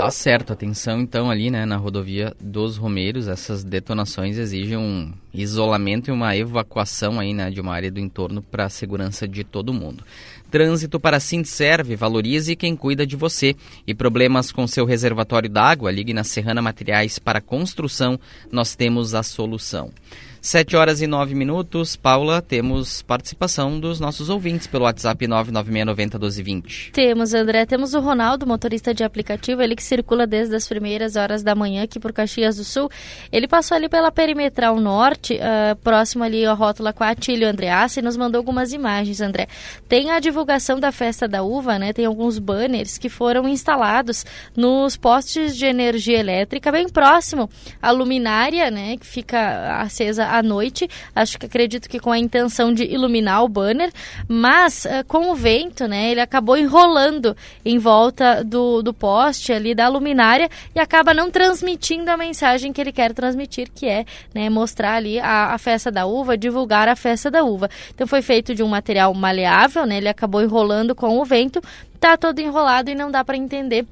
Tá 0.00 0.10
certo, 0.10 0.54
atenção 0.54 0.98
então 0.98 1.30
ali, 1.30 1.50
né, 1.50 1.66
na 1.66 1.76
rodovia 1.76 2.34
dos 2.40 2.78
Romeiros, 2.78 3.28
essas 3.28 3.62
detonações 3.62 4.38
exigem 4.38 4.78
um 4.78 5.12
isolamento 5.30 6.08
e 6.08 6.10
uma 6.10 6.34
evacuação 6.34 7.20
aí, 7.20 7.34
né, 7.34 7.50
de 7.50 7.60
uma 7.60 7.74
área 7.74 7.90
do 7.90 8.00
entorno 8.00 8.40
para 8.40 8.64
a 8.64 8.70
segurança 8.70 9.28
de 9.28 9.44
todo 9.44 9.74
mundo. 9.74 10.02
Trânsito 10.50 10.98
para 10.98 11.20
Sindserve, 11.20 11.96
valorize 11.96 12.56
quem 12.56 12.74
cuida 12.74 13.06
de 13.06 13.14
você. 13.14 13.54
E 13.86 13.94
problemas 13.94 14.50
com 14.50 14.66
seu 14.66 14.86
reservatório 14.86 15.50
d'água, 15.50 15.92
ligue 15.92 16.14
na 16.14 16.24
Serrana 16.24 16.62
Materiais 16.62 17.18
para 17.18 17.42
Construção, 17.42 18.18
nós 18.50 18.74
temos 18.74 19.14
a 19.14 19.22
solução. 19.22 19.92
7 20.40 20.74
horas 20.74 21.02
e 21.02 21.06
9 21.06 21.34
minutos. 21.34 21.96
Paula, 21.96 22.40
temos 22.40 23.02
participação 23.02 23.78
dos 23.78 24.00
nossos 24.00 24.30
ouvintes 24.30 24.66
pelo 24.66 24.84
WhatsApp 24.84 25.26
996901220. 25.26 26.92
Temos, 26.92 27.34
André. 27.34 27.66
Temos 27.66 27.92
o 27.92 28.00
Ronaldo, 28.00 28.46
motorista 28.46 28.94
de 28.94 29.04
aplicativo, 29.04 29.60
ele 29.60 29.76
que 29.76 29.82
circula 29.82 30.26
desde 30.26 30.56
as 30.56 30.66
primeiras 30.66 31.14
horas 31.14 31.42
da 31.42 31.54
manhã 31.54 31.82
aqui 31.82 32.00
por 32.00 32.10
Caxias 32.12 32.56
do 32.56 32.64
Sul. 32.64 32.90
Ele 33.30 33.46
passou 33.46 33.76
ali 33.76 33.86
pela 33.86 34.10
Perimetral 34.10 34.80
Norte, 34.80 35.34
uh, 35.34 35.76
próximo 35.76 36.24
ali 36.24 36.46
à 36.46 36.54
rótula 36.54 36.94
com 36.94 37.04
a 37.04 37.10
Atílio 37.10 37.46
Andreassi, 37.46 38.00
e 38.00 38.02
nos 38.02 38.16
mandou 38.16 38.38
algumas 38.38 38.72
imagens, 38.72 39.20
André. 39.20 39.46
Tem 39.88 40.10
a 40.10 40.20
divulgação 40.20 40.80
da 40.80 40.90
festa 40.90 41.28
da 41.28 41.42
uva, 41.42 41.78
né? 41.78 41.92
Tem 41.92 42.06
alguns 42.06 42.38
banners 42.38 42.96
que 42.96 43.10
foram 43.10 43.46
instalados 43.46 44.24
nos 44.56 44.96
postes 44.96 45.54
de 45.54 45.66
energia 45.66 46.18
elétrica, 46.18 46.72
bem 46.72 46.88
próximo 46.88 47.50
à 47.82 47.90
luminária, 47.90 48.70
né? 48.70 48.96
Que 48.96 49.06
fica 49.06 49.82
acesa 49.82 50.29
à 50.36 50.42
noite. 50.42 50.88
Acho 51.14 51.38
que 51.38 51.46
acredito 51.46 51.88
que 51.88 51.98
com 51.98 52.10
a 52.10 52.18
intenção 52.18 52.72
de 52.72 52.84
iluminar 52.84 53.44
o 53.44 53.48
banner, 53.48 53.92
mas 54.28 54.84
uh, 54.84 55.04
com 55.06 55.30
o 55.30 55.34
vento, 55.34 55.86
né, 55.86 56.10
ele 56.10 56.20
acabou 56.20 56.56
enrolando 56.56 57.36
em 57.64 57.78
volta 57.78 58.42
do, 58.44 58.82
do 58.82 58.92
poste 58.92 59.52
ali 59.52 59.74
da 59.74 59.88
luminária 59.88 60.48
e 60.74 60.80
acaba 60.80 61.14
não 61.14 61.30
transmitindo 61.30 62.10
a 62.10 62.16
mensagem 62.16 62.72
que 62.72 62.80
ele 62.80 62.92
quer 62.92 63.12
transmitir, 63.12 63.70
que 63.74 63.86
é 63.86 64.04
né, 64.34 64.48
mostrar 64.48 64.94
ali 64.94 65.18
a, 65.18 65.54
a 65.54 65.58
festa 65.58 65.90
da 65.90 66.06
uva, 66.06 66.36
divulgar 66.36 66.88
a 66.88 66.96
festa 66.96 67.30
da 67.30 67.42
uva. 67.42 67.68
Então 67.94 68.06
foi 68.06 68.22
feito 68.22 68.54
de 68.54 68.62
um 68.62 68.68
material 68.68 69.12
maleável, 69.14 69.86
né, 69.86 69.98
ele 69.98 70.08
acabou 70.08 70.42
enrolando 70.42 70.94
com 70.94 71.18
o 71.18 71.24
vento, 71.24 71.62
tá 71.98 72.16
todo 72.16 72.38
enrolado 72.40 72.90
e 72.90 72.94
não 72.94 73.10
dá 73.10 73.24
para 73.24 73.36
entender 73.36 73.86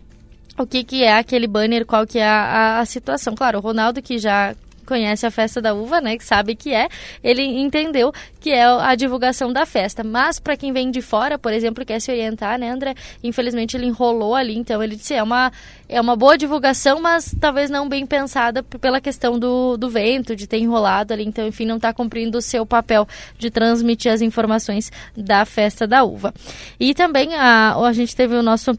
o 0.59 0.67
que, 0.67 0.83
que 0.83 1.05
é 1.05 1.17
aquele 1.17 1.47
banner, 1.47 1.87
qual 1.87 2.07
que 2.07 2.19
é 2.19 2.27
a, 2.27 2.43
a, 2.43 2.81
a, 2.81 2.85
situação. 2.85 3.35
Claro, 3.35 3.59
o 3.59 3.61
Ronaldo, 3.61 4.03
que 4.03 4.19
já 4.19 4.55
conhece 4.89 5.27
a 5.27 5.31
festa 5.31 5.61
da 5.61 5.75
uva, 5.75 6.01
né, 6.01 6.17
que 6.17 6.25
sabe 6.25 6.55
que 6.55 6.73
é, 6.73 6.89
ele 7.23 7.43
entendeu 7.43 8.11
que 8.41 8.51
é 8.51 8.65
a 8.65 8.95
divulgação 8.95 9.53
da 9.53 9.67
festa. 9.67 10.03
Mas 10.03 10.41
para 10.41 10.57
quem 10.57 10.73
vem 10.73 10.91
de 10.91 11.03
fora, 11.03 11.39
por 11.39 11.53
exemplo, 11.53 11.85
quer 11.85 12.01
se 12.01 12.11
orientar, 12.11 12.59
né, 12.59 12.71
André? 12.71 12.95
Infelizmente 13.23 13.77
ele 13.77 13.85
enrolou 13.85 14.35
ali, 14.35 14.57
então 14.57 14.83
ele 14.83 14.97
disse 14.97 15.13
é 15.13 15.23
uma 15.23 15.53
é 15.89 16.01
uma 16.01 16.17
boa 16.17 16.37
divulgação, 16.37 17.01
mas 17.01 17.35
talvez 17.41 17.71
não 17.71 17.89
bem 17.89 18.07
pensada 18.07 18.63
pela 18.63 19.01
questão 19.01 19.39
do, 19.39 19.77
do 19.77 19.91
vento, 19.91 20.35
de 20.35 20.47
ter 20.47 20.59
enrolado 20.59 21.13
ali, 21.13 21.25
então 21.25 21.47
enfim, 21.47 21.67
não 21.67 21.77
está 21.77 21.93
cumprindo 21.93 22.39
o 22.39 22.43
seu 22.43 22.65
papel 22.65 23.07
de 23.39 23.51
transmitir 23.51 24.13
as 24.13 24.23
informações 24.23 24.91
da 25.17 25.45
festa 25.45 25.87
da 25.87 26.05
uva. 26.05 26.33
E 26.81 26.95
também 26.95 27.35
a, 27.35 27.75
a 27.77 27.93
gente 27.93 28.15
teve 28.15 28.35
o 28.35 28.43
nosso 28.43 28.73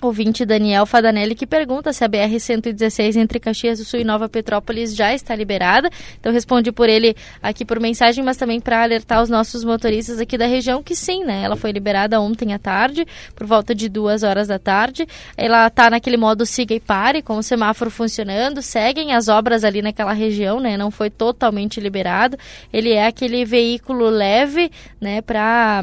Ouvinte 0.00 0.44
Daniel 0.44 0.86
Fadanelli 0.86 1.34
que 1.34 1.44
pergunta 1.46 1.92
se 1.92 2.04
a 2.04 2.08
BR-116 2.08 3.16
entre 3.16 3.40
Caxias 3.40 3.80
do 3.80 3.84
Sul 3.84 3.98
e 3.98 4.04
Nova 4.04 4.28
Petrópolis 4.28 4.94
já 4.94 5.12
está 5.12 5.34
liberada. 5.34 5.90
Então 6.20 6.32
respondi 6.32 6.70
por 6.70 6.88
ele 6.88 7.16
aqui 7.42 7.64
por 7.64 7.80
mensagem, 7.80 8.22
mas 8.22 8.36
também 8.36 8.60
para 8.60 8.80
alertar 8.84 9.20
os 9.20 9.28
nossos 9.28 9.64
motoristas 9.64 10.20
aqui 10.20 10.38
da 10.38 10.46
região 10.46 10.84
que 10.84 10.94
sim, 10.94 11.24
né? 11.24 11.42
Ela 11.42 11.56
foi 11.56 11.72
liberada 11.72 12.20
ontem 12.20 12.54
à 12.54 12.60
tarde, 12.60 13.04
por 13.34 13.44
volta 13.44 13.74
de 13.74 13.88
duas 13.88 14.22
horas 14.22 14.46
da 14.46 14.58
tarde. 14.58 15.04
Ela 15.36 15.66
está 15.66 15.90
naquele 15.90 16.16
modo 16.16 16.46
siga 16.46 16.74
e 16.74 16.80
pare, 16.80 17.20
com 17.20 17.36
o 17.36 17.42
semáforo 17.42 17.90
funcionando, 17.90 18.62
seguem 18.62 19.12
as 19.12 19.26
obras 19.26 19.64
ali 19.64 19.82
naquela 19.82 20.12
região, 20.12 20.60
né? 20.60 20.76
Não 20.76 20.92
foi 20.92 21.10
totalmente 21.10 21.80
liberado. 21.80 22.38
Ele 22.72 22.92
é 22.92 23.04
aquele 23.04 23.44
veículo 23.44 24.08
leve, 24.08 24.70
né? 25.00 25.20
Para 25.22 25.82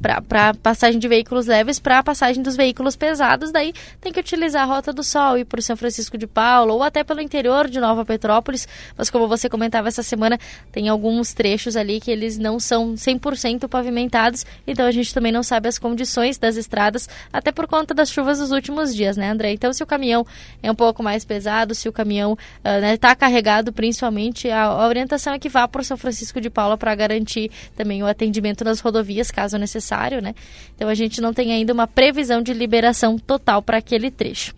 para 0.00 0.54
passagem 0.54 0.98
de 0.98 1.08
veículos 1.08 1.46
leves 1.46 1.78
para 1.78 1.98
a 1.98 2.02
passagem 2.02 2.42
dos 2.42 2.56
veículos 2.56 2.96
pesados, 2.96 3.52
daí 3.52 3.72
tem 4.00 4.12
que 4.12 4.20
utilizar 4.20 4.62
a 4.62 4.66
Rota 4.66 4.92
do 4.92 5.02
Sol, 5.02 5.38
ir 5.38 5.44
por 5.44 5.62
São 5.62 5.76
Francisco 5.76 6.16
de 6.18 6.26
Paula 6.26 6.72
ou 6.72 6.82
até 6.82 7.04
pelo 7.04 7.20
interior 7.20 7.68
de 7.68 7.80
Nova 7.80 8.04
Petrópolis, 8.04 8.66
mas 8.96 9.10
como 9.10 9.28
você 9.28 9.48
comentava 9.48 9.88
essa 9.88 10.02
semana, 10.02 10.38
tem 10.72 10.88
alguns 10.88 11.32
trechos 11.32 11.76
ali 11.76 12.00
que 12.00 12.10
eles 12.10 12.38
não 12.38 12.58
são 12.58 12.94
100% 12.94 13.68
pavimentados, 13.68 14.44
então 14.66 14.86
a 14.86 14.90
gente 14.90 15.12
também 15.12 15.32
não 15.32 15.42
sabe 15.42 15.68
as 15.68 15.78
condições 15.78 16.38
das 16.38 16.56
estradas, 16.56 17.08
até 17.32 17.52
por 17.52 17.66
conta 17.66 17.94
das 17.94 18.10
chuvas 18.10 18.38
dos 18.38 18.50
últimos 18.50 18.94
dias, 18.94 19.16
né, 19.16 19.30
André? 19.30 19.52
Então, 19.52 19.72
se 19.72 19.82
o 19.82 19.86
caminhão 19.86 20.26
é 20.62 20.70
um 20.70 20.74
pouco 20.74 21.02
mais 21.02 21.24
pesado, 21.24 21.74
se 21.74 21.88
o 21.88 21.92
caminhão 21.92 22.36
está 22.58 22.78
uh, 22.78 22.80
né, 22.80 22.96
tá 22.96 23.14
carregado, 23.14 23.72
principalmente, 23.72 24.50
a, 24.50 24.64
a 24.64 24.86
orientação 24.86 25.32
é 25.34 25.38
que 25.38 25.48
vá 25.48 25.68
por 25.68 25.84
São 25.84 25.96
Francisco 25.96 26.40
de 26.40 26.50
Paula 26.50 26.76
para 26.76 26.94
garantir 26.94 27.50
também 27.76 28.02
o 28.02 28.06
atendimento 28.06 28.64
nas 28.64 28.80
rodovias, 28.80 29.30
caso 29.30 29.56
necessário 29.58 29.73
necessário, 29.74 30.22
né? 30.22 30.34
Então 30.74 30.88
a 30.88 30.94
gente 30.94 31.20
não 31.20 31.32
tem 31.32 31.52
ainda 31.52 31.72
uma 31.72 31.86
previsão 31.86 32.40
de 32.40 32.52
liberação 32.52 33.18
total 33.18 33.60
para 33.62 33.78
aquele 33.78 34.10
trecho. 34.10 34.54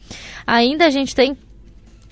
Ainda 0.47 0.87
a 0.87 0.91
gente 0.91 1.15
tem 1.15 1.37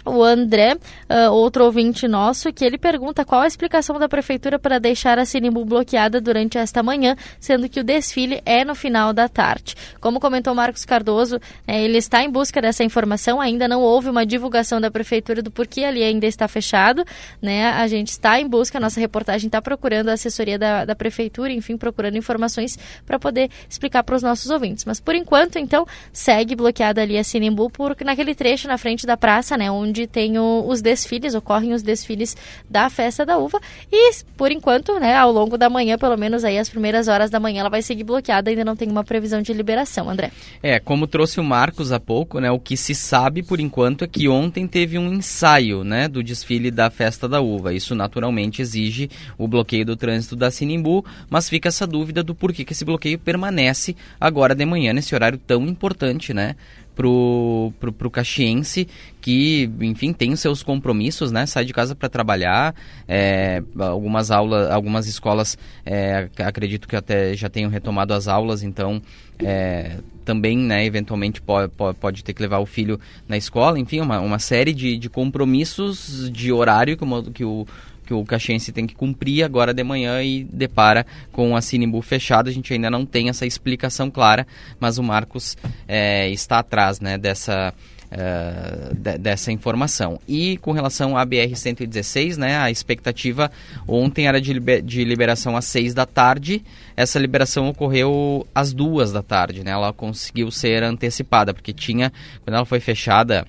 o 0.05 0.23
André, 0.23 0.75
uh, 0.75 1.33
outro 1.33 1.65
ouvinte 1.65 2.07
nosso, 2.07 2.53
que 2.53 2.65
ele 2.65 2.77
pergunta 2.77 3.25
qual 3.25 3.41
a 3.41 3.47
explicação 3.47 3.99
da 3.99 4.09
prefeitura 4.09 4.59
para 4.59 4.79
deixar 4.79 5.19
a 5.19 5.25
Sinimbu 5.25 5.65
bloqueada 5.65 6.21
durante 6.21 6.59
esta 6.59 6.83
manhã, 6.83 7.17
sendo 7.41 7.69
que 7.69 7.81
o 7.81 7.85
desfile 7.85 8.43
é 8.45 8.65
no 8.65 8.75
final 8.75 9.13
da 9.13 9.29
tarde. 9.29 9.75
Como 10.01 10.21
comentou 10.21 10.55
Marcos 10.55 10.85
Cardoso, 10.85 11.41
é, 11.67 11.83
ele 11.83 11.99
está 11.99 12.23
em 12.23 12.31
busca 12.31 12.61
dessa 12.61 12.85
informação, 12.85 13.41
ainda 13.41 13.67
não 13.67 13.81
houve 13.81 14.11
uma 14.11 14.27
divulgação 14.27 14.81
da 14.81 14.91
prefeitura 14.91 15.41
do 15.41 15.51
porquê 15.51 15.85
ali 15.85 16.03
ainda 16.03 16.27
está 16.27 16.47
fechado, 16.47 17.05
né? 17.41 17.71
A 17.71 17.87
gente 17.87 18.09
está 18.09 18.39
em 18.39 18.47
busca, 18.47 18.79
nossa 18.79 19.01
reportagem 19.01 19.47
está 19.47 19.63
procurando 19.63 20.11
a 20.11 20.13
assessoria 20.13 20.59
da, 20.59 20.85
da 20.85 20.95
prefeitura, 20.95 21.53
enfim, 21.53 21.77
procurando 21.77 22.19
informações 22.19 22.79
para 23.07 23.19
poder 23.19 23.51
explicar 23.69 24.03
para 24.03 24.17
os 24.17 24.23
nossos 24.23 24.51
ouvintes. 24.51 24.85
Mas 24.85 25.01
por 25.01 25.15
enquanto, 25.15 25.59
então, 25.59 25.87
segue 26.13 26.55
bloqueada 26.55 27.01
ali 27.01 27.17
a 27.17 27.25
Sinimbu 27.25 27.71
por 27.71 27.97
naquele 28.05 28.35
trecho 28.35 28.69
na 28.69 28.77
frente 28.77 29.07
da 29.07 29.17
praça, 29.17 29.57
né? 29.57 29.71
Onde 29.71 29.94
onde 29.95 30.09
tem 30.09 30.37
o, 30.39 30.65
os 30.67 30.83
desfiles, 30.83 31.37
ocorrem 31.37 31.73
os 31.73 31.83
desfiles 31.83 32.37
da 32.69 32.91
festa 32.91 33.25
da 33.25 33.39
uva. 33.39 33.61
E 33.93 34.13
por 34.37 34.51
enquanto, 34.51 34.99
né, 34.99 35.15
ao 35.15 35.31
longo 35.31 35.57
da 35.57 35.71
manhã, 35.71 35.97
pelo 35.97 36.17
menos 36.17 36.43
aí 36.43 36.59
as 36.59 36.69
primeiras 36.69 37.07
horas 37.07 37.31
da 37.31 37.39
manhã, 37.39 37.61
ela 37.61 37.71
vai 37.71 37.81
seguir 37.81 38.03
bloqueada, 38.03 38.51
ainda 38.51 38.65
não 38.65 38.75
tem 38.75 38.91
uma 38.91 39.05
previsão 39.05 39.41
de 39.41 39.53
liberação, 39.53 40.11
André. 40.11 40.33
É, 40.61 40.81
como 40.81 41.07
trouxe 41.07 41.39
o 41.39 41.45
Marcos 41.45 41.93
há 41.93 42.01
pouco, 42.01 42.41
né, 42.41 42.51
o 42.51 42.59
que 42.59 42.77
se 42.77 42.95
sabe 42.95 43.43
por 43.43 43.61
enquanto 43.61 44.03
é 44.03 44.09
que 44.09 44.29
ontem 44.29 44.67
teve 44.67 44.99
um 44.99 45.13
ensaio, 45.13 45.85
né, 45.85 46.09
do 46.09 46.23
desfile 46.23 46.73
da 46.73 46.91
festa 46.91 47.29
da 47.29 47.41
uva. 47.41 47.73
Isso 47.73 47.95
naturalmente 47.95 48.61
exige 48.61 49.09
o 49.39 49.47
bloqueio 49.47 49.87
do 49.87 49.97
trânsito 49.97 50.35
da 50.35 50.51
Sinimbu, 50.51 51.05
mas 51.31 51.49
fica 51.49 51.69
essa 51.69 51.87
dúvida 51.87 52.23
do 52.23 52.35
porquê 52.35 52.65
que 52.65 52.73
esse 52.73 52.85
bloqueio 52.85 53.19
permanece 53.19 53.95
agora 54.21 54.55
de 54.55 54.65
manhã 54.65 54.93
nesse 54.93 55.15
horário 55.15 55.39
tão 55.39 55.63
importante, 55.67 56.35
né? 56.35 56.57
Pro, 56.95 57.73
pro, 57.81 57.93
pro 57.93 58.11
caxiense 58.11 58.87
que, 59.21 59.71
enfim, 59.81 60.13
tem 60.13 60.37
seus 60.37 60.63
compromissos, 60.63 61.33
né? 61.33 61.47
Sai 61.47 61.65
de 61.65 61.73
casa 61.73 61.95
para 61.95 62.09
trabalhar. 62.09 62.75
É, 63.09 63.63
algumas 63.79 64.31
aulas, 64.31 64.71
algumas 64.71 65.07
escolas, 65.07 65.57
é, 65.85 66.29
acredito 66.39 66.87
que 66.87 66.95
até 66.95 67.35
já 67.35 67.49
tenham 67.49 67.71
retomado 67.71 68.13
as 68.13 68.29
aulas, 68.29 68.63
então 68.63 69.01
é, 69.39 69.99
também, 70.25 70.59
né, 70.59 70.85
eventualmente 70.85 71.41
pode, 71.41 71.73
pode 72.01 72.25
ter 72.25 72.33
que 72.33 72.43
levar 72.43 72.59
o 72.59 72.67
filho 72.67 72.99
na 73.29 73.37
escola. 73.37 73.79
Enfim, 73.79 74.01
uma, 74.01 74.21
uma 74.21 74.39
série 74.39 74.73
de, 74.73 74.97
de 74.97 75.09
compromissos 75.09 76.31
de 76.31 76.53
horário 76.53 76.97
que 76.97 77.05
o, 77.05 77.23
que 77.33 77.45
o 77.45 77.67
que 78.05 78.15
o 78.15 78.25
Caxiense 78.25 78.73
tem 78.73 78.87
que 78.87 78.95
cumprir 78.95 79.43
agora 79.43 79.73
de 79.73 79.83
manhã 79.83 80.23
e 80.23 80.45
depara 80.45 81.07
com 81.33 81.57
a 81.57 81.61
Sinimbu 81.61 82.01
fechada. 82.03 82.51
A 82.51 82.53
gente 82.53 82.73
ainda 82.73 82.91
não 82.91 83.05
tem 83.07 83.29
essa 83.29 83.47
explicação 83.47 84.11
clara, 84.11 84.47
mas 84.79 84.99
o 84.99 85.03
Marcos 85.03 85.57
é, 85.89 86.29
está 86.31 86.59
atrás 86.59 87.01
né, 87.01 87.17
dessa, 87.17 87.73
uh, 88.13 88.95
de, 88.95 89.19
dessa 89.19 89.51
informação. 89.51 90.21
E 90.29 90.57
com 90.59 90.73
relação 90.73 91.17
à 91.17 91.27
BR-116, 91.27 92.37
né, 92.37 92.59
a 92.59 92.71
expectativa 92.71 93.51
ontem 93.89 94.27
era 94.27 94.41
de, 94.41 94.53
liber, 94.53 94.83
de 94.83 95.05
liberação 95.05 95.57
às 95.57 95.65
6 95.67 95.95
da 95.95 96.07
tarde. 96.07 96.63
Essa 96.97 97.19
liberação 97.19 97.69
ocorreu 97.69 98.47
às 98.55 98.73
2 98.73 99.13
da 99.13 99.23
tarde. 99.23 99.65
Né, 99.65 99.71
ela 99.71 99.93
conseguiu 99.93 100.51
ser 100.51 100.83
antecipada, 100.83 101.55
porque 101.55 101.73
tinha, 101.73 102.13
quando 102.45 102.57
ela 102.57 102.67
foi 102.67 102.81
fechada 102.81 103.47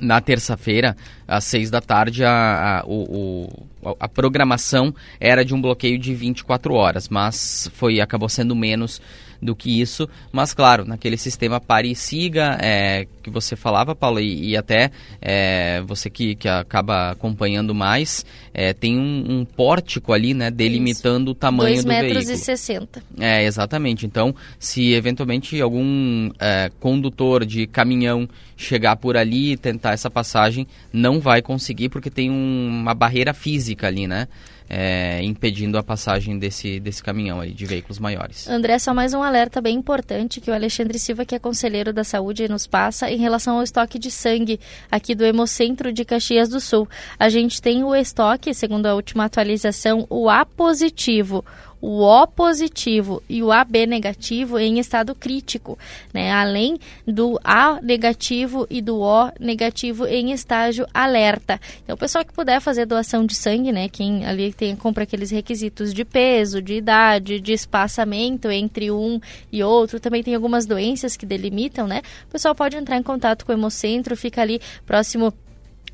na 0.00 0.20
terça-feira, 0.20 0.96
às 1.26 1.44
seis 1.44 1.70
da 1.70 1.80
tarde, 1.80 2.24
a, 2.24 2.80
a, 2.80 2.84
o, 2.86 3.48
o, 3.82 3.96
a 3.98 4.08
programação 4.08 4.94
era 5.18 5.44
de 5.44 5.54
um 5.54 5.60
bloqueio 5.60 5.98
de 5.98 6.14
24 6.14 6.74
horas, 6.74 7.08
mas 7.08 7.70
foi 7.74 8.00
acabou 8.00 8.28
sendo 8.28 8.54
menos 8.54 9.00
do 9.40 9.54
que 9.54 9.80
isso. 9.80 10.08
Mas, 10.32 10.52
claro, 10.52 10.84
naquele 10.84 11.16
sistema 11.16 11.60
pare 11.60 11.90
e 11.90 11.96
siga 11.96 12.58
é, 12.60 13.06
que 13.22 13.30
você 13.30 13.56
falava, 13.56 13.94
Paulo, 13.94 14.20
e, 14.20 14.50
e 14.50 14.56
até 14.56 14.90
é, 15.20 15.80
você 15.82 16.10
que, 16.10 16.34
que 16.34 16.48
acaba 16.48 17.10
acompanhando 17.10 17.74
mais, 17.74 18.24
é, 18.52 18.72
tem 18.72 18.98
um, 18.98 19.40
um, 19.40 19.44
pórtico 19.44 20.12
ali, 20.12 20.34
né, 20.34 20.50
delimitando 20.50 21.30
isso. 21.30 21.32
o 21.32 21.34
tamanho 21.34 21.74
Dois 21.74 21.84
do 21.84 21.88
veículo. 21.88 22.14
2 22.14 22.26
metros 22.26 22.40
e 22.40 22.44
60. 22.44 23.02
É, 23.18 23.44
exatamente. 23.44 24.06
Então, 24.06 24.34
se 24.58 24.92
eventualmente 24.92 25.60
algum 25.60 26.30
é, 26.38 26.70
condutor 26.80 27.44
de 27.44 27.66
caminhão 27.66 28.28
chegar 28.56 28.96
por 28.96 29.16
ali 29.16 29.52
e 29.52 29.56
tentar 29.56 29.92
essa 29.92 30.10
passagem, 30.10 30.66
não 30.92 31.18
vai 31.20 31.40
conseguir 31.40 31.88
porque 31.88 32.10
tem 32.10 32.30
um, 32.30 32.68
uma 32.68 32.94
barreira 32.94 33.32
física 33.32 33.86
ali, 33.86 34.06
né? 34.06 34.28
É, 34.72 35.20
impedindo 35.24 35.76
a 35.76 35.82
passagem 35.82 36.38
desse, 36.38 36.78
desse 36.78 37.02
caminhão 37.02 37.40
aí, 37.40 37.52
de 37.52 37.66
veículos 37.66 37.98
maiores. 37.98 38.48
André, 38.48 38.78
só 38.78 38.94
mais 38.94 39.12
um 39.12 39.22
alerta 39.22 39.60
bem 39.60 39.76
importante 39.76 40.40
que 40.40 40.48
o 40.48 40.54
Alexandre 40.54 40.96
Silva, 40.96 41.24
que 41.24 41.34
é 41.34 41.40
conselheiro 41.40 41.92
da 41.92 42.04
saúde, 42.04 42.48
nos 42.48 42.68
passa 42.68 43.10
em 43.10 43.18
relação 43.18 43.56
ao 43.56 43.64
estoque 43.64 43.98
de 43.98 44.12
sangue 44.12 44.60
aqui 44.88 45.12
do 45.16 45.24
Hemocentro 45.24 45.92
de 45.92 46.04
Caxias 46.04 46.48
do 46.48 46.60
Sul. 46.60 46.88
A 47.18 47.28
gente 47.28 47.60
tem 47.60 47.82
o 47.82 47.94
estoque, 47.96 48.54
segundo 48.54 48.86
a 48.86 48.94
última 48.94 49.24
atualização, 49.24 50.06
o 50.08 50.30
A 50.30 50.46
positivo 50.46 51.44
o 51.80 52.02
O 52.02 52.26
positivo 52.26 53.22
e 53.28 53.42
o 53.42 53.50
AB 53.50 53.86
negativo 53.86 54.58
em 54.58 54.78
estado 54.78 55.14
crítico, 55.14 55.78
né? 56.12 56.32
além 56.32 56.78
do 57.06 57.38
A 57.42 57.80
negativo 57.80 58.66
e 58.68 58.80
do 58.80 59.00
O 59.00 59.30
negativo 59.38 60.06
em 60.06 60.32
estágio 60.32 60.86
alerta. 60.92 61.60
Então, 61.82 61.94
o 61.94 61.98
pessoal 61.98 62.24
que 62.24 62.32
puder 62.32 62.60
fazer 62.60 62.86
doação 62.86 63.24
de 63.24 63.34
sangue, 63.34 63.72
né? 63.72 63.88
quem 63.88 64.26
ali 64.26 64.52
tem, 64.52 64.76
compra 64.76 65.04
aqueles 65.04 65.30
requisitos 65.30 65.94
de 65.94 66.04
peso, 66.04 66.60
de 66.60 66.74
idade, 66.74 67.40
de 67.40 67.52
espaçamento 67.52 68.50
entre 68.50 68.90
um 68.90 69.20
e 69.50 69.62
outro, 69.62 70.00
também 70.00 70.22
tem 70.22 70.34
algumas 70.34 70.66
doenças 70.66 71.16
que 71.16 71.26
delimitam, 71.26 71.86
né? 71.86 72.02
O 72.28 72.32
pessoal 72.32 72.54
pode 72.54 72.76
entrar 72.76 72.96
em 72.96 73.02
contato 73.02 73.44
com 73.44 73.52
o 73.52 73.54
Hemocentro, 73.54 74.16
fica 74.16 74.42
ali 74.42 74.60
próximo 74.86 75.32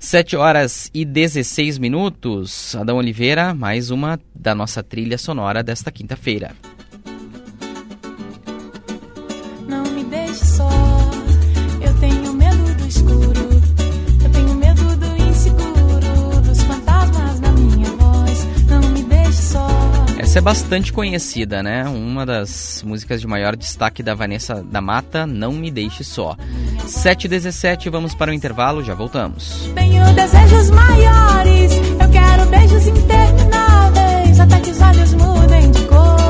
7 0.00 0.34
horas 0.34 0.90
e 0.94 1.04
16 1.04 1.76
minutos. 1.76 2.74
Adão 2.74 2.96
Oliveira, 2.96 3.54
mais 3.54 3.90
uma 3.90 4.18
da 4.34 4.54
nossa 4.54 4.82
trilha 4.82 5.18
sonora 5.18 5.62
desta 5.62 5.92
quinta-feira. 5.92 6.52
Essa 20.30 20.38
é 20.38 20.42
bastante 20.42 20.92
conhecida, 20.92 21.60
né? 21.60 21.82
Uma 21.88 22.24
das 22.24 22.84
músicas 22.86 23.20
de 23.20 23.26
maior 23.26 23.56
destaque 23.56 24.00
da 24.00 24.14
Vanessa 24.14 24.62
da 24.62 24.80
Mata, 24.80 25.26
Não 25.26 25.52
Me 25.52 25.72
Deixe 25.72 26.04
Só. 26.04 26.36
7h17, 26.86 27.90
vamos 27.90 28.14
para 28.14 28.30
o 28.30 28.32
intervalo, 28.34 28.84
já 28.84 28.94
voltamos. 28.94 29.68
Tenho 29.74 30.14
desejos 30.14 30.70
maiores, 30.70 31.72
eu 31.72 32.08
quero 32.12 32.46
beijos 32.48 32.86
intermináveis, 32.86 34.38
até 34.38 34.60
que 34.60 34.70
os 34.70 34.80
olhos 34.80 35.14
mudem 35.14 35.68
de 35.72 35.80
cor. 35.86 36.29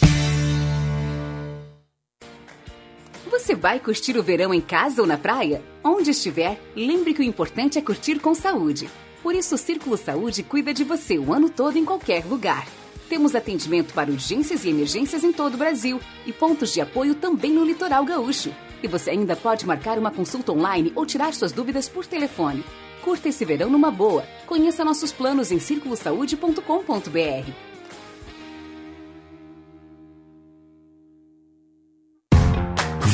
Vai 3.71 3.79
curtir 3.79 4.17
o 4.17 4.23
verão 4.23 4.53
em 4.53 4.59
casa 4.59 5.01
ou 5.01 5.07
na 5.07 5.17
praia? 5.17 5.63
Onde 5.81 6.11
estiver, 6.11 6.59
lembre 6.75 7.13
que 7.13 7.21
o 7.21 7.23
importante 7.23 7.79
é 7.79 7.81
curtir 7.81 8.19
com 8.19 8.35
saúde. 8.35 8.89
Por 9.23 9.33
isso, 9.33 9.55
o 9.55 9.57
Círculo 9.57 9.95
Saúde 9.95 10.43
cuida 10.43 10.73
de 10.73 10.83
você 10.83 11.17
o 11.17 11.31
ano 11.31 11.49
todo 11.49 11.77
em 11.77 11.85
qualquer 11.85 12.25
lugar. 12.25 12.67
Temos 13.07 13.33
atendimento 13.33 13.93
para 13.93 14.11
urgências 14.11 14.65
e 14.65 14.69
emergências 14.69 15.23
em 15.23 15.31
todo 15.31 15.53
o 15.53 15.57
Brasil 15.57 16.01
e 16.25 16.33
pontos 16.33 16.73
de 16.73 16.81
apoio 16.81 17.15
também 17.15 17.53
no 17.53 17.63
litoral 17.63 18.03
gaúcho. 18.03 18.53
E 18.83 18.89
você 18.89 19.11
ainda 19.11 19.37
pode 19.37 19.65
marcar 19.65 19.97
uma 19.97 20.11
consulta 20.11 20.51
online 20.51 20.91
ou 20.93 21.05
tirar 21.05 21.33
suas 21.33 21.53
dúvidas 21.53 21.87
por 21.87 22.05
telefone. 22.05 22.65
Curta 23.01 23.29
esse 23.29 23.45
verão 23.45 23.69
numa 23.69 23.89
boa. 23.89 24.25
Conheça 24.47 24.83
nossos 24.83 25.13
planos 25.13 25.49
em 25.49 25.59
circulosaude.com.br. 25.59 27.70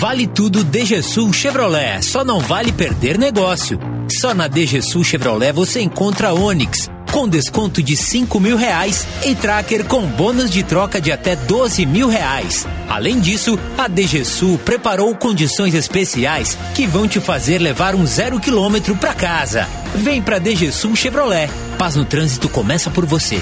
Vale 0.08 0.26
tudo 0.26 0.64
DGSul 0.64 1.34
Chevrolet, 1.34 2.02
só 2.02 2.24
não 2.24 2.40
vale 2.40 2.72
perder 2.72 3.18
negócio. 3.18 3.78
Só 4.10 4.34
na 4.34 4.48
DGSul 4.48 5.04
Chevrolet 5.04 5.52
você 5.52 5.82
encontra 5.82 6.34
Onix, 6.34 6.90
com 7.12 7.28
desconto 7.28 7.84
de 7.84 7.98
5 7.98 8.40
mil 8.40 8.56
reais 8.56 9.06
e 9.26 9.36
Tracker 9.36 9.84
com 9.84 10.08
bônus 10.08 10.50
de 10.50 10.64
troca 10.64 11.02
de 11.02 11.12
até 11.12 11.36
12 11.36 11.86
mil 11.86 12.08
reais. 12.08 12.66
Além 12.88 13.20
disso, 13.20 13.60
a 13.78 13.90
DGSul 13.90 14.58
preparou 14.60 15.14
condições 15.14 15.74
especiais 15.74 16.58
que 16.74 16.88
vão 16.88 17.06
te 17.06 17.20
fazer 17.20 17.60
levar 17.60 17.94
um 17.94 18.08
zero 18.08 18.40
quilômetro 18.40 18.96
para 18.96 19.14
casa. 19.14 19.68
Vem 19.94 20.22
pra 20.22 20.40
DGSul 20.40 20.96
Chevrolet. 20.96 21.50
Paz 21.78 21.98
no 21.98 22.06
trânsito 22.06 22.48
começa 22.48 22.90
por 22.90 23.06
você. 23.06 23.42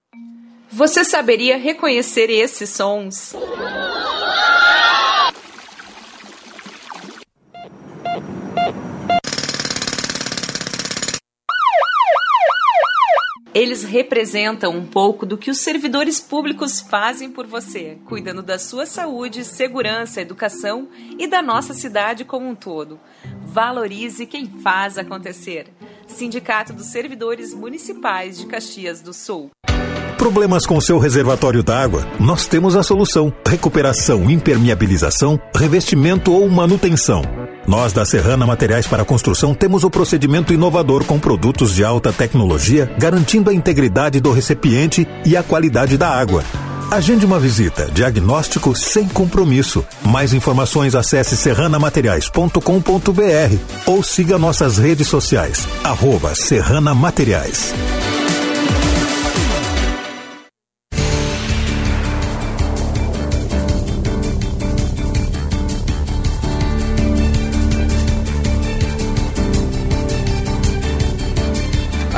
Você 0.73 1.03
saberia 1.03 1.57
reconhecer 1.57 2.29
esses 2.29 2.69
sons? 2.69 3.35
Eles 13.53 13.83
representam 13.83 14.71
um 14.71 14.87
pouco 14.87 15.25
do 15.25 15.37
que 15.37 15.51
os 15.51 15.57
servidores 15.57 16.21
públicos 16.21 16.79
fazem 16.79 17.29
por 17.29 17.45
você, 17.45 17.97
cuidando 18.05 18.41
da 18.41 18.57
sua 18.57 18.85
saúde, 18.85 19.43
segurança, 19.43 20.21
educação 20.21 20.87
e 21.19 21.27
da 21.27 21.41
nossa 21.41 21.73
cidade 21.73 22.23
como 22.23 22.47
um 22.47 22.55
todo. 22.55 22.97
Valorize 23.43 24.25
quem 24.25 24.47
faz 24.47 24.97
acontecer. 24.97 25.67
Sindicato 26.07 26.71
dos 26.71 26.87
Servidores 26.87 27.53
Municipais 27.53 28.37
de 28.37 28.45
Caxias 28.45 29.01
do 29.01 29.13
Sul. 29.13 29.51
Problemas 30.21 30.65
com 30.67 30.79
seu 30.79 30.99
reservatório 30.99 31.63
d'água? 31.63 32.07
Nós 32.19 32.45
temos 32.45 32.75
a 32.75 32.83
solução: 32.83 33.33
recuperação, 33.43 34.29
impermeabilização, 34.29 35.41
revestimento 35.51 36.31
ou 36.31 36.47
manutenção. 36.47 37.23
Nós 37.65 37.91
da 37.91 38.05
Serrana 38.05 38.45
Materiais 38.45 38.85
para 38.85 39.03
Construção 39.03 39.55
temos 39.55 39.83
o 39.83 39.89
procedimento 39.89 40.53
inovador 40.53 41.03
com 41.05 41.17
produtos 41.17 41.73
de 41.73 41.83
alta 41.83 42.13
tecnologia, 42.13 42.85
garantindo 42.99 43.49
a 43.49 43.53
integridade 43.53 44.19
do 44.19 44.31
recipiente 44.31 45.07
e 45.25 45.35
a 45.35 45.41
qualidade 45.41 45.97
da 45.97 46.09
água. 46.09 46.43
Agende 46.91 47.25
uma 47.25 47.39
visita. 47.39 47.89
Diagnóstico 47.91 48.75
sem 48.75 49.07
compromisso. 49.07 49.83
Mais 50.05 50.33
informações 50.33 50.93
acesse 50.93 51.35
serranamateriais.com.br 51.35 53.57
ou 53.87 54.03
siga 54.03 54.37
nossas 54.37 54.77
redes 54.77 55.07
sociais. 55.07 55.67
Arroba 55.83 56.35
Serrana 56.35 56.93
Materiais. 56.93 57.73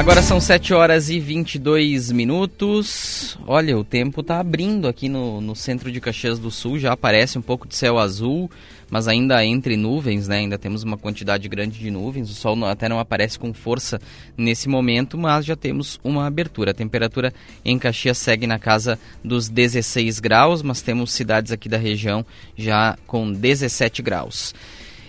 Agora 0.04 0.22
são 0.22 0.38
7 0.38 0.74
horas 0.74 1.10
e 1.10 1.18
22 1.18 2.12
minutos. 2.12 3.38
Olha, 3.48 3.78
o 3.78 3.86
tempo 3.86 4.20
está 4.20 4.38
abrindo 4.38 4.86
aqui 4.86 5.08
no, 5.08 5.40
no 5.40 5.56
centro 5.56 5.90
de 5.90 6.02
Caxias 6.02 6.38
do 6.38 6.52
Sul. 6.52 6.78
Já 6.78 6.92
aparece 6.92 7.40
um 7.40 7.42
pouco 7.42 7.66
de 7.66 7.74
céu 7.74 7.98
azul, 7.98 8.52
mas 8.92 9.08
ainda 9.08 9.44
entre 9.46 9.78
nuvens, 9.78 10.28
né? 10.28 10.40
Ainda 10.40 10.58
temos 10.58 10.84
uma 10.84 10.98
quantidade 10.98 11.48
grande 11.48 11.80
de 11.80 11.90
nuvens. 11.90 12.30
O 12.30 12.34
sol 12.34 12.54
não, 12.54 12.68
até 12.68 12.90
não 12.90 13.00
aparece 13.00 13.40
com 13.40 13.54
força 13.54 14.00
nesse 14.38 14.68
momento, 14.68 15.18
mas 15.18 15.46
já 15.46 15.56
temos 15.56 15.98
uma 16.04 16.28
abertura. 16.28 16.72
A 16.72 16.76
temperatura 16.76 17.34
em 17.64 17.80
Caxias 17.80 18.18
segue 18.18 18.46
na 18.46 18.60
casa 18.60 19.00
dos 19.24 19.48
16 19.48 20.20
graus, 20.20 20.62
mas 20.62 20.82
temos 20.82 21.14
cidades 21.14 21.54
aqui 21.54 21.70
da 21.70 21.78
região 21.78 22.26
já 22.58 22.98
com 23.08 23.32
17 23.32 24.02
graus. 24.02 24.54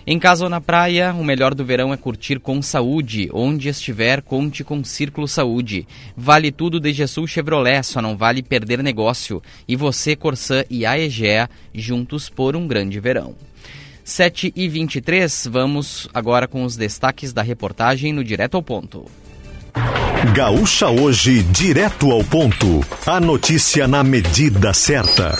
Em 0.07 0.19
casa 0.19 0.43
ou 0.43 0.49
na 0.49 0.61
praia, 0.61 1.15
o 1.15 1.23
melhor 1.23 1.55
do 1.55 1.65
verão 1.65 1.91
é 1.91 1.97
curtir 1.97 2.39
com 2.39 2.61
saúde. 2.61 3.27
Onde 3.33 3.69
estiver, 3.69 4.21
conte 4.21 4.63
com 4.63 4.83
Círculo 4.83 5.27
Saúde. 5.27 5.87
Vale 6.15 6.51
tudo 6.51 6.79
de 6.79 6.93
Jesus 6.93 7.31
Chevrolet, 7.31 7.81
só 7.83 7.99
não 8.03 8.15
vale 8.15 8.43
perder 8.43 8.83
negócio. 8.83 9.41
E 9.67 9.75
você, 9.75 10.15
Corsã 10.15 10.63
e 10.69 10.85
a 10.85 10.99
Egea, 10.99 11.49
juntos 11.73 12.29
por 12.29 12.55
um 12.55 12.67
grande 12.67 12.99
verão. 12.99 13.35
7 14.03 14.53
e 14.55 14.69
23 14.69 15.47
vamos 15.51 16.07
agora 16.13 16.47
com 16.47 16.63
os 16.63 16.77
destaques 16.77 17.33
da 17.33 17.41
reportagem 17.41 18.13
no 18.13 18.23
Direto 18.23 18.55
ao 18.55 18.61
Ponto. 18.61 19.05
Gaúcha 20.35 20.87
hoje, 20.87 21.41
direto 21.43 22.11
ao 22.11 22.23
ponto. 22.23 22.85
A 23.05 23.19
notícia 23.19 23.87
na 23.87 24.03
medida 24.03 24.71
certa. 24.73 25.35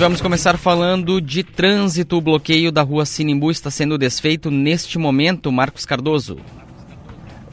Vamos 0.00 0.22
começar 0.22 0.56
falando 0.56 1.20
de 1.20 1.44
trânsito. 1.44 2.16
O 2.16 2.22
bloqueio 2.22 2.72
da 2.72 2.80
rua 2.80 3.04
Sinimbu 3.04 3.50
está 3.50 3.70
sendo 3.70 3.98
desfeito 3.98 4.50
neste 4.50 4.96
momento, 4.98 5.52
Marcos 5.52 5.84
Cardoso. 5.84 6.38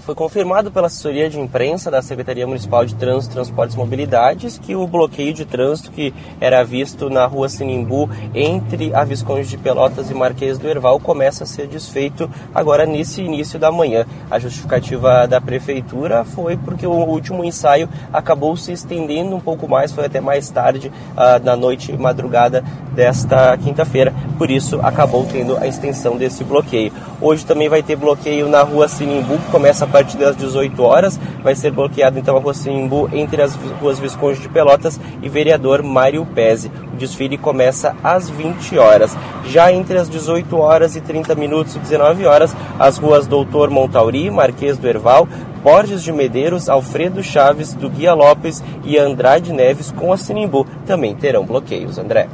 Foi 0.07 0.15
confirmado 0.15 0.71
pela 0.71 0.87
assessoria 0.87 1.29
de 1.29 1.37
imprensa 1.37 1.91
da 1.91 2.01
Secretaria 2.01 2.47
Municipal 2.47 2.85
de 2.85 2.95
Trânsito, 2.95 3.33
Transportes 3.33 3.75
e 3.75 3.77
Mobilidades 3.77 4.57
que 4.57 4.73
o 4.73 4.87
bloqueio 4.87 5.33
de 5.33 5.43
trânsito 5.43 5.91
que 5.91 6.13
era 6.39 6.63
visto 6.63 7.09
na 7.09 7.25
rua 7.25 7.49
Sinimbu 7.49 8.09
entre 8.33 8.95
a 8.95 9.03
Visconde 9.03 9.49
de 9.49 9.57
Pelotas 9.57 10.09
e 10.09 10.13
Marquês 10.13 10.57
do 10.57 10.65
Erval 10.65 10.97
começa 10.97 11.43
a 11.43 11.45
ser 11.45 11.67
desfeito 11.67 12.31
agora 12.55 12.85
nesse 12.85 13.21
início 13.21 13.59
da 13.59 13.69
manhã. 13.69 14.05
A 14.31 14.39
justificativa 14.39 15.27
da 15.27 15.41
prefeitura 15.41 16.23
foi 16.23 16.55
porque 16.55 16.87
o 16.87 16.93
último 16.93 17.43
ensaio 17.43 17.89
acabou 18.13 18.55
se 18.55 18.71
estendendo 18.71 19.35
um 19.35 19.41
pouco 19.41 19.67
mais, 19.67 19.91
foi 19.91 20.05
até 20.05 20.21
mais 20.21 20.49
tarde, 20.49 20.87
uh, 20.87 21.43
na 21.43 21.57
noite 21.57 21.91
e 21.91 21.97
madrugada 21.97 22.63
desta 22.95 23.57
quinta-feira, 23.57 24.13
por 24.37 24.49
isso 24.49 24.79
acabou 24.81 25.25
tendo 25.29 25.57
a 25.57 25.67
extensão 25.67 26.17
desse 26.17 26.43
bloqueio. 26.45 26.93
Hoje 27.21 27.45
também 27.45 27.67
vai 27.67 27.83
ter 27.83 27.95
bloqueio 27.95 28.47
na 28.47 28.63
rua 28.63 28.87
Sinimbu, 28.87 29.37
que 29.37 29.51
começa 29.51 29.85
a 29.85 29.87
partir 29.97 30.17
das 30.17 30.37
18 30.37 30.83
horas. 30.83 31.19
Vai 31.43 31.55
ser 31.55 31.71
bloqueado 31.71 32.19
então 32.19 32.37
a 32.37 32.39
rua 32.39 32.53
Sinimbu 32.53 33.09
entre 33.11 33.41
as 33.41 33.55
ruas 33.81 33.97
Visconde 33.97 34.39
de 34.39 34.49
Pelotas 34.49 34.99
e 35.23 35.29
vereador 35.29 35.81
Mário 35.81 36.25
Pese. 36.25 36.71
O 36.93 36.97
desfile 36.97 37.37
começa 37.37 37.95
às 38.03 38.29
20 38.29 38.77
horas. 38.77 39.17
Já 39.47 39.71
entre 39.71 39.97
as 39.97 40.07
18 40.07 40.55
horas 40.57 40.95
e 40.95 41.01
30 41.01 41.33
minutos 41.33 41.75
e 41.75 41.79
19 41.79 42.25
horas, 42.25 42.55
as 42.77 42.97
ruas 42.97 43.25
Doutor 43.25 43.71
Montauri, 43.71 44.29
Marquês 44.29 44.77
do 44.77 44.87
Erval, 44.87 45.27
Borges 45.63 46.03
de 46.03 46.11
Medeiros, 46.11 46.69
Alfredo 46.69 47.23
Chaves, 47.23 47.73
do 47.73 47.89
Guia 47.89 48.13
Lopes 48.13 48.63
e 48.83 48.97
Andrade 48.99 49.51
Neves 49.51 49.91
com 49.91 50.13
a 50.13 50.17
Sinimbu 50.17 50.67
também 50.85 51.15
terão 51.15 51.43
bloqueios. 51.43 51.97
André. 51.97 52.27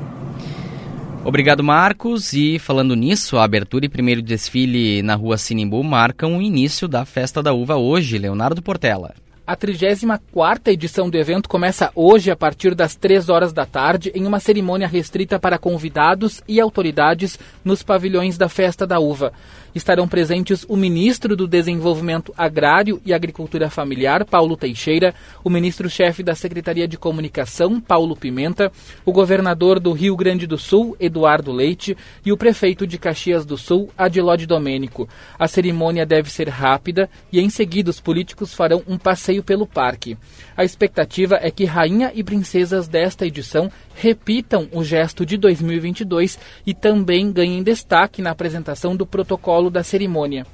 Obrigado, 1.25 1.63
Marcos. 1.63 2.33
E 2.33 2.59
falando 2.59 2.95
nisso, 2.95 3.37
a 3.37 3.43
abertura 3.45 3.85
e 3.85 3.89
primeiro 3.89 4.21
desfile 4.21 5.01
na 5.01 5.15
rua 5.15 5.37
Sinimbu 5.37 5.81
marcam 5.83 6.37
o 6.37 6.41
início 6.41 6.87
da 6.87 7.05
Festa 7.05 7.41
da 7.41 7.53
Uva 7.53 7.77
hoje. 7.77 8.17
Leonardo 8.17 8.61
Portela. 8.61 9.13
A 9.45 9.57
34ª 9.57 10.67
edição 10.67 11.09
do 11.09 11.17
evento 11.17 11.49
começa 11.49 11.91
hoje 11.95 12.31
a 12.31 12.35
partir 12.35 12.73
das 12.73 12.95
3 12.95 13.27
horas 13.27 13.51
da 13.51 13.65
tarde 13.65 14.09
em 14.15 14.25
uma 14.25 14.39
cerimônia 14.39 14.87
restrita 14.87 15.37
para 15.37 15.57
convidados 15.57 16.41
e 16.47 16.61
autoridades 16.61 17.37
nos 17.63 17.83
pavilhões 17.83 18.37
da 18.37 18.47
Festa 18.47 18.87
da 18.87 18.99
Uva 18.99 19.33
estarão 19.73 20.07
presentes 20.07 20.65
o 20.67 20.75
ministro 20.75 21.35
do 21.35 21.47
Desenvolvimento 21.47 22.33
Agrário 22.37 23.01
e 23.05 23.13
Agricultura 23.13 23.69
Familiar, 23.69 24.25
Paulo 24.25 24.55
Teixeira, 24.55 25.13
o 25.43 25.49
ministro-chefe 25.49 26.23
da 26.23 26.35
Secretaria 26.35 26.87
de 26.87 26.97
Comunicação, 26.97 27.79
Paulo 27.79 28.15
Pimenta, 28.15 28.71
o 29.05 29.11
governador 29.11 29.79
do 29.79 29.91
Rio 29.91 30.15
Grande 30.15 30.45
do 30.45 30.57
Sul, 30.57 30.95
Eduardo 30.99 31.51
Leite, 31.51 31.97
e 32.25 32.31
o 32.31 32.37
prefeito 32.37 32.85
de 32.85 32.97
Caxias 32.97 33.45
do 33.45 33.57
Sul, 33.57 33.89
Adilode 33.97 34.45
Domênico. 34.45 35.07
A 35.37 35.47
cerimônia 35.47 36.05
deve 36.05 36.29
ser 36.29 36.49
rápida 36.49 37.09
e 37.31 37.39
em 37.39 37.49
seguida 37.49 37.89
os 37.89 37.99
políticos 37.99 38.53
farão 38.53 38.83
um 38.87 38.97
passeio 38.97 39.43
pelo 39.43 39.65
parque. 39.65 40.17
A 40.55 40.63
expectativa 40.63 41.39
é 41.41 41.49
que 41.49 41.65
rainha 41.65 42.11
e 42.13 42.23
princesas 42.23 42.87
desta 42.87 43.25
edição 43.25 43.71
repitam 43.95 44.67
o 44.71 44.83
gesto 44.83 45.25
de 45.25 45.37
2022 45.37 46.39
e 46.65 46.73
também 46.73 47.31
ganhem 47.31 47.63
destaque 47.63 48.21
na 48.21 48.31
apresentação 48.31 48.95
do 48.95 49.05
protocolo 49.05 49.62
da 49.69 49.83
cerimônia. 49.83 50.45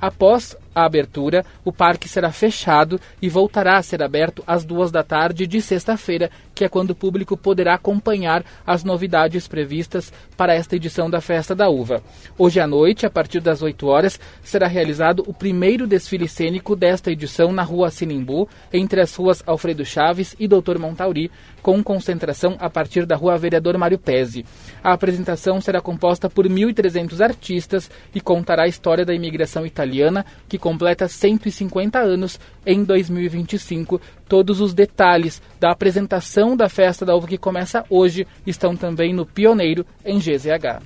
Após 0.00 0.56
a 0.78 0.84
abertura, 0.84 1.44
o 1.64 1.72
parque 1.72 2.08
será 2.08 2.30
fechado 2.30 3.00
e 3.20 3.28
voltará 3.28 3.76
a 3.76 3.82
ser 3.82 4.02
aberto 4.02 4.42
às 4.46 4.64
duas 4.64 4.90
da 4.90 5.02
tarde 5.02 5.46
de 5.46 5.60
sexta-feira, 5.60 6.30
que 6.54 6.64
é 6.64 6.68
quando 6.68 6.90
o 6.90 6.94
público 6.94 7.36
poderá 7.36 7.74
acompanhar 7.74 8.44
as 8.66 8.84
novidades 8.84 9.46
previstas 9.46 10.12
para 10.36 10.54
esta 10.54 10.76
edição 10.76 11.08
da 11.08 11.20
Festa 11.20 11.54
da 11.54 11.68
Uva. 11.68 12.02
Hoje 12.36 12.60
à 12.60 12.66
noite, 12.66 13.06
a 13.06 13.10
partir 13.10 13.40
das 13.40 13.62
8 13.62 13.86
horas, 13.86 14.20
será 14.42 14.66
realizado 14.66 15.22
o 15.26 15.34
primeiro 15.34 15.86
desfile 15.86 16.28
cênico 16.28 16.74
desta 16.74 17.10
edição 17.10 17.52
na 17.52 17.62
Rua 17.62 17.90
Sinimbu, 17.90 18.48
entre 18.72 19.00
as 19.00 19.14
ruas 19.14 19.42
Alfredo 19.46 19.84
Chaves 19.84 20.34
e 20.38 20.48
Doutor 20.48 20.78
Montauri, 20.78 21.30
com 21.62 21.82
concentração 21.82 22.56
a 22.58 22.70
partir 22.70 23.04
da 23.04 23.16
Rua 23.16 23.36
Vereador 23.36 23.76
Mário 23.76 23.98
Pese. 23.98 24.44
A 24.82 24.92
apresentação 24.92 25.60
será 25.60 25.80
composta 25.80 26.30
por 26.30 26.46
1.300 26.46 27.20
artistas 27.20 27.90
e 28.14 28.20
contará 28.20 28.64
a 28.64 28.68
história 28.68 29.04
da 29.04 29.14
imigração 29.14 29.66
italiana, 29.66 30.24
que 30.48 30.58
completa 30.68 31.08
150 31.08 31.98
anos 31.98 32.38
em 32.66 32.84
2025. 32.84 33.98
Todos 34.28 34.60
os 34.60 34.74
detalhes 34.74 35.40
da 35.58 35.70
apresentação 35.70 36.54
da 36.54 36.68
festa 36.68 37.06
da 37.06 37.16
uva 37.16 37.26
que 37.26 37.38
começa 37.38 37.86
hoje 37.88 38.26
estão 38.46 38.76
também 38.76 39.14
no 39.14 39.24
Pioneiro 39.24 39.86
em 40.04 40.18
GZH. 40.18 40.82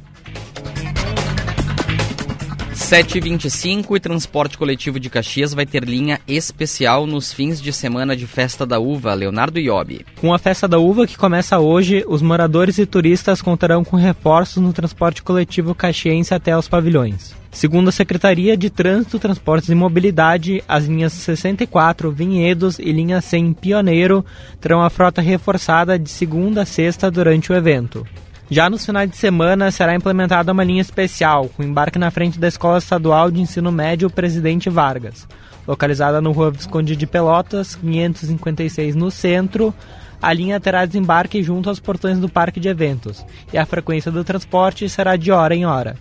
7h25 2.92 3.96
e 3.96 4.00
transporte 4.00 4.58
coletivo 4.58 5.00
de 5.00 5.08
Caxias 5.08 5.54
vai 5.54 5.64
ter 5.64 5.82
linha 5.82 6.20
especial 6.28 7.06
nos 7.06 7.32
fins 7.32 7.58
de 7.58 7.72
semana 7.72 8.14
de 8.14 8.26
Festa 8.26 8.66
da 8.66 8.78
Uva. 8.78 9.14
Leonardo 9.14 9.58
Iobi. 9.58 10.04
Com 10.20 10.34
a 10.34 10.38
Festa 10.38 10.68
da 10.68 10.78
Uva 10.78 11.06
que 11.06 11.16
começa 11.16 11.58
hoje, 11.58 12.04
os 12.06 12.20
moradores 12.20 12.76
e 12.76 12.84
turistas 12.84 13.40
contarão 13.40 13.82
com 13.82 13.96
reforços 13.96 14.62
no 14.62 14.74
transporte 14.74 15.22
coletivo 15.22 15.74
caxiense 15.74 16.34
até 16.34 16.54
os 16.54 16.68
pavilhões. 16.68 17.34
Segundo 17.50 17.88
a 17.88 17.92
Secretaria 17.92 18.58
de 18.58 18.68
Trânsito, 18.68 19.18
Transportes 19.18 19.70
e 19.70 19.74
Mobilidade, 19.74 20.62
as 20.68 20.84
linhas 20.84 21.14
64 21.14 22.12
Vinhedos 22.12 22.78
e 22.78 22.92
linha 22.92 23.22
100 23.22 23.54
Pioneiro 23.54 24.22
terão 24.60 24.82
a 24.82 24.90
frota 24.90 25.22
reforçada 25.22 25.98
de 25.98 26.10
segunda 26.10 26.60
a 26.60 26.66
sexta 26.66 27.10
durante 27.10 27.50
o 27.52 27.54
evento. 27.54 28.06
Já 28.52 28.68
nos 28.68 28.84
finais 28.84 29.08
de 29.08 29.16
semana 29.16 29.70
será 29.70 29.94
implementada 29.94 30.52
uma 30.52 30.62
linha 30.62 30.82
especial, 30.82 31.48
com 31.48 31.62
embarque 31.62 31.98
na 31.98 32.10
frente 32.10 32.38
da 32.38 32.46
Escola 32.46 32.76
Estadual 32.76 33.30
de 33.30 33.40
Ensino 33.40 33.72
Médio 33.72 34.10
Presidente 34.10 34.68
Vargas, 34.68 35.26
localizada 35.66 36.20
no 36.20 36.32
Rua 36.32 36.50
Visconde 36.50 36.94
de 36.94 37.06
Pelotas, 37.06 37.76
556 37.76 38.94
no 38.94 39.10
centro. 39.10 39.72
A 40.20 40.34
linha 40.34 40.60
terá 40.60 40.84
desembarque 40.84 41.42
junto 41.42 41.70
aos 41.70 41.80
portões 41.80 42.18
do 42.18 42.28
parque 42.28 42.60
de 42.60 42.68
eventos, 42.68 43.24
e 43.54 43.56
a 43.56 43.64
frequência 43.64 44.12
do 44.12 44.22
transporte 44.22 44.86
será 44.86 45.16
de 45.16 45.32
hora 45.32 45.54
em 45.54 45.64
hora. 45.64 45.96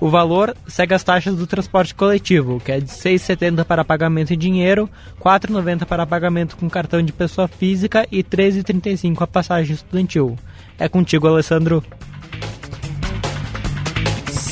O 0.00 0.10
valor 0.10 0.56
segue 0.66 0.94
as 0.94 1.04
taxas 1.04 1.36
do 1.36 1.46
transporte 1.46 1.94
coletivo, 1.94 2.58
que 2.58 2.72
é 2.72 2.80
de 2.80 2.90
R$ 2.90 2.96
6,70 2.96 3.64
para 3.64 3.84
pagamento 3.84 4.34
em 4.34 4.38
dinheiro, 4.38 4.90
R$ 5.18 5.22
4,90 5.22 5.84
para 5.84 6.04
pagamento 6.04 6.56
com 6.56 6.68
cartão 6.68 7.00
de 7.00 7.12
pessoa 7.12 7.46
física 7.46 8.08
e 8.10 8.16
R$ 8.16 8.24
13,35 8.24 9.22
a 9.22 9.26
passagem 9.28 9.74
estudantil. 9.74 10.36
É 10.80 10.88
contigo, 10.88 11.28
Alessandro. 11.28 11.84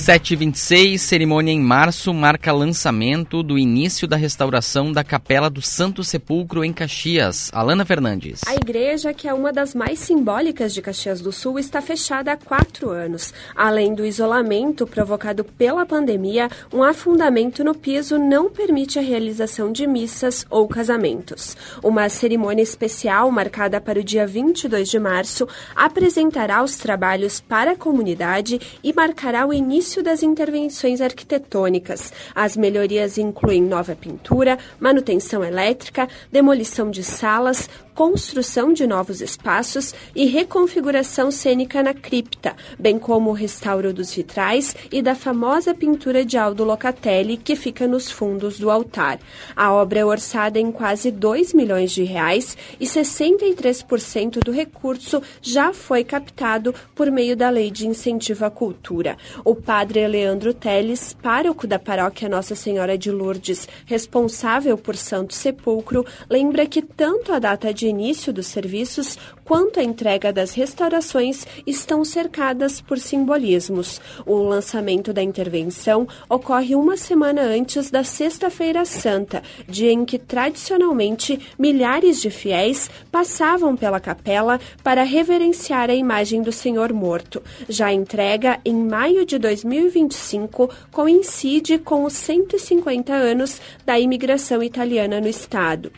726, 0.09 1.03
cerimônia 1.03 1.53
em 1.53 1.61
março, 1.61 2.15
marca 2.15 2.51
lançamento 2.51 3.43
do 3.43 3.59
início 3.59 4.09
da 4.09 4.17
restauração 4.17 4.91
da 4.91 5.05
Capela 5.05 5.51
do 5.51 5.61
Santo 5.61 6.03
Sepulcro 6.03 6.65
em 6.65 6.73
Caxias. 6.73 7.51
Alana 7.53 7.85
Fernandes. 7.85 8.41
A 8.47 8.55
igreja, 8.55 9.13
que 9.13 9.29
é 9.29 9.35
uma 9.35 9.53
das 9.53 9.75
mais 9.75 9.99
simbólicas 9.99 10.73
de 10.73 10.81
Caxias 10.81 11.21
do 11.21 11.31
Sul, 11.31 11.59
está 11.59 11.83
fechada 11.83 12.33
há 12.33 12.39
quatro 12.39 12.89
anos. 12.89 13.35
Além 13.55 13.95
do 13.95 14.03
isolamento 14.03 14.87
provocado 14.87 15.45
pela 15.45 15.85
pandemia, 15.85 16.49
um 16.73 16.83
afundamento 16.83 17.63
no 17.63 17.75
piso 17.75 18.19
não 18.19 18.49
permite 18.49 18.99
a 18.99 19.03
realização 19.03 19.71
de 19.71 19.87
missas 19.87 20.47
ou 20.49 20.67
casamentos. 20.67 21.55
Uma 21.85 22.09
cerimônia 22.09 22.63
especial, 22.63 23.31
marcada 23.31 23.79
para 23.79 24.01
o 24.01 24.05
dia 24.05 24.27
22 24.27 24.89
de 24.89 24.99
março, 24.99 25.47
apresentará 25.77 26.65
os 26.65 26.79
trabalhos 26.79 27.41
para 27.41 27.73
a 27.73 27.77
comunidade 27.77 28.59
e 28.83 28.91
marcará 28.95 29.47
o 29.47 29.53
início 29.53 29.98
início 29.99 30.03
das 30.03 30.23
intervenções 30.23 31.01
arquitetônicas. 31.01 32.13
As 32.35 32.57
melhorias 32.57 33.19
incluem 33.19 33.63
nova 33.63 33.95
pintura, 33.95 34.59
manutenção 34.79 35.45
elétrica, 35.45 36.09
demolição 36.31 36.91
de 36.91 37.03
salas, 37.03 37.69
construção 37.99 38.73
de 38.73 38.87
novos 38.87 39.21
espaços 39.21 39.93
e 40.15 40.25
reconfiguração 40.27 41.33
cênica 41.33 41.83
na 41.83 41.93
cripta, 41.93 42.55
bem 42.79 42.97
como 42.97 43.31
o 43.31 43.33
restauro 43.33 43.93
dos 43.93 44.15
vitrais 44.15 44.77
e 44.93 45.03
da 45.03 45.17
famosa 45.17 45.75
pintura 45.75 46.25
de 46.25 46.39
Aldo 46.39 46.63
Locatelli 46.63 47.37
que 47.37 47.57
fica 47.57 47.89
nos 47.89 48.09
fundos 48.09 48.57
do 48.57 48.71
altar. 48.71 49.19
A 49.57 49.73
obra 49.73 49.99
é 49.99 50.05
orçada 50.05 50.61
em 50.61 50.71
quase 50.71 51.11
2 51.11 51.53
milhões 51.53 51.91
de 51.91 52.05
reais 52.05 52.57
e 52.79 52.87
63% 52.87 54.45
do 54.45 54.53
recurso 54.53 55.21
já 55.43 55.75
foi 55.75 56.05
captado 56.05 56.73
por 56.95 57.11
meio 57.11 57.37
da 57.37 57.51
Lei 57.51 57.69
de 57.69 57.89
Incentivo 57.89 58.45
à 58.45 58.51
Cultura. 58.51 59.19
O 59.45 59.57
padre 59.57 59.88
Leandro 59.89 60.53
Teles, 60.53 61.16
pároco 61.22 61.66
da 61.66 61.78
paróquia 61.78 62.28
Nossa 62.28 62.55
Senhora 62.55 62.99
de 62.99 63.11
Lourdes, 63.11 63.66
responsável 63.86 64.76
por 64.76 64.97
Santo 64.97 65.34
Sepulcro, 65.34 66.05
lembra 66.28 66.66
que 66.66 66.82
tanto 66.82 67.32
a 67.32 67.39
data 67.39 67.72
de 67.72 67.86
início 67.86 68.32
dos 68.32 68.47
serviços 68.49 69.16
quanto 69.45 69.80
a 69.80 69.82
entrega 69.82 70.30
das 70.30 70.53
restaurações 70.53 71.47
estão 71.66 72.05
cercadas 72.05 72.82
por 72.82 72.99
simbolismos. 72.99 74.01
O 74.26 74.43
lançamento 74.43 75.11
da 75.12 75.22
intervenção 75.22 76.07
ocorre 76.28 76.74
uma 76.74 76.97
semana 76.99 77.41
antes 77.43 77.91
da 77.91 78.05
Sexta-feira 78.05 78.84
Santa, 78.84 79.43
dia 79.66 79.91
em 79.91 80.05
que 80.05 80.18
tradicionalmente 80.18 81.41
milhares 81.59 82.20
de 82.20 82.28
fiéis 82.30 82.91
passavam 83.11 83.74
pela 83.74 83.99
capela 83.99 84.61
para 84.82 85.03
reverenciar 85.03 85.89
a 85.89 85.95
imagem 85.95 86.43
do 86.43 86.53
Senhor 86.53 86.93
morto. 86.93 87.43
Já 87.68 87.91
entrega, 87.91 88.61
em 88.64 88.74
maio 88.74 89.24
de 89.24 89.39
2020, 89.39 89.68
2025 89.69 90.71
coincide 90.91 91.79
com 91.79 92.05
os 92.05 92.14
150 92.14 93.12
anos 93.12 93.61
da 93.85 93.99
imigração 93.99 94.62
italiana 94.62 95.21
no 95.21 95.29
estado. 95.29 95.93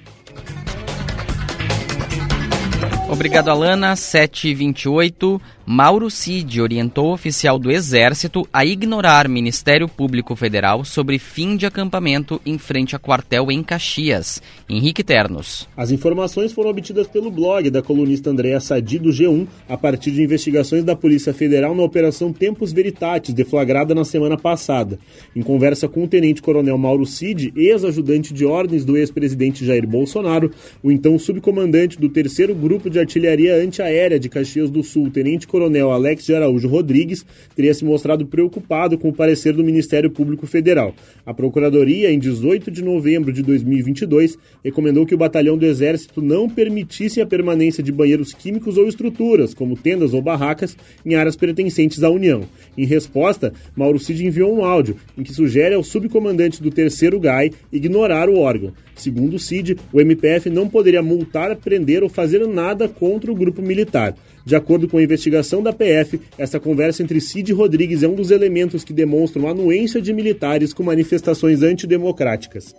Obrigado, 3.08 3.48
Alana. 3.48 3.96
728. 3.96 5.40
Mauro 5.72 6.10
Cid 6.10 6.60
orientou 6.60 7.10
o 7.10 7.12
oficial 7.12 7.56
do 7.56 7.70
Exército 7.70 8.44
a 8.52 8.64
ignorar 8.64 9.28
Ministério 9.28 9.86
Público 9.86 10.34
Federal 10.34 10.84
sobre 10.84 11.16
fim 11.16 11.56
de 11.56 11.64
acampamento 11.64 12.40
em 12.44 12.58
frente 12.58 12.96
a 12.96 12.98
quartel 12.98 13.52
em 13.52 13.62
Caxias. 13.62 14.42
Henrique 14.68 15.04
Ternos. 15.04 15.68
As 15.76 15.92
informações 15.92 16.52
foram 16.52 16.70
obtidas 16.70 17.06
pelo 17.06 17.30
blog 17.30 17.70
da 17.70 17.80
colunista 17.80 18.30
Andréa 18.30 18.58
Sadi 18.58 18.98
do 18.98 19.10
G1 19.10 19.46
a 19.68 19.76
partir 19.76 20.10
de 20.10 20.24
investigações 20.24 20.82
da 20.82 20.96
Polícia 20.96 21.32
Federal 21.32 21.72
na 21.72 21.84
Operação 21.84 22.32
Tempos 22.32 22.72
Veritatis, 22.72 23.32
deflagrada 23.32 23.94
na 23.94 24.04
semana 24.04 24.36
passada. 24.36 24.98
Em 25.36 25.40
conversa 25.40 25.86
com 25.86 26.02
o 26.02 26.08
tenente-coronel 26.08 26.76
Mauro 26.76 27.06
Cid, 27.06 27.52
ex-ajudante 27.54 28.34
de 28.34 28.44
ordens 28.44 28.84
do 28.84 28.96
ex-presidente 28.96 29.64
Jair 29.64 29.86
Bolsonaro, 29.86 30.50
o 30.82 30.90
então 30.90 31.16
subcomandante 31.16 31.96
do 31.96 32.08
terceiro 32.08 32.56
grupo 32.56 32.90
de 32.90 32.98
artilharia 32.98 33.54
antiaérea 33.54 34.18
de 34.18 34.28
Caxias 34.28 34.68
do 34.68 34.82
Sul, 34.82 35.08
tenente-coronel 35.12 35.59
coronel 35.60 35.92
Alex 35.92 36.24
de 36.24 36.34
Araújo 36.34 36.66
Rodrigues 36.66 37.26
teria 37.54 37.74
se 37.74 37.84
mostrado 37.84 38.24
preocupado 38.24 38.96
com 38.96 39.10
o 39.10 39.12
parecer 39.12 39.52
do 39.52 39.62
Ministério 39.62 40.10
Público 40.10 40.46
Federal. 40.46 40.94
A 41.26 41.34
Procuradoria, 41.34 42.10
em 42.10 42.18
18 42.18 42.70
de 42.70 42.82
novembro 42.82 43.30
de 43.30 43.42
2022, 43.42 44.38
recomendou 44.64 45.04
que 45.04 45.14
o 45.14 45.18
batalhão 45.18 45.58
do 45.58 45.66
Exército 45.66 46.22
não 46.22 46.48
permitisse 46.48 47.20
a 47.20 47.26
permanência 47.26 47.82
de 47.82 47.92
banheiros 47.92 48.32
químicos 48.32 48.78
ou 48.78 48.88
estruturas, 48.88 49.52
como 49.52 49.76
tendas 49.76 50.14
ou 50.14 50.22
barracas, 50.22 50.74
em 51.04 51.14
áreas 51.14 51.36
pertencentes 51.36 52.02
à 52.02 52.08
União. 52.08 52.42
Em 52.78 52.86
resposta, 52.86 53.52
Mauro 53.76 53.98
Cid 53.98 54.24
enviou 54.24 54.56
um 54.56 54.64
áudio 54.64 54.96
em 55.18 55.22
que 55.22 55.34
sugere 55.34 55.74
ao 55.74 55.84
subcomandante 55.84 56.62
do 56.62 56.70
terceiro 56.70 57.20
GAI 57.20 57.50
ignorar 57.70 58.30
o 58.30 58.38
órgão. 58.38 58.72
Segundo 58.94 59.34
o 59.34 59.38
CID, 59.38 59.76
o 59.92 60.00
MPF 60.00 60.50
não 60.50 60.68
poderia 60.68 61.02
multar, 61.02 61.56
prender 61.56 62.02
ou 62.02 62.08
fazer 62.08 62.46
nada 62.46 62.86
contra 62.86 63.32
o 63.32 63.34
grupo 63.34 63.62
militar. 63.62 64.14
De 64.44 64.56
acordo 64.56 64.88
com 64.88 64.98
a 64.98 65.02
investigação 65.02 65.62
da 65.62 65.72
PF, 65.72 66.20
essa 66.38 66.58
conversa 66.58 67.02
entre 67.02 67.20
Cid 67.20 67.52
Rodrigues 67.52 68.02
é 68.02 68.08
um 68.08 68.14
dos 68.14 68.30
elementos 68.30 68.84
que 68.84 68.92
demonstram 68.92 69.46
a 69.46 69.50
anuência 69.50 70.00
de 70.00 70.12
militares 70.12 70.72
com 70.72 70.82
manifestações 70.82 71.62
antidemocráticas. 71.62 72.74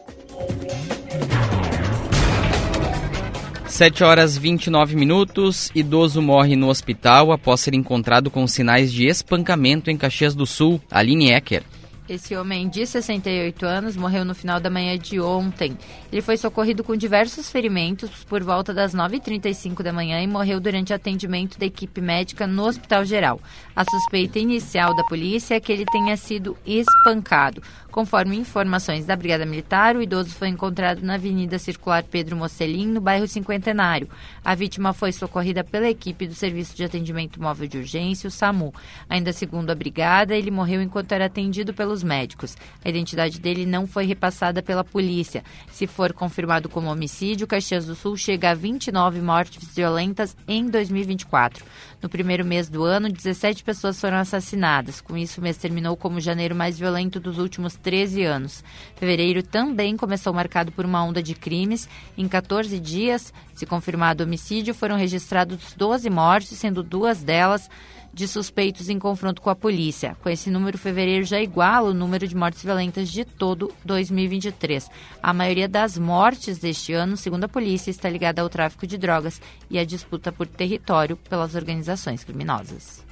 7 3.81 4.03
horas 4.03 4.37
29 4.37 4.95
minutos. 4.95 5.71
Idoso 5.73 6.21
morre 6.21 6.55
no 6.55 6.69
hospital 6.69 7.31
após 7.31 7.61
ser 7.61 7.73
encontrado 7.73 8.29
com 8.29 8.45
sinais 8.45 8.91
de 8.91 9.07
espancamento 9.07 9.89
em 9.89 9.97
Caxias 9.97 10.35
do 10.35 10.45
Sul. 10.45 10.79
Aline 10.91 11.31
Ecker. 11.31 11.63
Esse 12.11 12.35
homem 12.35 12.67
de 12.67 12.85
68 12.85 13.65
anos 13.65 13.95
morreu 13.95 14.25
no 14.25 14.35
final 14.35 14.59
da 14.59 14.69
manhã 14.69 14.97
de 14.97 15.17
ontem. 15.21 15.77
Ele 16.11 16.21
foi 16.21 16.35
socorrido 16.35 16.83
com 16.83 16.93
diversos 16.93 17.49
ferimentos 17.49 18.25
por 18.25 18.43
volta 18.43 18.73
das 18.73 18.93
9h35 18.93 19.81
da 19.81 19.93
manhã 19.93 20.21
e 20.21 20.27
morreu 20.27 20.59
durante 20.59 20.93
atendimento 20.93 21.57
da 21.57 21.65
equipe 21.65 22.01
médica 22.01 22.45
no 22.45 22.65
Hospital 22.65 23.05
Geral. 23.05 23.39
A 23.73 23.85
suspeita 23.85 24.39
inicial 24.39 24.93
da 24.93 25.05
polícia 25.05 25.55
é 25.55 25.59
que 25.61 25.71
ele 25.71 25.85
tenha 25.85 26.17
sido 26.17 26.57
espancado. 26.65 27.63
Conforme 27.91 28.37
informações 28.37 29.05
da 29.05 29.17
Brigada 29.17 29.45
Militar, 29.45 29.97
o 29.97 30.01
idoso 30.01 30.29
foi 30.29 30.47
encontrado 30.47 31.01
na 31.01 31.15
Avenida 31.15 31.59
Circular 31.59 32.03
Pedro 32.03 32.37
Mocelin, 32.37 32.87
no 32.87 33.01
bairro 33.01 33.27
Cinquentenário. 33.27 34.07
A 34.45 34.55
vítima 34.55 34.93
foi 34.93 35.11
socorrida 35.11 35.61
pela 35.61 35.89
equipe 35.89 36.25
do 36.25 36.33
Serviço 36.33 36.73
de 36.73 36.85
Atendimento 36.85 37.41
Móvel 37.41 37.67
de 37.67 37.79
Urgência, 37.79 38.29
o 38.29 38.31
SAMU. 38.31 38.73
Ainda 39.09 39.33
segundo 39.33 39.71
a 39.71 39.75
Brigada, 39.75 40.33
ele 40.33 40.49
morreu 40.49 40.81
enquanto 40.81 41.11
era 41.11 41.25
atendido 41.25 41.73
pelos 42.01 42.03
médicos. 42.03 42.57
A 42.83 42.89
identidade 42.89 43.39
dele 43.39 43.65
não 43.65 43.87
foi 43.87 44.05
repassada 44.05 44.61
pela 44.61 44.83
polícia. 44.83 45.43
Se 45.71 45.87
for 45.87 46.11
confirmado 46.13 46.67
como 46.67 46.89
homicídio, 46.89 47.47
Caxias 47.47 47.85
do 47.85 47.95
Sul 47.95 48.17
chega 48.17 48.51
a 48.51 48.53
29 48.53 49.21
mortes 49.21 49.73
violentas 49.73 50.35
em 50.47 50.65
2024. 50.65 51.63
No 52.01 52.09
primeiro 52.09 52.43
mês 52.43 52.67
do 52.67 52.83
ano, 52.83 53.09
17 53.09 53.63
pessoas 53.63 53.99
foram 53.99 54.17
assassinadas. 54.17 54.99
Com 54.99 55.15
isso, 55.15 55.39
o 55.39 55.43
mês 55.43 55.57
terminou 55.57 55.95
como 55.95 56.17
o 56.17 56.21
janeiro 56.21 56.55
mais 56.55 56.79
violento 56.79 57.19
dos 57.19 57.37
últimos 57.37 57.75
13 57.75 58.23
anos. 58.23 58.63
Fevereiro 58.95 59.43
também 59.43 59.95
começou 59.95 60.33
marcado 60.33 60.71
por 60.71 60.83
uma 60.85 61.03
onda 61.03 61.21
de 61.21 61.35
crimes. 61.35 61.87
Em 62.17 62.27
14 62.27 62.79
dias, 62.79 63.31
se 63.53 63.65
confirmado 63.65 64.23
homicídio, 64.23 64.73
foram 64.73 64.95
registrados 64.97 65.73
12 65.77 66.09
mortes, 66.09 66.57
sendo 66.57 66.81
duas 66.81 67.23
delas 67.23 67.69
de 68.13 68.27
suspeitos 68.27 68.89
em 68.89 68.99
confronto 68.99 69.41
com 69.41 69.49
a 69.49 69.55
polícia. 69.55 70.15
Com 70.21 70.29
esse 70.29 70.49
número, 70.49 70.77
fevereiro 70.77 71.25
já 71.25 71.41
iguala 71.41 71.89
o 71.89 71.93
número 71.93 72.27
de 72.27 72.35
mortes 72.35 72.63
violentas 72.63 73.09
de 73.09 73.25
todo 73.25 73.71
2023. 73.85 74.89
A 75.21 75.33
maioria 75.33 75.67
das 75.67 75.97
mortes 75.97 76.59
deste 76.59 76.93
ano, 76.93 77.15
segundo 77.15 77.45
a 77.45 77.49
polícia, 77.49 77.91
está 77.91 78.09
ligada 78.09 78.41
ao 78.41 78.49
tráfico 78.49 78.85
de 78.85 78.97
drogas 78.97 79.41
e 79.69 79.79
à 79.79 79.85
disputa 79.85 80.31
por 80.31 80.47
território 80.47 81.15
pelas 81.15 81.55
organizações 81.55 82.23
criminosas. 82.23 83.03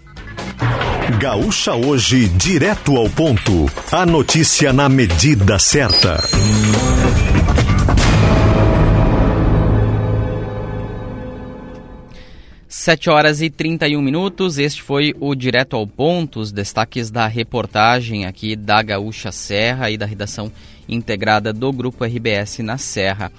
Gaúcha 1.19 1.73
hoje, 1.73 2.27
direto 2.29 2.95
ao 2.95 3.09
ponto. 3.09 3.65
A 3.91 4.05
notícia 4.05 4.71
na 4.71 4.87
medida 4.87 5.57
certa. 5.57 6.19
Sete 12.82 13.09
horas 13.09 13.41
e 13.41 13.49
31 13.49 14.01
minutos. 14.01 14.57
Este 14.57 14.82
foi 14.82 15.13
o 15.19 15.36
Direto 15.36 15.75
ao 15.75 15.86
Ponto, 15.86 16.39
os 16.39 16.49
destaques 16.49 17.11
da 17.11 17.27
reportagem 17.27 18.25
aqui 18.25 18.55
da 18.55 18.82
Gaúcha 18.82 19.34
Serra 19.34 19.91
e 19.91 19.97
da 19.97 20.05
redação 20.05 20.49
integrada 20.88 21.51
do 21.51 21.73
Grupo 21.73 22.05
RBS 22.05 22.59
na 22.59 22.77
Serra. 22.77 23.34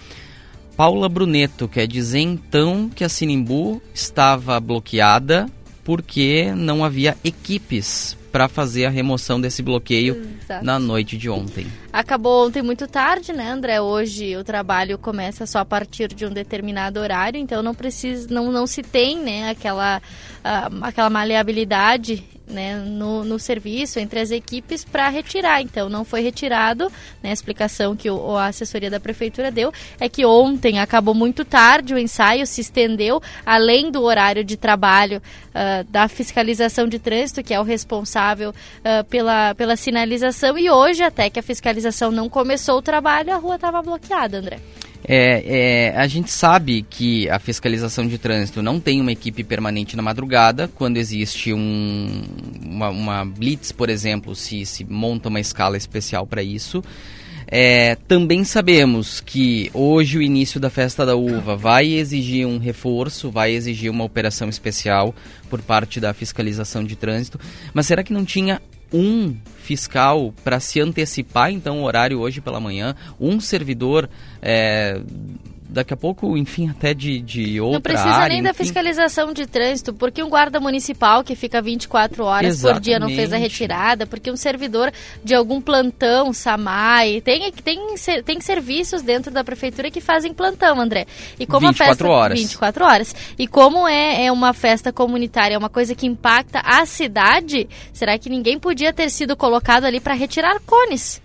Paula 0.77 1.09
Bruneto 1.09 1.67
quer 1.67 1.87
dizer 1.87 2.19
então 2.19 2.91
que 2.95 3.03
a 3.03 3.09
Sinimbu 3.09 3.81
estava 3.95 4.61
bloqueada 4.61 5.47
porque 5.85 6.53
não 6.55 6.85
havia 6.85 7.17
equipes 7.25 8.20
para 8.31 8.49
fazer 8.49 8.87
a 8.87 8.91
remoção 8.91 9.41
desse 9.41 9.63
bloqueio 9.63 10.23
Exato. 10.43 10.65
na 10.65 10.79
noite 10.79 11.17
de 11.17 11.29
ontem. 11.29 11.67
Acabou 11.93 12.47
ontem 12.47 12.63
muito 12.63 12.87
tarde, 12.87 13.33
né, 13.33 13.51
André? 13.51 13.81
Hoje 13.81 14.37
o 14.37 14.45
trabalho 14.45 14.97
começa 14.99 15.47
só 15.47 15.59
a 15.59 15.65
partir 15.65 16.09
de 16.09 16.25
um 16.25 16.31
determinado 16.31 17.01
horário, 17.01 17.39
então 17.41 17.63
não 17.63 17.75
precisa, 17.75 18.29
não, 18.33 18.53
não 18.53 18.67
se 18.67 18.83
tem, 18.83 19.19
né, 19.19 19.51
aquela, 19.51 19.99
uh, 19.99 20.85
aquela 20.85 21.11
maleabilidade 21.11 22.25
né, 22.51 22.77
no, 22.77 23.25
no 23.25 23.39
serviço 23.39 23.99
entre 23.99 24.21
as 24.21 24.31
equipes 24.31 24.85
para 24.85 25.09
retirar. 25.09 25.63
Então, 25.63 25.89
não 25.89 26.05
foi 26.05 26.21
retirado. 26.21 26.91
Né, 27.23 27.31
a 27.31 27.33
explicação 27.33 27.97
que 27.97 28.11
o, 28.11 28.37
a 28.37 28.47
assessoria 28.47 28.91
da 28.91 29.01
prefeitura 29.01 29.51
deu 29.51 29.73
é 29.99 30.09
que 30.09 30.25
ontem 30.25 30.79
acabou 30.79 31.15
muito 31.15 31.45
tarde 31.45 31.95
o 31.95 31.99
ensaio, 31.99 32.47
se 32.47 32.61
estendeu 32.61 33.23
além 33.45 33.91
do 33.91 34.03
horário 34.03 34.45
de 34.45 34.57
trabalho 34.57 35.23
uh, 35.51 35.85
da 35.91 36.09
fiscalização 36.09 36.87
de 36.87 36.99
trânsito, 36.99 37.43
que 37.43 37.55
é 37.55 37.61
o 37.61 37.65
responsável 37.65 38.51
uh, 38.51 39.05
pela, 39.05 39.55
pela 39.55 39.77
sinalização, 39.77 40.59
e 40.59 40.71
hoje, 40.71 41.03
até 41.03 41.31
que 41.31 41.39
a 41.39 41.43
fiscalização 41.43 42.11
não 42.11 42.29
começou 42.29 42.79
o 42.79 42.83
trabalho, 42.83 43.33
a 43.33 43.37
rua 43.37 43.57
estava 43.57 43.83
bloqueada, 43.83 44.39
André. 44.39 44.59
É, 45.13 45.89
é, 45.89 45.97
a 45.97 46.07
gente 46.07 46.31
sabe 46.31 46.87
que 46.89 47.29
a 47.29 47.41
fiscalização 47.41 48.07
de 48.07 48.17
trânsito 48.17 48.63
não 48.63 48.79
tem 48.79 49.01
uma 49.01 49.11
equipe 49.11 49.43
permanente 49.43 49.97
na 49.97 50.03
madrugada. 50.05 50.69
Quando 50.69 50.99
existe 50.99 51.53
um, 51.53 52.23
uma, 52.65 52.91
uma 52.91 53.25
blitz, 53.25 53.73
por 53.73 53.91
exemplo, 53.91 54.37
se, 54.37 54.65
se 54.65 54.85
monta 54.85 55.29
uma 55.29 55.41
escala 55.41 55.77
especial 55.77 56.29
para 56.29 56.45
isso. 56.45 56.81
É, 57.49 57.97
também 58.07 58.45
sabemos 58.45 59.21
que 59.21 59.69
hoje 59.75 60.17
o 60.17 60.23
início 60.23 60.61
da 60.61 60.71
festa 60.71 61.05
da 61.05 61.17
uva 61.17 61.57
vai 61.57 61.89
exigir 61.89 62.47
um 62.47 62.59
reforço, 62.59 63.33
vai 63.33 63.51
exigir 63.51 63.91
uma 63.91 64.05
operação 64.05 64.49
especial 64.49 65.13
por 65.49 65.61
parte 65.61 65.99
da 65.99 66.15
fiscalização 66.15 66.85
de 66.85 66.95
trânsito. 66.95 67.41
Mas 67.75 67.89
será 67.89 68.05
que 68.05 68.13
não 68.13 68.25
tinha 68.25 68.63
um 68.93 69.37
fiscal 69.59 70.35
para 70.43 70.59
se 70.59 70.81
antecipar 70.81 71.51
então 71.51 71.81
o 71.81 71.85
horário 71.85 72.19
hoje 72.19 72.41
pela 72.41 72.61
manhã, 72.61 72.95
um 73.21 73.41
servidor 73.41 74.09
é, 74.43 75.01
daqui 75.71 75.95
a 75.95 75.97
pouco, 75.97 76.37
enfim, 76.37 76.69
até 76.69 76.93
de, 76.93 77.21
de 77.21 77.61
outra 77.61 77.75
Não 77.75 77.81
precisa 77.81 78.11
área, 78.11 78.35
nem 78.35 78.43
da 78.43 78.51
enfim. 78.51 78.65
fiscalização 78.65 79.33
de 79.33 79.47
trânsito, 79.47 79.95
porque 79.95 80.23
um 80.23 80.29
guarda 80.29 80.59
municipal 80.61 81.23
que 81.23 81.35
fica 81.35 81.63
24 81.63 82.25
horas 82.25 82.61
por 82.61 82.81
dia 82.81 82.99
não 82.99 83.07
fez 83.09 83.21
a 83.21 83.23
Exatamente. 83.23 83.43
retirada, 83.43 84.07
porque 84.07 84.31
um 84.31 84.37
servidor 84.37 84.93
de 85.25 85.35
algum 85.35 85.61
plantão, 85.61 86.33
SAMAI, 86.33 87.21
tem, 87.21 87.53
tem, 87.53 87.95
tem 88.25 88.41
serviços 88.41 89.03
dentro 89.03 89.31
da 89.31 89.45
prefeitura 89.45 89.91
que 89.91 90.01
fazem 90.01 90.35
plantão, 90.35 90.81
André. 90.81 91.07
E 91.39 91.47
como 91.47 91.67
a 91.67 91.71
24 91.71 91.97
festa... 91.97 92.09
horas. 92.09 92.39
24 92.39 92.85
horas. 92.85 93.15
E 93.39 93.47
como 93.47 93.87
é, 93.87 94.25
é 94.27 94.33
uma 94.33 94.53
festa 94.53 94.93
comunitária, 94.93 95.55
é 95.55 95.59
uma 95.59 95.69
coisa 95.69 95.95
que 95.95 96.07
impacta 96.07 96.61
a 96.65 96.85
cidade, 96.85 97.69
será 97.93 98.19
que 98.19 98.29
ninguém 98.29 98.59
podia 98.59 98.93
ter 98.93 99.11
sido 99.11 99.37
colocado 99.37 99.85
ali 99.85 100.01
para 100.01 100.15
retirar 100.15 100.59
cones? 100.67 101.21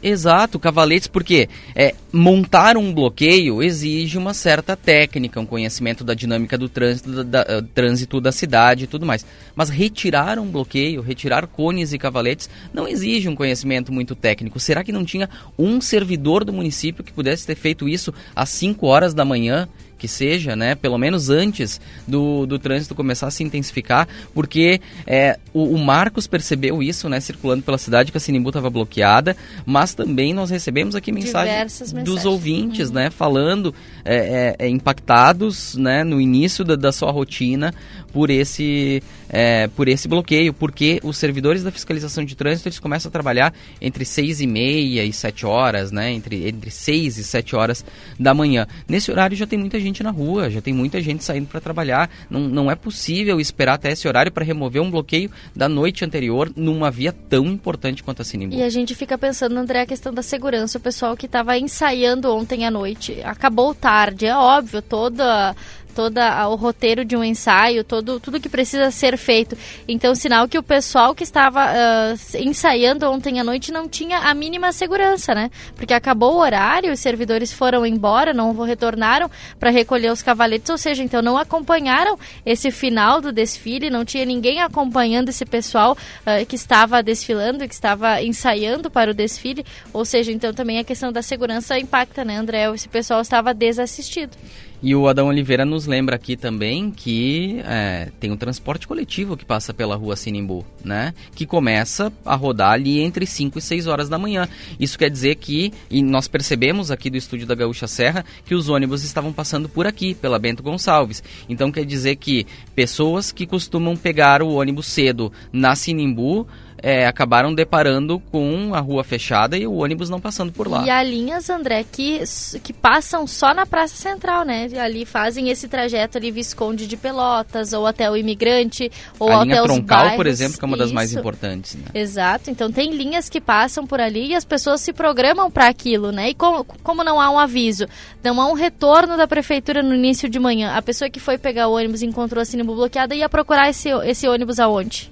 Exato, 0.00 0.60
cavaletes, 0.60 1.08
porque 1.08 1.48
é, 1.74 1.92
montar 2.12 2.76
um 2.76 2.94
bloqueio 2.94 3.60
exige 3.60 4.16
uma 4.16 4.32
certa 4.32 4.76
técnica, 4.76 5.40
um 5.40 5.46
conhecimento 5.46 6.04
da 6.04 6.14
dinâmica 6.14 6.56
do 6.56 6.68
trânsito, 6.68 7.24
da, 7.24 7.42
da, 7.42 7.58
uh, 7.58 7.62
trânsito 7.62 8.20
da 8.20 8.30
cidade 8.30 8.84
e 8.84 8.86
tudo 8.86 9.04
mais. 9.04 9.26
Mas 9.56 9.68
retirar 9.70 10.38
um 10.38 10.46
bloqueio, 10.46 11.02
retirar 11.02 11.48
cones 11.48 11.92
e 11.92 11.98
cavaletes, 11.98 12.48
não 12.72 12.86
exige 12.86 13.28
um 13.28 13.34
conhecimento 13.34 13.92
muito 13.92 14.14
técnico. 14.14 14.60
Será 14.60 14.84
que 14.84 14.92
não 14.92 15.04
tinha 15.04 15.28
um 15.58 15.80
servidor 15.80 16.44
do 16.44 16.52
município 16.52 17.02
que 17.02 17.12
pudesse 17.12 17.44
ter 17.44 17.56
feito 17.56 17.88
isso 17.88 18.14
às 18.36 18.50
5 18.50 18.86
horas 18.86 19.12
da 19.12 19.24
manhã? 19.24 19.68
Que 19.98 20.06
seja, 20.06 20.54
né, 20.54 20.74
pelo 20.74 20.96
menos 20.96 21.28
antes 21.28 21.80
do, 22.06 22.46
do 22.46 22.58
trânsito 22.58 22.94
começar 22.94 23.26
a 23.26 23.30
se 23.30 23.42
intensificar, 23.42 24.08
porque 24.32 24.80
é, 25.06 25.38
o, 25.52 25.74
o 25.74 25.78
Marcos 25.78 26.26
percebeu 26.26 26.82
isso, 26.82 27.08
né, 27.08 27.20
circulando 27.20 27.62
pela 27.62 27.76
cidade, 27.76 28.12
que 28.12 28.16
a 28.16 28.20
Sinimbu 28.20 28.50
estava 28.50 28.70
bloqueada, 28.70 29.36
mas 29.66 29.94
também 29.94 30.32
nós 30.32 30.50
recebemos 30.50 30.94
aqui 30.94 31.10
mensagens 31.10 31.92
dos 32.04 32.24
ouvintes, 32.24 32.88
uhum. 32.88 32.94
né, 32.94 33.10
falando, 33.10 33.74
é, 34.04 34.56
é, 34.58 34.66
é, 34.66 34.68
impactados, 34.68 35.74
né, 35.74 36.04
no 36.04 36.20
início 36.20 36.64
da, 36.64 36.76
da 36.76 36.92
sua 36.92 37.10
rotina 37.10 37.74
por 38.12 38.30
esse, 38.30 39.02
é, 39.28 39.68
por 39.68 39.88
esse 39.88 40.06
bloqueio, 40.06 40.54
porque 40.54 41.00
os 41.02 41.18
servidores 41.18 41.62
da 41.62 41.70
fiscalização 41.70 42.24
de 42.24 42.36
trânsito, 42.36 42.68
eles 42.68 42.78
começam 42.78 43.08
a 43.08 43.12
trabalhar 43.12 43.52
entre 43.80 44.04
seis 44.04 44.40
e 44.40 44.46
meia 44.46 45.04
e 45.04 45.12
sete 45.12 45.44
horas, 45.44 45.90
né, 45.90 46.12
entre, 46.12 46.48
entre 46.48 46.70
seis 46.70 47.18
e 47.18 47.24
sete 47.24 47.56
horas 47.56 47.84
da 48.18 48.32
manhã. 48.32 48.66
Nesse 48.88 49.10
horário 49.10 49.36
já 49.36 49.46
tem 49.46 49.58
muita 49.58 49.78
gente 49.78 49.88
gente 49.88 50.02
na 50.02 50.10
rua, 50.10 50.48
já 50.48 50.60
tem 50.60 50.72
muita 50.72 51.00
gente 51.00 51.24
saindo 51.24 51.46
para 51.46 51.60
trabalhar. 51.60 52.08
Não, 52.30 52.40
não 52.40 52.70
é 52.70 52.74
possível 52.74 53.40
esperar 53.40 53.74
até 53.74 53.90
esse 53.90 54.06
horário 54.06 54.30
para 54.30 54.44
remover 54.44 54.80
um 54.80 54.90
bloqueio 54.90 55.30
da 55.54 55.68
noite 55.68 56.04
anterior 56.04 56.50
numa 56.54 56.90
via 56.90 57.12
tão 57.12 57.46
importante 57.46 58.02
quanto 58.02 58.22
a 58.22 58.24
Sinimbu. 58.24 58.54
E 58.54 58.62
a 58.62 58.70
gente 58.70 58.94
fica 58.94 59.18
pensando, 59.18 59.56
André, 59.56 59.82
a 59.82 59.86
questão 59.86 60.12
da 60.12 60.22
segurança. 60.22 60.78
O 60.78 60.80
pessoal 60.80 61.16
que 61.16 61.26
estava 61.26 61.58
ensaiando 61.58 62.32
ontem 62.34 62.64
à 62.64 62.70
noite 62.70 63.20
acabou 63.24 63.74
tarde, 63.74 64.26
é 64.26 64.36
óbvio, 64.36 64.80
toda 64.80 65.54
todo 65.94 66.18
o 66.18 66.54
roteiro 66.54 67.04
de 67.04 67.16
um 67.16 67.24
ensaio, 67.24 67.82
todo, 67.84 68.20
tudo 68.20 68.40
que 68.40 68.48
precisa 68.48 68.90
ser 68.90 69.16
feito. 69.16 69.56
Então, 69.86 70.14
sinal 70.14 70.48
que 70.48 70.58
o 70.58 70.62
pessoal 70.62 71.14
que 71.14 71.24
estava 71.24 71.66
uh, 71.66 72.38
ensaiando 72.38 73.10
ontem 73.10 73.40
à 73.40 73.44
noite 73.44 73.72
não 73.72 73.88
tinha 73.88 74.18
a 74.18 74.34
mínima 74.34 74.72
segurança, 74.72 75.34
né? 75.34 75.50
Porque 75.74 75.94
acabou 75.94 76.34
o 76.34 76.38
horário, 76.38 76.92
os 76.92 77.00
servidores 77.00 77.52
foram 77.52 77.84
embora, 77.84 78.32
não 78.32 78.52
retornaram 78.62 79.30
para 79.58 79.70
recolher 79.70 80.12
os 80.12 80.22
cavaletes, 80.22 80.70
ou 80.70 80.78
seja, 80.78 81.02
então 81.02 81.22
não 81.22 81.36
acompanharam 81.36 82.18
esse 82.44 82.70
final 82.70 83.20
do 83.20 83.32
desfile, 83.32 83.90
não 83.90 84.04
tinha 84.04 84.24
ninguém 84.24 84.60
acompanhando 84.60 85.28
esse 85.30 85.44
pessoal 85.44 85.92
uh, 86.22 86.46
que 86.46 86.56
estava 86.56 87.02
desfilando, 87.02 87.66
que 87.66 87.74
estava 87.74 88.22
ensaiando 88.22 88.90
para 88.90 89.10
o 89.10 89.14
desfile, 89.14 89.64
ou 89.92 90.04
seja, 90.04 90.32
então 90.32 90.52
também 90.52 90.78
a 90.78 90.84
questão 90.84 91.12
da 91.12 91.22
segurança 91.22 91.78
impacta, 91.78 92.24
né, 92.24 92.36
André? 92.36 92.72
Esse 92.72 92.88
pessoal 92.88 93.20
estava 93.20 93.54
desassistido. 93.54 94.36
E 94.80 94.94
o 94.94 95.08
Adão 95.08 95.26
Oliveira 95.26 95.64
nos 95.64 95.86
lembra 95.86 96.14
aqui 96.14 96.36
também 96.36 96.90
que 96.90 97.60
é, 97.64 98.10
tem 98.20 98.30
um 98.30 98.36
transporte 98.36 98.86
coletivo 98.86 99.36
que 99.36 99.44
passa 99.44 99.74
pela 99.74 99.96
rua 99.96 100.14
Sinimbu, 100.14 100.64
né? 100.84 101.12
Que 101.34 101.44
começa 101.44 102.12
a 102.24 102.36
rodar 102.36 102.72
ali 102.72 103.00
entre 103.00 103.26
5 103.26 103.58
e 103.58 103.62
6 103.62 103.88
horas 103.88 104.08
da 104.08 104.18
manhã. 104.18 104.48
Isso 104.78 104.96
quer 104.96 105.10
dizer 105.10 105.34
que, 105.34 105.72
e 105.90 106.00
nós 106.00 106.28
percebemos 106.28 106.92
aqui 106.92 107.10
do 107.10 107.16
estúdio 107.16 107.46
da 107.46 107.56
Gaúcha 107.56 107.88
Serra, 107.88 108.24
que 108.44 108.54
os 108.54 108.68
ônibus 108.68 109.02
estavam 109.02 109.32
passando 109.32 109.68
por 109.68 109.84
aqui, 109.84 110.14
pela 110.14 110.38
Bento 110.38 110.62
Gonçalves. 110.62 111.24
Então 111.48 111.72
quer 111.72 111.84
dizer 111.84 112.14
que 112.16 112.46
pessoas 112.74 113.32
que 113.32 113.46
costumam 113.46 113.96
pegar 113.96 114.42
o 114.42 114.54
ônibus 114.54 114.86
cedo 114.86 115.32
na 115.52 115.74
Sinimbu 115.74 116.46
é, 116.82 117.06
acabaram 117.06 117.54
deparando 117.54 118.20
com 118.30 118.74
a 118.74 118.80
rua 118.80 119.04
fechada 119.04 119.56
e 119.56 119.66
o 119.66 119.74
ônibus 119.74 120.08
não 120.08 120.20
passando 120.20 120.52
por 120.52 120.68
lá. 120.68 120.84
E 120.84 120.90
há 120.90 121.02
linhas, 121.02 121.50
André, 121.50 121.84
que, 121.90 122.22
que 122.62 122.72
passam 122.72 123.26
só 123.26 123.52
na 123.52 123.66
Praça 123.66 123.96
Central, 123.96 124.44
né? 124.44 124.68
Ali 124.80 125.04
fazem 125.04 125.50
esse 125.50 125.68
trajeto 125.68 126.18
ali 126.18 126.30
Visconde 126.30 126.86
de 126.86 126.96
Pelotas, 126.96 127.72
ou 127.72 127.86
até 127.86 128.10
o 128.10 128.16
Imigrante, 128.16 128.90
ou 129.18 129.30
a 129.30 129.36
até 129.36 129.44
linha 129.44 129.62
Troncal, 129.62 129.98
bairros. 129.98 130.16
por 130.16 130.26
exemplo, 130.26 130.58
que 130.58 130.64
é 130.64 130.68
uma 130.68 130.76
das 130.76 130.86
Isso. 130.86 130.94
mais 130.94 131.12
importantes. 131.12 131.74
Né? 131.74 131.84
Exato, 131.94 132.50
então 132.50 132.70
tem 132.70 132.92
linhas 132.92 133.28
que 133.28 133.40
passam 133.40 133.86
por 133.86 134.00
ali 134.00 134.28
e 134.28 134.34
as 134.34 134.44
pessoas 134.44 134.80
se 134.80 134.92
programam 134.92 135.50
para 135.50 135.68
aquilo, 135.68 136.12
né? 136.12 136.30
E 136.30 136.34
como, 136.34 136.64
como 136.64 137.02
não 137.02 137.20
há 137.20 137.30
um 137.30 137.38
aviso, 137.38 137.86
não 138.22 138.40
há 138.40 138.46
um 138.46 138.54
retorno 138.54 139.16
da 139.16 139.26
prefeitura 139.26 139.82
no 139.82 139.94
início 139.94 140.28
de 140.28 140.38
manhã, 140.38 140.74
a 140.74 140.82
pessoa 140.82 141.10
que 141.10 141.20
foi 141.20 141.38
pegar 141.38 141.68
o 141.68 141.74
ônibus 141.74 142.02
e 142.02 142.06
encontrou 142.06 142.40
a 142.40 142.44
Sinimbu 142.44 142.74
bloqueada 142.74 143.14
ia 143.14 143.28
procurar 143.28 143.68
esse, 143.68 143.88
esse 144.04 144.28
ônibus 144.28 144.58
aonde? 144.58 145.10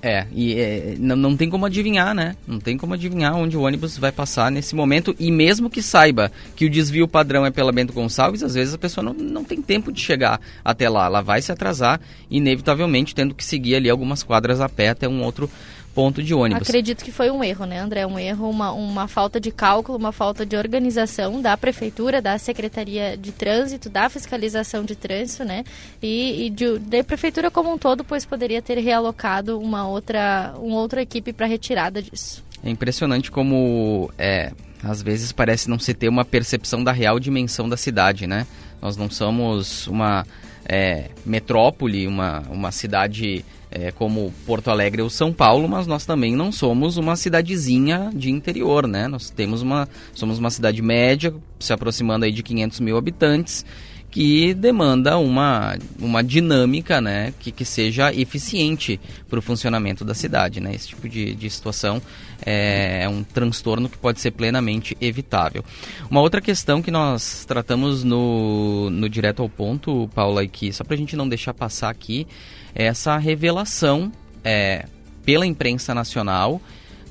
É, 0.00 0.26
e 0.32 0.54
é, 0.54 0.94
não, 0.98 1.16
não 1.16 1.36
tem 1.36 1.50
como 1.50 1.66
adivinhar, 1.66 2.14
né? 2.14 2.36
Não 2.46 2.60
tem 2.60 2.76
como 2.76 2.94
adivinhar 2.94 3.34
onde 3.34 3.56
o 3.56 3.62
ônibus 3.62 3.98
vai 3.98 4.12
passar 4.12 4.50
nesse 4.50 4.74
momento. 4.74 5.14
E 5.18 5.30
mesmo 5.30 5.68
que 5.68 5.82
saiba 5.82 6.30
que 6.54 6.66
o 6.66 6.70
desvio 6.70 7.08
padrão 7.08 7.44
é 7.44 7.50
pela 7.50 7.72
Bento 7.72 7.92
Gonçalves, 7.92 8.42
às 8.42 8.54
vezes 8.54 8.74
a 8.74 8.78
pessoa 8.78 9.04
não, 9.04 9.12
não 9.12 9.42
tem 9.42 9.60
tempo 9.60 9.90
de 9.90 10.00
chegar 10.00 10.40
até 10.64 10.88
lá. 10.88 11.06
Ela 11.06 11.20
vai 11.20 11.42
se 11.42 11.50
atrasar, 11.50 12.00
inevitavelmente, 12.30 13.14
tendo 13.14 13.34
que 13.34 13.44
seguir 13.44 13.74
ali 13.74 13.90
algumas 13.90 14.22
quadras 14.22 14.60
a 14.60 14.68
pé 14.68 14.90
até 14.90 15.08
um 15.08 15.22
outro 15.22 15.50
ponto 15.98 16.22
de 16.22 16.32
ônibus. 16.32 16.62
Acredito 16.62 17.04
que 17.04 17.10
foi 17.10 17.28
um 17.28 17.42
erro, 17.42 17.66
né, 17.66 17.80
André? 17.80 18.06
Um 18.06 18.16
erro, 18.16 18.48
uma, 18.48 18.70
uma 18.70 19.08
falta 19.08 19.40
de 19.40 19.50
cálculo, 19.50 19.98
uma 19.98 20.12
falta 20.12 20.46
de 20.46 20.56
organização 20.56 21.42
da 21.42 21.56
prefeitura, 21.56 22.22
da 22.22 22.38
Secretaria 22.38 23.16
de 23.16 23.32
Trânsito, 23.32 23.90
da 23.90 24.08
fiscalização 24.08 24.84
de 24.84 24.94
trânsito, 24.94 25.44
né? 25.44 25.64
E, 26.00 26.46
e 26.46 26.50
de, 26.50 26.78
da 26.78 27.02
prefeitura 27.02 27.50
como 27.50 27.72
um 27.72 27.76
todo, 27.76 28.04
pois 28.04 28.24
poderia 28.24 28.62
ter 28.62 28.78
realocado 28.78 29.58
uma 29.58 29.88
outra, 29.88 30.54
uma 30.58 30.78
outra 30.78 31.02
equipe 31.02 31.32
para 31.32 31.46
retirada 31.46 32.00
disso. 32.00 32.44
É 32.62 32.70
impressionante 32.70 33.28
como 33.28 34.08
é, 34.16 34.52
às 34.84 35.02
vezes 35.02 35.32
parece 35.32 35.68
não 35.68 35.80
se 35.80 35.94
ter 35.94 36.08
uma 36.08 36.24
percepção 36.24 36.84
da 36.84 36.92
real 36.92 37.18
dimensão 37.18 37.68
da 37.68 37.76
cidade, 37.76 38.24
né? 38.24 38.46
Nós 38.80 38.96
não 38.96 39.10
somos 39.10 39.88
uma 39.88 40.24
é, 40.68 41.10
metrópole, 41.24 42.06
uma, 42.06 42.40
uma 42.50 42.70
cidade 42.70 43.44
é, 43.70 43.90
como 43.90 44.32
Porto 44.46 44.70
Alegre 44.70 45.02
ou 45.02 45.10
São 45.10 45.32
Paulo, 45.32 45.68
mas 45.68 45.86
nós 45.86 46.04
também 46.04 46.34
não 46.34 46.52
somos 46.52 46.96
uma 46.96 47.16
cidadezinha 47.16 48.10
de 48.14 48.30
interior, 48.30 48.86
né? 48.86 49.08
Nós 49.08 49.30
temos 49.30 49.62
uma, 49.62 49.88
somos 50.14 50.38
uma 50.38 50.50
cidade 50.50 50.82
média, 50.82 51.34
se 51.58 51.72
aproximando 51.72 52.24
aí 52.24 52.32
de 52.32 52.42
500 52.42 52.80
mil 52.80 52.96
habitantes, 52.96 53.64
que 54.10 54.54
demanda 54.54 55.18
uma, 55.18 55.76
uma 55.98 56.22
dinâmica 56.24 57.00
né, 57.00 57.32
que, 57.38 57.52
que 57.52 57.64
seja 57.64 58.12
eficiente 58.12 58.98
para 59.28 59.38
o 59.38 59.42
funcionamento 59.42 60.04
da 60.04 60.14
cidade. 60.14 60.60
Né? 60.60 60.74
Esse 60.74 60.88
tipo 60.88 61.08
de, 61.08 61.34
de 61.34 61.50
situação 61.50 62.00
é, 62.44 63.02
é 63.04 63.08
um 63.08 63.22
transtorno 63.22 63.88
que 63.88 63.98
pode 63.98 64.20
ser 64.20 64.30
plenamente 64.30 64.96
evitável. 65.00 65.62
Uma 66.10 66.20
outra 66.20 66.40
questão 66.40 66.80
que 66.80 66.90
nós 66.90 67.44
tratamos 67.44 68.02
no, 68.02 68.88
no 68.90 69.08
Direto 69.08 69.42
ao 69.42 69.48
Ponto, 69.48 70.08
Paula, 70.14 70.42
e 70.42 70.48
que 70.48 70.72
só 70.72 70.84
para 70.84 70.94
a 70.94 70.98
gente 70.98 71.14
não 71.14 71.28
deixar 71.28 71.52
passar 71.52 71.90
aqui, 71.90 72.26
é 72.74 72.86
essa 72.86 73.16
revelação 73.18 74.10
é, 74.42 74.86
pela 75.24 75.46
imprensa 75.46 75.94
nacional 75.94 76.60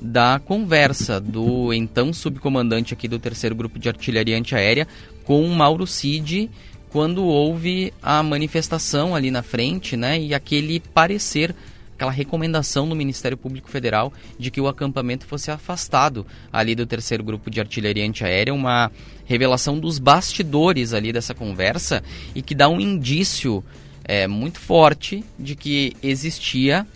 da 0.00 0.40
conversa 0.44 1.20
do 1.20 1.72
então 1.72 2.12
subcomandante 2.12 2.94
aqui 2.94 3.08
do 3.08 3.18
terceiro 3.18 3.54
grupo 3.54 3.78
de 3.78 3.88
artilharia 3.88 4.38
antiaérea 4.38 4.86
com 5.24 5.46
Mauro 5.48 5.86
Cid 5.86 6.48
quando 6.90 7.24
houve 7.24 7.92
a 8.02 8.22
manifestação 8.22 9.14
ali 9.14 9.30
na 9.30 9.42
frente, 9.42 9.96
né, 9.96 10.18
e 10.20 10.34
aquele 10.34 10.80
parecer, 10.80 11.54
aquela 11.94 12.10
recomendação 12.10 12.88
do 12.88 12.94
Ministério 12.94 13.36
Público 13.36 13.68
Federal 13.68 14.12
de 14.38 14.50
que 14.50 14.60
o 14.60 14.68
acampamento 14.68 15.26
fosse 15.26 15.50
afastado 15.50 16.26
ali 16.52 16.74
do 16.74 16.86
terceiro 16.86 17.22
grupo 17.22 17.50
de 17.50 17.60
artilharia 17.60 18.06
antiaérea, 18.06 18.54
uma 18.54 18.90
revelação 19.26 19.78
dos 19.78 19.98
bastidores 19.98 20.94
ali 20.94 21.12
dessa 21.12 21.34
conversa 21.34 22.02
e 22.34 22.40
que 22.40 22.54
dá 22.54 22.68
um 22.68 22.80
indício 22.80 23.62
é, 24.04 24.26
muito 24.26 24.58
forte 24.58 25.24
de 25.38 25.54
que 25.54 25.94
existia 26.02 26.86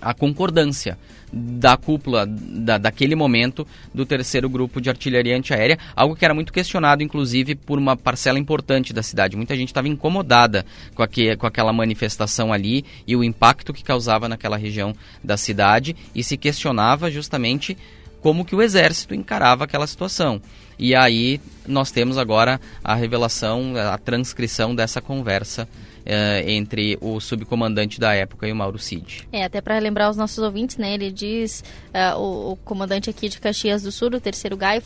a 0.00 0.14
concordância 0.14 0.96
da 1.32 1.76
cúpula 1.76 2.26
da, 2.26 2.78
daquele 2.78 3.14
momento 3.14 3.66
do 3.94 4.04
terceiro 4.04 4.48
grupo 4.48 4.80
de 4.80 4.88
artilharia 4.88 5.36
antiaérea, 5.36 5.78
algo 5.94 6.16
que 6.16 6.24
era 6.24 6.34
muito 6.34 6.52
questionado, 6.52 7.02
inclusive, 7.02 7.54
por 7.54 7.78
uma 7.78 7.96
parcela 7.96 8.38
importante 8.38 8.92
da 8.92 9.02
cidade. 9.02 9.36
Muita 9.36 9.56
gente 9.56 9.68
estava 9.68 9.88
incomodada 9.88 10.64
com, 10.94 11.02
aqui, 11.02 11.36
com 11.36 11.46
aquela 11.46 11.72
manifestação 11.72 12.52
ali 12.52 12.84
e 13.06 13.14
o 13.14 13.24
impacto 13.24 13.72
que 13.72 13.84
causava 13.84 14.28
naquela 14.28 14.56
região 14.56 14.94
da 15.22 15.36
cidade 15.36 15.96
e 16.14 16.24
se 16.24 16.36
questionava 16.36 17.10
justamente 17.10 17.76
como 18.20 18.44
que 18.44 18.54
o 18.54 18.62
exército 18.62 19.14
encarava 19.14 19.64
aquela 19.64 19.86
situação. 19.86 20.40
E 20.78 20.94
aí 20.94 21.40
nós 21.66 21.90
temos 21.90 22.16
agora 22.16 22.60
a 22.82 22.94
revelação, 22.94 23.74
a 23.76 23.98
transcrição 23.98 24.74
dessa 24.74 25.00
conversa 25.00 25.68
uh, 26.00 26.48
entre 26.48 26.98
o 27.00 27.20
subcomandante 27.20 27.98
da 28.00 28.14
época 28.14 28.46
e 28.48 28.52
o 28.52 28.56
Mauro 28.56 28.78
Cid. 28.78 29.28
É, 29.32 29.44
até 29.44 29.60
para 29.60 29.78
lembrar 29.78 30.10
os 30.10 30.16
nossos 30.16 30.38
ouvintes, 30.38 30.76
né? 30.76 30.94
Ele 30.94 31.10
diz, 31.10 31.64
uh, 31.88 32.18
o, 32.18 32.52
o, 32.52 32.56
comandante 32.56 33.10
aqui 33.10 33.28
de 33.28 33.40
Caxias 33.40 33.82
do 33.82 33.92
Sul, 33.92 34.08
o 34.08 34.20
terceiro 34.20 34.56
Gaio, 34.56 34.82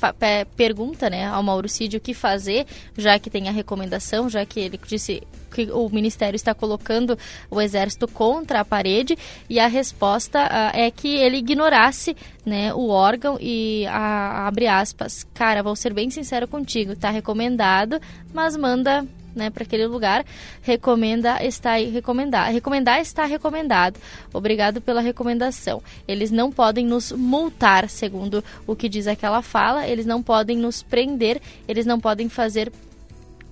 pergunta 0.56 1.08
né, 1.08 1.26
ao 1.26 1.42
Mauro 1.42 1.68
Cid 1.68 1.96
o 1.96 2.00
que 2.00 2.14
fazer, 2.14 2.66
já 2.96 3.18
que 3.18 3.30
tem 3.30 3.48
a 3.48 3.52
recomendação, 3.52 4.28
já 4.28 4.44
que 4.44 4.60
ele 4.60 4.78
disse 4.86 5.22
que 5.54 5.70
o 5.70 5.88
Ministério 5.88 6.34
está 6.34 6.52
colocando 6.52 7.16
o 7.48 7.60
Exército 7.60 8.08
contra 8.08 8.60
a 8.60 8.64
parede 8.64 9.16
e 9.48 9.60
a 9.60 9.68
resposta 9.68 10.44
uh, 10.44 10.76
é 10.76 10.90
que 10.90 11.16
ele 11.16 11.36
ignorasse 11.36 12.16
né, 12.44 12.74
o 12.74 12.88
órgão 12.88 13.38
e 13.40 13.86
a, 13.86 14.48
abre 14.48 14.66
aspas, 14.66 15.24
cara, 15.32 15.62
vou 15.62 15.76
ser 15.76 15.94
bem 15.94 16.10
sincero 16.10 16.48
contigo, 16.48 16.92
está 16.92 17.10
recomendado, 17.10 18.00
mas 18.32 18.56
manda 18.56 19.06
né, 19.34 19.50
para 19.50 19.64
aquele 19.64 19.86
lugar, 19.86 20.24
recomenda 20.62 21.42
está 21.44 21.74
recomendar. 21.74 22.52
Recomendar 22.52 23.00
está 23.00 23.24
recomendado. 23.24 23.98
Obrigado 24.32 24.80
pela 24.80 25.00
recomendação. 25.00 25.82
Eles 26.06 26.30
não 26.30 26.50
podem 26.50 26.86
nos 26.86 27.12
multar, 27.12 27.88
segundo 27.88 28.44
o 28.66 28.76
que 28.76 28.88
diz 28.88 29.06
aquela 29.06 29.42
fala, 29.42 29.86
eles 29.86 30.06
não 30.06 30.22
podem 30.22 30.56
nos 30.56 30.82
prender, 30.82 31.40
eles 31.66 31.86
não 31.86 32.00
podem 32.00 32.28
fazer 32.28 32.72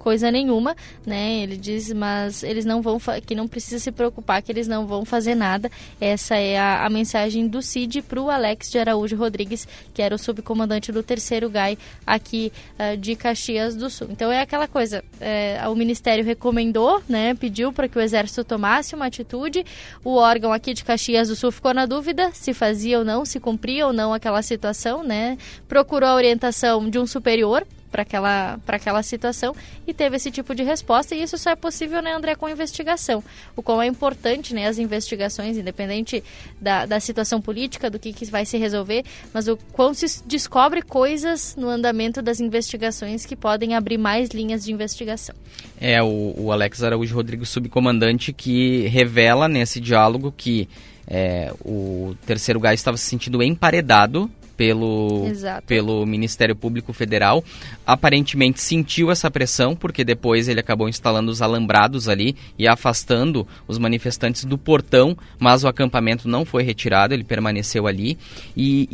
coisa 0.02 0.30
nenhuma, 0.30 0.76
né? 1.06 1.42
Ele 1.42 1.56
diz, 1.56 1.92
mas 1.92 2.42
eles 2.42 2.64
não 2.64 2.82
vão 2.82 2.98
que 3.24 3.34
não 3.34 3.46
precisa 3.46 3.78
se 3.78 3.92
preocupar 3.92 4.42
que 4.42 4.50
eles 4.50 4.66
não 4.66 4.86
vão 4.86 5.04
fazer 5.04 5.36
nada. 5.36 5.70
Essa 6.00 6.36
é 6.36 6.58
a, 6.58 6.84
a 6.84 6.90
mensagem 6.90 7.46
do 7.46 7.62
Cid 7.62 8.02
para 8.02 8.20
o 8.20 8.28
Alex 8.28 8.70
de 8.70 8.78
Araújo 8.78 9.16
Rodrigues, 9.16 9.66
que 9.94 10.02
era 10.02 10.14
o 10.14 10.18
subcomandante 10.18 10.90
do 10.90 11.02
terceiro 11.02 11.48
GAI 11.48 11.78
aqui 12.04 12.52
uh, 12.78 12.96
de 12.96 13.14
Caxias 13.14 13.76
do 13.76 13.88
Sul. 13.88 14.08
Então 14.10 14.30
é 14.30 14.40
aquela 14.40 14.66
coisa, 14.66 15.04
é, 15.20 15.60
o 15.68 15.74
Ministério 15.76 16.24
recomendou, 16.24 17.02
né? 17.08 17.34
Pediu 17.34 17.72
para 17.72 17.88
que 17.88 17.96
o 17.96 18.00
Exército 18.00 18.42
tomasse 18.44 18.94
uma 18.94 19.06
atitude. 19.06 19.64
O 20.04 20.16
órgão 20.16 20.52
aqui 20.52 20.74
de 20.74 20.82
Caxias 20.84 21.28
do 21.28 21.36
Sul 21.36 21.52
ficou 21.52 21.72
na 21.72 21.86
dúvida 21.86 22.30
se 22.32 22.52
fazia 22.52 22.98
ou 22.98 23.04
não, 23.04 23.24
se 23.24 23.38
cumpria 23.38 23.86
ou 23.86 23.92
não 23.92 24.12
aquela 24.12 24.42
situação, 24.42 25.04
né? 25.04 25.38
Procurou 25.68 26.08
a 26.08 26.14
orientação 26.14 26.90
de 26.90 26.98
um 26.98 27.06
superior 27.06 27.64
para 27.92 28.02
aquela, 28.02 28.58
aquela 28.66 29.02
situação 29.02 29.54
e 29.86 29.92
teve 29.92 30.16
esse 30.16 30.30
tipo 30.30 30.54
de 30.54 30.62
resposta. 30.62 31.14
E 31.14 31.22
isso 31.22 31.36
só 31.36 31.50
é 31.50 31.56
possível, 31.56 32.00
né, 32.00 32.14
André, 32.14 32.34
com 32.34 32.48
investigação. 32.48 33.22
O 33.54 33.62
qual 33.62 33.80
é 33.82 33.86
importante, 33.86 34.54
né, 34.54 34.66
as 34.66 34.78
investigações, 34.78 35.58
independente 35.58 36.24
da, 36.60 36.86
da 36.86 36.98
situação 36.98 37.40
política, 37.40 37.90
do 37.90 37.98
que, 37.98 38.12
que 38.12 38.24
vai 38.24 38.46
se 38.46 38.56
resolver, 38.56 39.04
mas 39.32 39.46
o 39.46 39.56
quão 39.72 39.92
se 39.92 40.24
descobre 40.26 40.80
coisas 40.80 41.54
no 41.54 41.68
andamento 41.68 42.22
das 42.22 42.40
investigações 42.40 43.26
que 43.26 43.36
podem 43.36 43.74
abrir 43.74 43.98
mais 43.98 44.30
linhas 44.30 44.64
de 44.64 44.72
investigação. 44.72 45.34
É, 45.78 46.02
o, 46.02 46.34
o 46.36 46.52
Alex 46.52 46.82
Araújo 46.82 47.14
Rodrigues, 47.14 47.50
subcomandante, 47.50 48.32
que 48.32 48.86
revela 48.88 49.46
nesse 49.46 49.78
diálogo 49.78 50.32
que 50.34 50.68
é, 51.06 51.52
o 51.64 52.16
terceiro 52.24 52.58
gás 52.58 52.80
estava 52.80 52.96
se 52.96 53.04
sentindo 53.04 53.42
emparedado 53.42 54.30
pelo, 54.56 55.24
pelo 55.66 56.06
Ministério 56.06 56.54
Público 56.54 56.92
Federal. 56.92 57.44
Aparentemente 57.86 58.60
sentiu 58.60 59.10
essa 59.10 59.30
pressão, 59.30 59.74
porque 59.74 60.04
depois 60.04 60.48
ele 60.48 60.60
acabou 60.60 60.88
instalando 60.88 61.30
os 61.30 61.42
alambrados 61.42 62.08
ali 62.08 62.36
e 62.58 62.66
afastando 62.66 63.46
os 63.66 63.78
manifestantes 63.78 64.44
do 64.44 64.56
portão, 64.56 65.16
mas 65.38 65.64
o 65.64 65.68
acampamento 65.68 66.28
não 66.28 66.44
foi 66.44 66.62
retirado, 66.62 67.14
ele 67.14 67.24
permaneceu 67.24 67.86
ali. 67.86 68.18
E, 68.56 68.88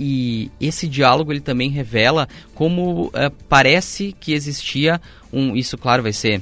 e 0.61 0.67
esse 0.67 0.89
diálogo 0.89 1.33
ele 1.33 1.41
também 1.41 1.71
revela 1.71 2.29
como 2.55 3.11
é, 3.15 3.31
parece 3.49 4.15
que 4.19 4.33
existia 4.33 5.01
um. 5.33 5.55
Isso, 5.55 5.77
claro, 5.77 6.03
vai 6.03 6.13
ser 6.13 6.41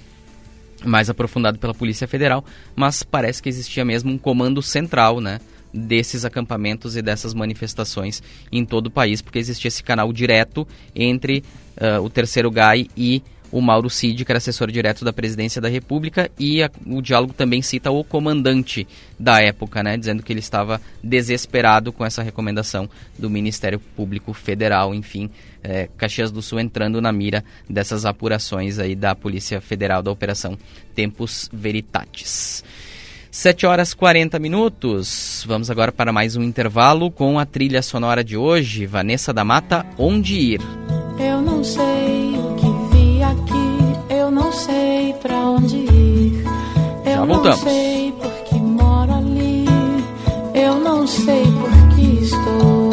mais 0.85 1.11
aprofundado 1.11 1.59
pela 1.59 1.75
Polícia 1.75 2.07
Federal, 2.07 2.45
mas 2.75 3.03
parece 3.03 3.43
que 3.43 3.49
existia 3.49 3.85
mesmo 3.85 4.13
um 4.13 4.19
comando 4.19 4.63
central, 4.63 5.21
né? 5.21 5.41
Desses 5.77 6.25
acampamentos 6.25 6.97
e 6.97 7.03
dessas 7.03 7.35
manifestações 7.35 8.23
em 8.51 8.65
todo 8.65 8.87
o 8.87 8.91
país, 8.91 9.21
porque 9.21 9.39
existia 9.39 9.69
esse 9.69 9.83
canal 9.83 10.13
direto 10.13 10.67
entre 10.95 11.45
uh, 11.77 12.03
o 12.03 12.09
terceiro 12.09 12.51
GAI 12.51 12.89
e 12.97 13.23
o 13.51 13.61
Mauro 13.61 13.89
Cid, 13.89 14.25
que 14.25 14.33
era 14.33 14.39
assessor 14.39 14.71
direto 14.71 15.05
da 15.05 15.13
presidência 15.13 15.61
da 15.61 15.69
República, 15.69 16.31
e 16.39 16.63
a, 16.63 16.71
o 16.87 17.01
diálogo 17.01 17.33
também 17.33 17.63
cita 17.63 17.91
o 17.91 18.03
comandante 18.03 18.87
da 19.19 19.41
época, 19.41 19.83
né, 19.83 19.97
dizendo 19.97 20.23
que 20.23 20.33
ele 20.33 20.41
estava 20.41 20.81
desesperado 21.03 21.93
com 21.93 22.05
essa 22.05 22.23
recomendação 22.23 22.89
do 23.19 23.31
Ministério 23.31 23.79
Público 23.79 24.33
Federal, 24.33 24.95
enfim, 24.95 25.31
é, 25.63 25.89
Caxias 25.97 26.31
do 26.31 26.43
Sul 26.43 26.61
entrando 26.61 27.01
na 27.01 27.13
mira 27.13 27.45
dessas 27.69 28.05
apurações 28.05 28.79
aí 28.79 28.95
da 28.95 29.15
Polícia 29.15 29.61
Federal 29.61 30.03
da 30.03 30.11
Operação 30.11 30.59
Tempos 30.95 31.49
Veritatis. 31.53 32.65
7 33.37 33.67
horas 33.67 33.93
40 33.93 34.39
minutos. 34.39 35.45
Vamos 35.47 35.71
agora 35.71 35.93
para 35.93 36.11
mais 36.11 36.37
um 36.37 36.43
intervalo 36.43 37.11
com 37.11 37.39
a 37.39 37.45
trilha 37.45 37.83
sonora 37.83 38.25
de 38.25 38.35
hoje, 38.35 38.87
Vanessa 38.87 39.31
da 39.31 39.45
Mata, 39.45 39.85
Onde 39.99 40.55
Ir. 40.55 40.61
Eu 41.19 41.43
não 41.43 41.63
sei 41.63 42.35
o 42.39 42.55
que 42.57 42.97
vi 42.97 43.23
aqui, 43.23 44.15
eu 44.15 44.31
não 44.31 44.51
sei 44.51 45.13
para 45.21 45.37
onde 45.51 45.77
ir. 45.77 46.45
Eu 47.05 47.13
Já 47.13 47.25
voltamos. 47.27 47.63
não 47.63 47.71
sei 47.71 48.13
por 48.13 48.33
que 48.45 48.55
moro 48.59 49.13
ali, 49.13 49.67
eu 50.55 50.81
não 50.81 51.07
sei 51.07 51.43
por 51.43 51.95
que 51.95 52.25
estou. 52.25 52.86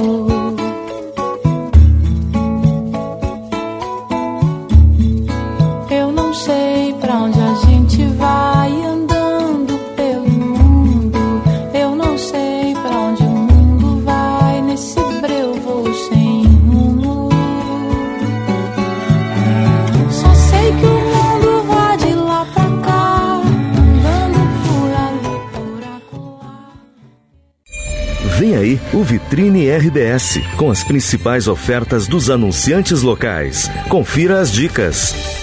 Vem 28.37 28.55
aí 28.55 28.79
o 28.91 29.03
Vitrine 29.03 29.69
RBS, 29.69 30.39
com 30.57 30.71
as 30.71 30.83
principais 30.83 31.47
ofertas 31.47 32.07
dos 32.07 32.29
anunciantes 32.29 33.03
locais. 33.03 33.69
Confira 33.87 34.39
as 34.39 34.51
dicas. 34.51 35.42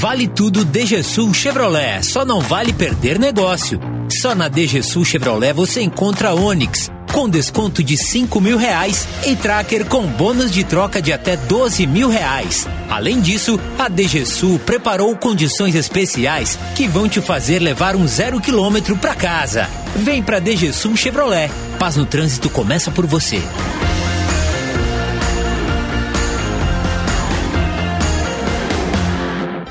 Vale 0.00 0.26
tudo 0.28 0.64
DGSul 0.64 1.34
Chevrolet. 1.34 2.02
Só 2.02 2.24
não 2.24 2.40
vale 2.40 2.72
perder 2.72 3.18
negócio. 3.18 3.78
Só 4.08 4.34
na 4.34 4.48
DGSul 4.48 5.04
Chevrolet 5.04 5.52
você 5.52 5.82
encontra 5.82 6.32
Onix 6.32 6.90
com 7.12 7.28
desconto 7.28 7.84
de 7.84 7.98
5 7.98 8.40
mil 8.40 8.56
reais 8.56 9.06
e 9.26 9.36
tracker 9.36 9.84
com 9.84 10.06
bônus 10.06 10.50
de 10.50 10.64
troca 10.64 11.02
de 11.02 11.12
até 11.12 11.36
12 11.36 11.86
mil 11.86 12.08
reais. 12.08 12.66
Além 12.88 13.20
disso, 13.20 13.60
a 13.78 13.90
DGSul 13.90 14.58
preparou 14.60 15.14
condições 15.14 15.74
especiais 15.74 16.58
que 16.74 16.88
vão 16.88 17.06
te 17.06 17.20
fazer 17.20 17.58
levar 17.58 17.94
um 17.94 18.08
zero 18.08 18.40
quilômetro 18.40 18.96
para 18.96 19.14
casa. 19.14 19.68
Vem 19.96 20.22
pra 20.22 20.38
DGSul 20.38 20.96
Chevrolet. 20.96 21.50
Paz 21.78 21.96
no 21.96 22.06
trânsito 22.06 22.48
começa 22.48 22.90
por 22.90 23.04
você. 23.04 23.42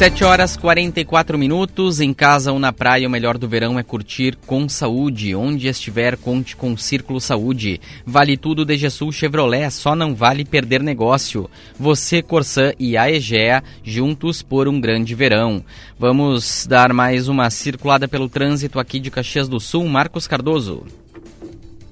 Sete 0.00 0.24
horas 0.24 0.56
44 0.56 1.36
minutos, 1.36 2.00
em 2.00 2.14
casa 2.14 2.52
ou 2.52 2.58
na 2.58 2.72
praia, 2.72 3.06
o 3.06 3.10
melhor 3.10 3.36
do 3.36 3.46
verão 3.46 3.78
é 3.78 3.82
curtir 3.82 4.34
com 4.46 4.66
saúde. 4.66 5.34
Onde 5.34 5.68
estiver, 5.68 6.16
conte 6.16 6.56
com 6.56 6.72
o 6.72 6.78
Círculo 6.78 7.20
Saúde. 7.20 7.78
Vale 8.06 8.38
tudo 8.38 8.64
de 8.64 8.88
Sul 8.88 9.12
Chevrolet, 9.12 9.70
só 9.70 9.94
não 9.94 10.14
vale 10.14 10.42
perder 10.42 10.82
negócio. 10.82 11.50
Você, 11.78 12.22
Corsã 12.22 12.72
e 12.78 12.96
a 12.96 13.10
Egea, 13.10 13.62
juntos 13.84 14.40
por 14.40 14.68
um 14.68 14.80
grande 14.80 15.14
verão. 15.14 15.62
Vamos 15.98 16.66
dar 16.66 16.94
mais 16.94 17.28
uma 17.28 17.50
circulada 17.50 18.08
pelo 18.08 18.26
trânsito 18.26 18.80
aqui 18.80 18.98
de 19.00 19.10
Caxias 19.10 19.50
do 19.50 19.60
Sul. 19.60 19.86
Marcos 19.86 20.26
Cardoso. 20.26 20.86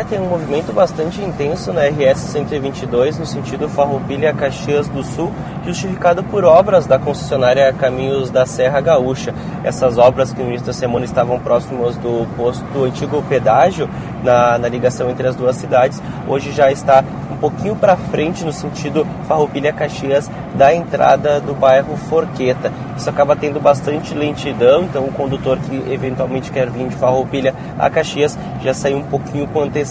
Tem 0.06 0.20
um 0.20 0.28
movimento 0.28 0.72
bastante 0.72 1.20
intenso 1.20 1.72
na 1.72 1.82
RS 1.82 2.20
122 2.20 3.18
no 3.18 3.26
sentido 3.26 3.68
Farroupilha 3.68 4.32
Caxias 4.32 4.88
do 4.88 5.02
Sul, 5.02 5.30
justificado 5.66 6.22
por 6.22 6.44
obras 6.44 6.86
da 6.86 7.00
concessionária 7.00 7.70
Caminhos 7.72 8.30
da 8.30 8.46
Serra 8.46 8.80
Gaúcha. 8.80 9.34
Essas 9.64 9.98
obras 9.98 10.32
que 10.32 10.40
no 10.40 10.48
início 10.48 10.68
da 10.68 10.72
semana 10.72 11.04
estavam 11.04 11.40
próximas 11.40 11.96
do 11.96 12.26
posto 12.36 12.64
do 12.66 12.84
antigo 12.84 13.22
pedágio 13.28 13.90
na, 14.22 14.56
na 14.56 14.68
ligação 14.68 15.10
entre 15.10 15.26
as 15.26 15.34
duas 15.34 15.56
cidades, 15.56 16.00
hoje 16.28 16.52
já 16.52 16.70
está 16.70 17.04
um 17.30 17.36
pouquinho 17.36 17.76
para 17.76 17.96
frente 17.96 18.44
no 18.44 18.52
sentido 18.52 19.06
Farroupilha 19.26 19.72
Caxias 19.72 20.30
da 20.54 20.72
entrada 20.74 21.40
do 21.40 21.54
bairro 21.54 21.96
Forqueta. 21.96 22.72
Isso 22.96 23.10
acaba 23.10 23.36
tendo 23.36 23.60
bastante 23.60 24.14
lentidão, 24.14 24.84
então 24.84 25.04
o 25.04 25.12
condutor 25.12 25.58
que 25.58 25.92
eventualmente 25.92 26.50
quer 26.50 26.70
vir 26.70 26.88
de 26.88 26.96
Farroupilha 26.96 27.54
a 27.78 27.90
Caxias 27.90 28.36
já 28.60 28.72
saiu 28.72 28.98
um 28.98 29.04
pouquinho 29.04 29.46
com 29.48 29.60
antecedência 29.60 29.87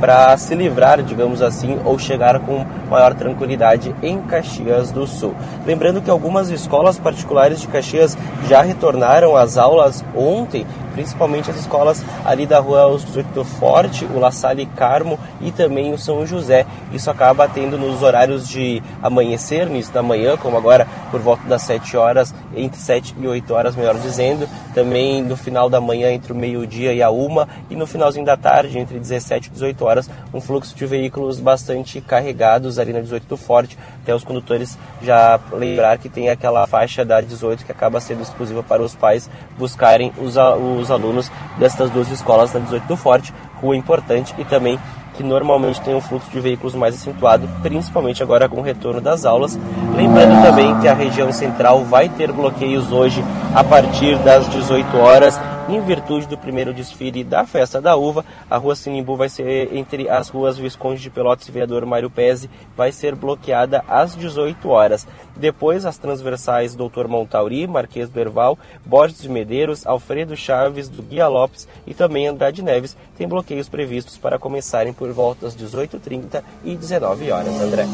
para 0.00 0.36
se 0.36 0.54
livrar, 0.54 1.02
digamos 1.02 1.40
assim, 1.42 1.78
ou 1.84 1.98
chegar 1.98 2.40
com 2.40 2.64
maior 2.90 3.14
tranquilidade 3.14 3.94
em 4.02 4.20
Caxias 4.22 4.90
do 4.90 5.06
Sul. 5.06 5.34
Lembrando 5.64 6.02
que 6.02 6.10
algumas 6.10 6.50
escolas 6.50 6.98
particulares 6.98 7.60
de 7.60 7.68
Caxias 7.68 8.16
já 8.48 8.62
retornaram 8.62 9.36
às 9.36 9.56
aulas 9.56 10.04
ontem, 10.14 10.66
principalmente 10.96 11.50
as 11.50 11.58
escolas 11.58 12.02
ali 12.24 12.46
da 12.46 12.58
rua 12.58 12.86
Osculto 12.86 13.44
Forte, 13.44 14.06
o 14.06 14.18
La 14.18 14.30
Salle 14.30 14.64
Carmo 14.64 15.20
e 15.42 15.52
também 15.52 15.92
o 15.92 15.98
São 15.98 16.26
José. 16.26 16.64
Isso 16.90 17.10
acaba 17.10 17.46
tendo 17.46 17.76
nos 17.76 18.02
horários 18.02 18.48
de 18.48 18.82
amanhecer, 19.02 19.66
início 19.66 19.92
da 19.92 20.02
manhã, 20.02 20.38
como 20.38 20.56
agora 20.56 20.88
por 21.10 21.20
volta 21.20 21.46
das 21.46 21.62
7 21.62 21.98
horas, 21.98 22.34
entre 22.56 22.80
7 22.80 23.14
e 23.20 23.28
8 23.28 23.52
horas, 23.52 23.76
melhor 23.76 23.98
dizendo. 23.98 24.48
Também 24.74 25.22
no 25.22 25.36
final 25.36 25.68
da 25.68 25.80
manhã, 25.80 26.10
entre 26.10 26.32
o 26.32 26.36
meio-dia 26.36 26.94
e 26.94 27.02
a 27.02 27.10
uma, 27.10 27.46
e 27.68 27.76
no 27.76 27.86
finalzinho 27.86 28.24
da 28.24 28.36
tarde, 28.36 28.78
entre 28.78 28.98
17 28.98 29.48
e 29.48 29.52
18 29.52 29.84
horas, 29.84 30.10
um 30.32 30.40
fluxo 30.40 30.74
de 30.74 30.86
veículos 30.86 31.38
bastante 31.40 32.00
carregados 32.00 32.78
ali 32.78 32.94
na 32.94 33.00
18 33.00 33.26
do 33.26 33.36
Forte. 33.36 33.76
Até 34.06 34.14
os 34.14 34.22
condutores 34.22 34.78
já 35.02 35.40
lembrar 35.52 35.98
que 35.98 36.08
tem 36.08 36.28
aquela 36.28 36.64
faixa 36.68 37.04
da 37.04 37.20
18 37.20 37.64
que 37.64 37.72
acaba 37.72 37.98
sendo 37.98 38.22
exclusiva 38.22 38.62
para 38.62 38.80
os 38.80 38.94
pais 38.94 39.28
buscarem 39.58 40.12
os, 40.16 40.36
os 40.36 40.92
alunos 40.92 41.28
destas 41.58 41.90
duas 41.90 42.08
escolas 42.12 42.54
na 42.54 42.60
18 42.60 42.86
do 42.86 42.96
Forte, 42.96 43.34
rua 43.60 43.76
importante 43.76 44.32
e 44.38 44.44
também 44.44 44.78
que 45.14 45.24
normalmente 45.24 45.80
tem 45.80 45.92
um 45.92 46.00
fluxo 46.00 46.30
de 46.30 46.38
veículos 46.38 46.76
mais 46.76 46.94
acentuado, 46.94 47.48
principalmente 47.62 48.22
agora 48.22 48.48
com 48.48 48.58
o 48.58 48.62
retorno 48.62 49.00
das 49.00 49.24
aulas. 49.24 49.58
Lembrando 49.96 50.40
também 50.40 50.78
que 50.78 50.86
a 50.86 50.94
região 50.94 51.32
central 51.32 51.84
vai 51.84 52.08
ter 52.08 52.30
bloqueios 52.30 52.92
hoje 52.92 53.24
a 53.56 53.64
partir 53.64 54.16
das 54.18 54.48
18 54.50 54.96
horas 54.98 55.36
em 55.68 55.80
virtude 55.80 56.26
do 56.26 56.38
primeiro 56.38 56.72
desfile 56.72 57.24
da 57.24 57.44
Festa 57.44 57.80
da 57.80 57.96
Uva, 57.96 58.24
a 58.48 58.56
Rua 58.56 58.76
Sinimbu 58.76 59.16
vai 59.16 59.28
ser 59.28 59.74
entre 59.74 60.08
as 60.08 60.28
ruas 60.28 60.56
Visconde 60.56 61.00
de 61.00 61.10
Pelotas 61.10 61.48
e 61.48 61.52
Vereador 61.52 61.84
Mário 61.84 62.08
Pese, 62.08 62.48
vai 62.76 62.92
ser 62.92 63.16
bloqueada 63.16 63.84
às 63.88 64.14
18 64.14 64.68
horas. 64.68 65.06
Depois, 65.34 65.84
as 65.84 65.98
transversais 65.98 66.76
Doutor 66.76 67.08
Montauri, 67.08 67.66
Marquês 67.66 68.08
do 68.08 68.20
Erval, 68.20 68.58
Borges 68.84 69.22
de 69.22 69.28
Medeiros, 69.28 69.86
Alfredo 69.86 70.36
Chaves, 70.36 70.88
do 70.88 71.02
Guia 71.02 71.26
Lopes 71.26 71.66
e 71.86 71.92
também 71.92 72.28
Andrade 72.28 72.62
Neves 72.62 72.96
têm 73.16 73.26
bloqueios 73.26 73.68
previstos 73.68 74.16
para 74.16 74.38
começarem 74.38 74.92
por 74.92 75.10
volta 75.12 75.46
das 75.46 75.56
18h30 75.56 76.42
e 76.64 76.76
19 76.76 77.30
horas. 77.32 77.60
André. 77.60 77.86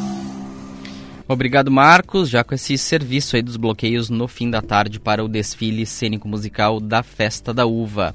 Obrigado, 1.28 1.70
Marcos. 1.70 2.28
Já 2.28 2.44
com 2.44 2.55
esse 2.55 2.77
serviço 2.77 3.36
aí 3.36 3.43
dos 3.43 3.57
bloqueios 3.57 4.11
no 4.11 4.27
fim 4.28 4.51
da 4.51 4.61
tarde 4.61 4.99
para 5.01 5.24
o 5.24 5.28
desfile 5.28 5.86
cênico-musical 5.86 6.81
da 6.81 7.03
Festa 7.03 7.55
da 7.55 7.65
Uva. 7.66 8.15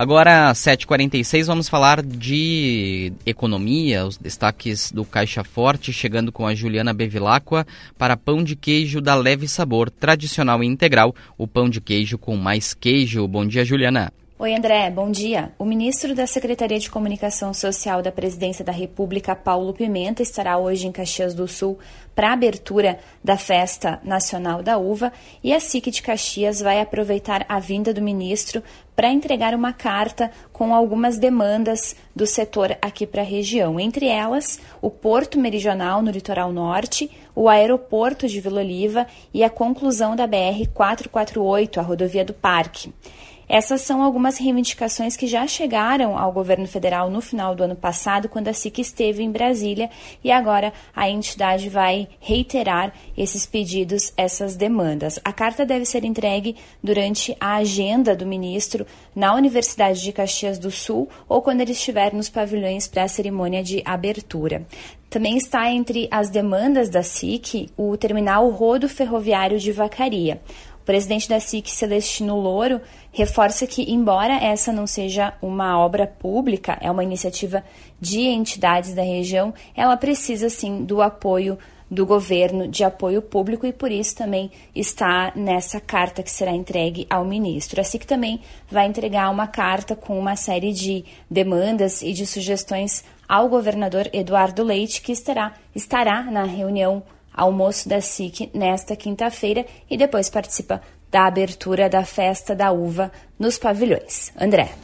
Agora, 0.00 0.50
7h46, 0.52 1.44
vamos 1.44 1.68
falar 1.68 2.02
de 2.02 3.12
economia, 3.26 4.06
os 4.06 4.16
destaques 4.16 4.90
do 4.90 5.04
Caixa 5.04 5.44
Forte, 5.44 5.92
chegando 5.92 6.32
com 6.32 6.46
a 6.46 6.54
Juliana 6.54 6.94
Bevilacqua 6.94 7.66
para 7.98 8.16
pão 8.16 8.42
de 8.42 8.56
queijo 8.56 9.02
da 9.02 9.14
Leve 9.14 9.46
Sabor, 9.46 9.90
tradicional 9.90 10.64
e 10.64 10.66
integral, 10.66 11.14
o 11.36 11.46
pão 11.46 11.68
de 11.68 11.82
queijo 11.82 12.16
com 12.16 12.34
mais 12.34 12.72
queijo. 12.72 13.28
Bom 13.28 13.46
dia, 13.46 13.62
Juliana. 13.62 14.10
Oi, 14.42 14.54
André, 14.54 14.88
bom 14.88 15.10
dia. 15.10 15.52
O 15.58 15.66
ministro 15.66 16.14
da 16.14 16.26
Secretaria 16.26 16.78
de 16.78 16.90
Comunicação 16.90 17.52
Social 17.52 18.00
da 18.00 18.10
Presidência 18.10 18.64
da 18.64 18.72
República, 18.72 19.36
Paulo 19.36 19.74
Pimenta, 19.74 20.22
estará 20.22 20.56
hoje 20.56 20.86
em 20.86 20.92
Caxias 20.92 21.34
do 21.34 21.46
Sul 21.46 21.78
para 22.14 22.30
a 22.30 22.32
abertura 22.32 22.98
da 23.22 23.36
Festa 23.36 24.00
Nacional 24.02 24.62
da 24.62 24.78
Uva 24.78 25.12
e 25.44 25.52
a 25.52 25.60
SIC 25.60 25.90
de 25.90 26.00
Caxias 26.00 26.60
vai 26.60 26.80
aproveitar 26.80 27.44
a 27.50 27.60
vinda 27.60 27.92
do 27.92 28.00
ministro 28.00 28.62
para 28.96 29.10
entregar 29.10 29.54
uma 29.54 29.74
carta 29.74 30.30
com 30.54 30.74
algumas 30.74 31.18
demandas 31.18 31.94
do 32.16 32.26
setor 32.26 32.78
aqui 32.80 33.06
para 33.06 33.20
a 33.20 33.24
região. 33.24 33.78
Entre 33.78 34.06
elas, 34.06 34.58
o 34.80 34.88
Porto 34.88 35.38
Meridional 35.38 36.00
no 36.00 36.10
litoral 36.10 36.50
norte, 36.50 37.10
o 37.34 37.46
aeroporto 37.46 38.26
de 38.26 38.40
Vila 38.40 38.62
Oliva 38.62 39.06
e 39.34 39.44
a 39.44 39.50
conclusão 39.50 40.16
da 40.16 40.26
BR 40.26 40.66
448, 40.72 41.78
a 41.78 41.82
rodovia 41.82 42.24
do 42.24 42.32
Parque. 42.32 42.90
Essas 43.52 43.80
são 43.80 44.00
algumas 44.00 44.38
reivindicações 44.38 45.16
que 45.16 45.26
já 45.26 45.44
chegaram 45.44 46.16
ao 46.16 46.30
governo 46.30 46.68
federal 46.68 47.10
no 47.10 47.20
final 47.20 47.52
do 47.52 47.64
ano 47.64 47.74
passado, 47.74 48.28
quando 48.28 48.46
a 48.46 48.52
SIC 48.52 48.78
esteve 48.78 49.24
em 49.24 49.32
Brasília, 49.32 49.90
e 50.22 50.30
agora 50.30 50.72
a 50.94 51.10
entidade 51.10 51.68
vai 51.68 52.06
reiterar 52.20 52.94
esses 53.18 53.44
pedidos, 53.46 54.12
essas 54.16 54.54
demandas. 54.54 55.18
A 55.24 55.32
carta 55.32 55.66
deve 55.66 55.84
ser 55.84 56.04
entregue 56.04 56.54
durante 56.80 57.36
a 57.40 57.56
agenda 57.56 58.14
do 58.14 58.24
ministro 58.24 58.86
na 59.16 59.34
Universidade 59.34 60.00
de 60.00 60.12
Caxias 60.12 60.56
do 60.56 60.70
Sul 60.70 61.08
ou 61.28 61.42
quando 61.42 61.60
ele 61.60 61.72
estiver 61.72 62.14
nos 62.14 62.28
pavilhões 62.28 62.86
para 62.86 63.02
a 63.02 63.08
cerimônia 63.08 63.64
de 63.64 63.82
abertura. 63.84 64.64
Também 65.10 65.36
está 65.36 65.68
entre 65.68 66.06
as 66.08 66.30
demandas 66.30 66.88
da 66.88 67.02
SIC 67.02 67.68
o 67.76 67.96
terminal 67.96 68.48
rodo 68.48 68.88
ferroviário 68.88 69.58
de 69.58 69.72
Vacaria. 69.72 70.40
Presidente 70.90 71.28
da 71.28 71.38
SIC, 71.38 71.70
Celestino 71.70 72.34
Louro, 72.34 72.80
reforça 73.12 73.64
que, 73.64 73.92
embora 73.92 74.32
essa 74.32 74.72
não 74.72 74.88
seja 74.88 75.32
uma 75.40 75.78
obra 75.78 76.04
pública, 76.04 76.76
é 76.80 76.90
uma 76.90 77.04
iniciativa 77.04 77.62
de 78.00 78.22
entidades 78.22 78.92
da 78.92 79.00
região, 79.00 79.54
ela 79.72 79.96
precisa 79.96 80.50
sim 80.50 80.84
do 80.84 81.00
apoio 81.00 81.56
do 81.88 82.04
governo, 82.04 82.66
de 82.66 82.82
apoio 82.82 83.22
público 83.22 83.64
e 83.64 83.72
por 83.72 83.92
isso 83.92 84.16
também 84.16 84.50
está 84.74 85.32
nessa 85.36 85.80
carta 85.80 86.24
que 86.24 86.30
será 86.30 86.50
entregue 86.50 87.06
ao 87.08 87.24
ministro. 87.24 87.80
A 87.80 87.84
SIC 87.84 88.04
também 88.04 88.40
vai 88.68 88.88
entregar 88.88 89.30
uma 89.30 89.46
carta 89.46 89.94
com 89.94 90.18
uma 90.18 90.34
série 90.34 90.72
de 90.72 91.04
demandas 91.30 92.02
e 92.02 92.12
de 92.12 92.26
sugestões 92.26 93.04
ao 93.28 93.48
governador 93.48 94.10
Eduardo 94.12 94.64
Leite, 94.64 95.02
que 95.02 95.12
estará, 95.12 95.54
estará 95.72 96.24
na 96.24 96.42
reunião 96.42 97.00
almoço 97.32 97.88
da 97.88 98.00
SIC 98.00 98.50
nesta 98.54 98.94
quinta-feira 98.96 99.64
e 99.90 99.96
depois 99.96 100.28
participa 100.28 100.80
da 101.10 101.26
abertura 101.26 101.88
da 101.88 102.04
festa 102.04 102.54
da 102.54 102.70
uva 102.70 103.10
nos 103.38 103.58
pavilhões. 103.58 104.32
André. 104.40 104.74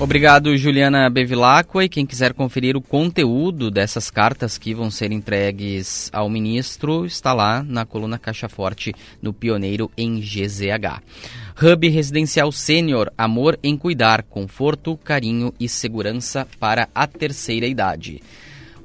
Obrigado, 0.00 0.56
Juliana 0.56 1.10
Bevilacqua. 1.10 1.84
E 1.84 1.88
quem 1.88 2.06
quiser 2.06 2.32
conferir 2.32 2.74
o 2.74 2.80
conteúdo 2.80 3.70
dessas 3.70 4.10
cartas 4.10 4.56
que 4.56 4.72
vão 4.72 4.90
ser 4.90 5.12
entregues 5.12 6.08
ao 6.10 6.26
ministro, 6.30 7.04
está 7.04 7.34
lá 7.34 7.62
na 7.62 7.84
coluna 7.84 8.18
Caixa 8.18 8.48
Forte 8.48 8.94
no 9.20 9.34
Pioneiro 9.34 9.90
em 9.98 10.18
GZH. 10.18 11.02
Hub 11.62 11.86
Residencial 11.86 12.50
Sênior, 12.50 13.12
amor 13.18 13.58
em 13.62 13.76
cuidar, 13.76 14.22
conforto, 14.22 14.96
carinho 14.96 15.52
e 15.60 15.68
segurança 15.68 16.48
para 16.58 16.88
a 16.94 17.06
terceira 17.06 17.66
idade. 17.66 18.22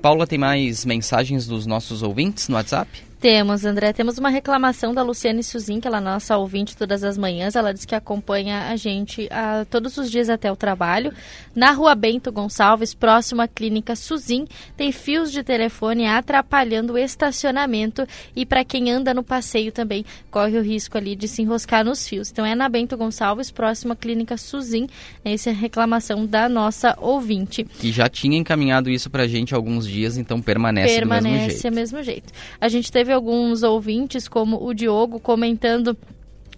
Paula, 0.06 0.28
tem 0.28 0.38
mais 0.38 0.86
mensagens 0.86 1.48
dos 1.48 1.66
nossos 1.66 2.04
ouvintes 2.04 2.48
no 2.48 2.58
WhatsApp? 2.58 2.88
Temos, 3.26 3.66
André. 3.66 3.92
Temos 3.92 4.20
uma 4.20 4.30
reclamação 4.30 4.94
da 4.94 5.02
Luciane 5.02 5.42
Suzin, 5.42 5.80
que 5.80 5.88
ela 5.88 5.98
é 5.98 6.00
nossa 6.00 6.38
ouvinte 6.38 6.78
todas 6.78 7.04
as 7.04 7.18
manhãs. 7.18 7.56
Ela 7.56 7.74
diz 7.74 7.84
que 7.84 7.96
acompanha 7.96 8.68
a 8.70 8.76
gente 8.76 9.28
a, 9.32 9.62
ah, 9.62 9.66
todos 9.66 9.98
os 9.98 10.12
dias 10.12 10.30
até 10.30 10.52
o 10.52 10.56
trabalho. 10.56 11.12
Na 11.56 11.72
rua 11.72 11.96
Bento 11.96 12.32
Gonçalves, 12.32 12.94
próximo 12.94 13.42
à 13.42 13.48
clínica 13.48 13.96
Suzin, 13.96 14.46
tem 14.78 14.92
fios 14.92 15.32
de 15.32 15.42
telefone 15.42 16.06
atrapalhando 16.06 16.94
o 16.94 16.98
estacionamento 17.00 18.06
e 18.36 18.46
para 18.46 18.64
quem 18.64 18.92
anda 18.92 19.12
no 19.12 19.24
passeio 19.24 19.72
também 19.72 20.06
corre 20.30 20.60
o 20.60 20.62
risco 20.62 20.96
ali 20.96 21.16
de 21.16 21.28
se 21.28 21.42
enroscar 21.42 21.84
nos 21.84 22.08
fios. 22.08 22.30
Então 22.30 22.46
é 22.46 22.54
na 22.54 22.70
Bento 22.70 22.96
Gonçalves, 22.96 23.50
próximo 23.50 23.94
à 23.94 23.96
clínica 23.96 24.38
Suzin. 24.38 24.88
Essa 25.24 25.50
é 25.50 25.54
a 25.54 25.56
reclamação 25.56 26.28
da 26.28 26.48
nossa 26.48 26.96
ouvinte. 27.02 27.64
Que 27.64 27.92
já 27.92 28.08
tinha 28.08 28.38
encaminhado 28.38 28.88
isso 28.88 29.10
para 29.10 29.24
a 29.24 29.28
gente 29.28 29.56
há 29.56 29.58
alguns 29.58 29.88
dias, 29.88 30.16
então 30.16 30.40
permanece, 30.40 30.94
permanece 30.94 31.00
do 31.00 31.08
mesmo 31.08 31.34
jeito. 31.34 31.64
Permanece 31.64 31.70
do 31.72 31.76
mesmo 31.76 32.04
jeito. 32.04 32.34
A 32.62 32.70
gente 32.70 32.92
teve 32.92 33.15
alguns 33.16 33.64
ouvintes, 33.64 34.28
como 34.28 34.64
o 34.64 34.74
Diogo, 34.74 35.20
comentando 35.20 35.98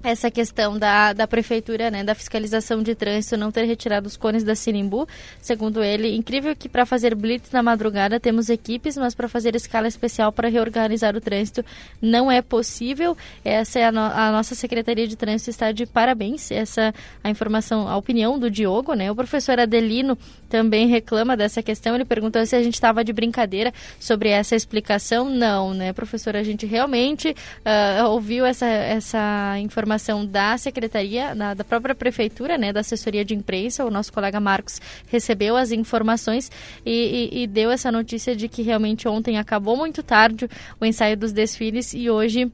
essa 0.03 0.29
questão 0.29 0.77
da, 0.77 1.13
da 1.13 1.27
prefeitura, 1.27 1.89
né, 1.89 2.03
da 2.03 2.15
fiscalização 2.15 2.81
de 2.81 2.95
trânsito 2.95 3.35
não 3.35 3.51
ter 3.51 3.63
retirado 3.65 4.07
os 4.07 4.15
cones 4.15 4.43
da 4.43 4.55
Sinimbu. 4.55 5.07
Segundo 5.41 5.83
ele, 5.83 6.15
incrível 6.15 6.55
que 6.55 6.69
para 6.69 6.85
fazer 6.85 7.15
blitz 7.15 7.51
na 7.51 7.63
madrugada 7.63 8.19
temos 8.19 8.49
equipes, 8.49 8.95
mas 8.95 9.15
para 9.15 9.27
fazer 9.27 9.55
escala 9.55 9.87
especial 9.87 10.31
para 10.31 10.47
reorganizar 10.47 11.15
o 11.15 11.21
trânsito 11.21 11.65
não 12.01 12.31
é 12.31 12.41
possível. 12.41 13.17
Essa 13.43 13.79
é 13.79 13.85
a, 13.85 13.91
no, 13.91 13.99
a, 13.99 14.31
nossa 14.31 14.55
Secretaria 14.55 15.07
de 15.07 15.15
Trânsito 15.15 15.49
está 15.49 15.71
de 15.71 15.85
parabéns. 15.85 16.51
Essa 16.51 16.93
a 17.23 17.29
informação, 17.29 17.87
a 17.87 17.97
opinião 17.97 18.39
do 18.39 18.49
Diogo, 18.49 18.93
né? 18.93 19.11
O 19.11 19.15
professor 19.15 19.59
Adelino 19.59 20.17
também 20.49 20.87
reclama 20.87 21.35
dessa 21.35 21.61
questão. 21.61 21.95
Ele 21.95 22.05
perguntou 22.05 22.45
se 22.45 22.55
a 22.55 22.63
gente 22.63 22.75
estava 22.75 23.03
de 23.03 23.11
brincadeira 23.11 23.73
sobre 23.99 24.29
essa 24.29 24.55
explicação. 24.55 25.29
Não, 25.29 25.73
né, 25.73 25.91
professor? 25.91 26.35
A 26.35 26.43
gente 26.43 26.65
realmente 26.65 27.29
uh, 27.29 28.07
ouviu 28.09 28.45
essa, 28.45 28.65
essa 28.65 29.55
informação 29.59 29.86
informação 29.87 30.25
da 30.25 30.57
secretaria, 30.57 31.33
da, 31.33 31.53
da 31.53 31.63
própria 31.63 31.95
prefeitura, 31.95 32.57
né, 32.57 32.73
da 32.73 32.81
assessoria 32.81 33.23
de 33.23 33.33
imprensa. 33.33 33.85
O 33.85 33.89
nosso 33.89 34.11
colega 34.11 34.37
Marcos 34.37 34.81
recebeu 35.07 35.55
as 35.55 35.71
informações 35.71 36.51
e, 36.85 37.29
e, 37.31 37.43
e 37.43 37.47
deu 37.47 37.71
essa 37.71 37.89
notícia 37.89 38.35
de 38.35 38.49
que 38.49 38.61
realmente 38.61 39.07
ontem 39.07 39.37
acabou 39.37 39.77
muito 39.77 40.03
tarde 40.03 40.49
o 40.79 40.85
ensaio 40.85 41.15
dos 41.15 41.31
desfiles 41.31 41.93
e 41.93 42.09
hoje 42.09 42.51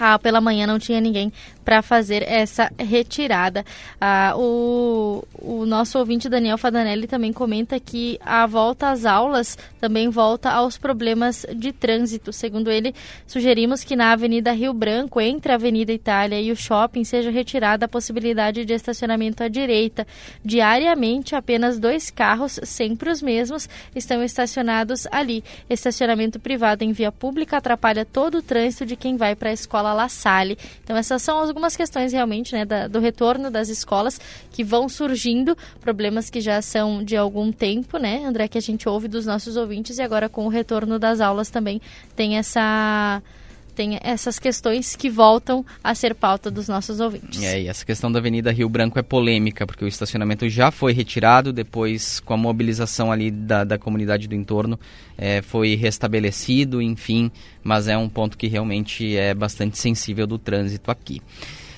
ah, 0.00 0.18
pela 0.18 0.40
manhã 0.40 0.66
não 0.66 0.78
tinha 0.78 1.00
ninguém 1.00 1.30
para 1.64 1.82
fazer 1.82 2.22
essa 2.22 2.72
retirada. 2.78 3.64
Ah, 4.00 4.32
o, 4.34 5.22
o 5.38 5.66
nosso 5.66 5.98
ouvinte 5.98 6.28
Daniel 6.28 6.56
Fadanelli 6.58 7.06
também 7.06 7.32
comenta 7.32 7.78
que 7.78 8.18
a 8.24 8.46
volta 8.46 8.90
às 8.90 9.04
aulas 9.04 9.58
também 9.78 10.08
volta 10.08 10.50
aos 10.50 10.78
problemas 10.78 11.44
de 11.54 11.72
trânsito. 11.72 12.32
Segundo 12.32 12.70
ele, 12.70 12.94
sugerimos 13.26 13.84
que 13.84 13.94
na 13.94 14.12
Avenida 14.12 14.52
Rio 14.52 14.72
Branco, 14.72 15.20
entre 15.20 15.52
a 15.52 15.56
Avenida 15.56 15.92
Itália 15.92 16.40
e 16.40 16.50
o 16.50 16.56
shopping, 16.56 17.04
seja 17.04 17.30
retirada 17.30 17.84
a 17.84 17.88
possibilidade 17.88 18.64
de 18.64 18.72
estacionamento 18.72 19.42
à 19.42 19.48
direita. 19.48 20.06
Diariamente, 20.44 21.36
apenas 21.36 21.78
dois 21.78 22.10
carros, 22.10 22.58
sempre 22.62 23.10
os 23.10 23.20
mesmos, 23.20 23.68
estão 23.94 24.22
estacionados 24.22 25.06
ali. 25.10 25.44
Estacionamento 25.68 26.40
privado 26.40 26.82
em 26.82 26.92
via 26.92 27.12
pública 27.12 27.58
atrapalha 27.58 28.04
todo 28.04 28.38
o 28.38 28.42
trânsito 28.42 28.86
de 28.86 28.96
quem 28.96 29.16
vai 29.16 29.36
para 29.36 29.50
a 29.50 29.52
escola 29.52 29.89
La 29.92 30.08
Salle. 30.08 30.58
Então, 30.82 30.96
essas 30.96 31.22
são 31.22 31.38
algumas 31.38 31.76
questões 31.76 32.12
realmente 32.12 32.54
né, 32.54 32.64
da, 32.64 32.88
do 32.88 33.00
retorno 33.00 33.50
das 33.50 33.68
escolas 33.68 34.20
que 34.52 34.64
vão 34.64 34.88
surgindo, 34.88 35.56
problemas 35.80 36.30
que 36.30 36.40
já 36.40 36.60
são 36.62 37.02
de 37.02 37.16
algum 37.16 37.52
tempo, 37.52 37.98
né, 37.98 38.24
André, 38.24 38.48
que 38.48 38.58
a 38.58 38.62
gente 38.62 38.88
ouve 38.88 39.08
dos 39.08 39.26
nossos 39.26 39.56
ouvintes 39.56 39.98
e 39.98 40.02
agora 40.02 40.28
com 40.28 40.46
o 40.46 40.48
retorno 40.48 40.98
das 40.98 41.20
aulas 41.20 41.50
também 41.50 41.80
tem 42.14 42.38
essa 42.38 43.22
tem 43.70 43.98
essas 44.02 44.38
questões 44.38 44.96
que 44.96 45.08
voltam 45.08 45.64
a 45.82 45.94
ser 45.94 46.14
pauta 46.14 46.50
dos 46.50 46.68
nossos 46.68 47.00
ouvintes. 47.00 47.42
É, 47.42 47.62
e 47.62 47.68
essa 47.68 47.84
questão 47.84 48.10
da 48.10 48.18
Avenida 48.18 48.50
Rio 48.52 48.68
Branco 48.68 48.98
é 48.98 49.02
polêmica, 49.02 49.66
porque 49.66 49.84
o 49.84 49.88
estacionamento 49.88 50.48
já 50.48 50.70
foi 50.70 50.92
retirado, 50.92 51.52
depois, 51.52 52.20
com 52.20 52.34
a 52.34 52.36
mobilização 52.36 53.10
ali 53.10 53.30
da, 53.30 53.64
da 53.64 53.78
comunidade 53.78 54.28
do 54.28 54.34
entorno, 54.34 54.78
é, 55.16 55.42
foi 55.42 55.74
restabelecido, 55.74 56.82
enfim, 56.82 57.30
mas 57.62 57.88
é 57.88 57.96
um 57.96 58.08
ponto 58.08 58.36
que 58.36 58.46
realmente 58.46 59.16
é 59.16 59.34
bastante 59.34 59.78
sensível 59.78 60.26
do 60.26 60.38
trânsito 60.38 60.90
aqui. 60.90 61.20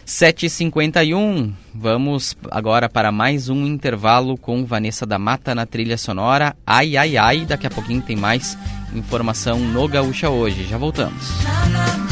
7h51, 0.06 1.52
vamos 1.72 2.36
agora 2.50 2.88
para 2.88 3.12
mais 3.12 3.48
um 3.48 3.64
intervalo 3.66 4.36
com 4.36 4.64
Vanessa 4.64 5.06
da 5.06 5.18
Mata 5.18 5.54
na 5.54 5.64
trilha 5.64 5.96
sonora. 5.96 6.56
Ai, 6.66 6.96
ai, 6.96 7.16
ai, 7.16 7.44
daqui 7.46 7.66
a 7.66 7.70
pouquinho 7.70 8.02
tem 8.02 8.16
mais 8.16 8.58
informação 8.94 9.58
no 9.58 9.88
Gaúcha 9.88 10.30
hoje. 10.30 10.66
Já 10.68 10.76
voltamos. 10.78 12.11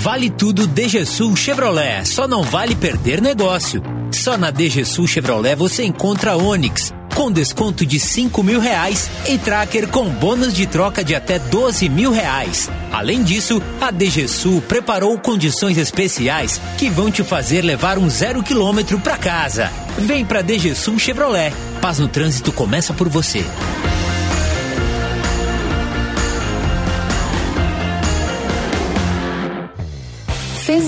Vale 0.00 0.30
tudo 0.30 0.66
DGSul 0.66 1.36
Chevrolet, 1.36 2.08
só 2.08 2.26
não 2.26 2.42
vale 2.42 2.74
perder 2.74 3.20
negócio. 3.20 3.82
Só 4.10 4.34
na 4.38 4.50
DGSul 4.50 5.06
Chevrolet 5.06 5.54
você 5.54 5.84
encontra 5.84 6.38
Onix, 6.38 6.90
com 7.14 7.30
desconto 7.30 7.84
de 7.84 8.00
5 8.00 8.42
mil 8.42 8.60
reais 8.60 9.10
e 9.28 9.36
Tracker 9.36 9.88
com 9.88 10.08
bônus 10.08 10.54
de 10.54 10.66
troca 10.66 11.04
de 11.04 11.14
até 11.14 11.38
12 11.38 11.90
mil 11.90 12.12
reais. 12.12 12.70
Além 12.90 13.22
disso, 13.22 13.60
a 13.78 13.90
DGSul 13.90 14.62
preparou 14.62 15.18
condições 15.18 15.76
especiais 15.76 16.58
que 16.78 16.88
vão 16.88 17.10
te 17.10 17.22
fazer 17.22 17.60
levar 17.60 17.98
um 17.98 18.08
zero 18.08 18.42
quilômetro 18.42 18.98
para 18.98 19.18
casa. 19.18 19.70
Vem 19.98 20.24
pra 20.24 20.40
DGSul 20.40 20.98
Chevrolet. 20.98 21.52
Paz 21.82 21.98
no 21.98 22.08
trânsito 22.08 22.50
começa 22.52 22.94
por 22.94 23.10
você. 23.10 23.44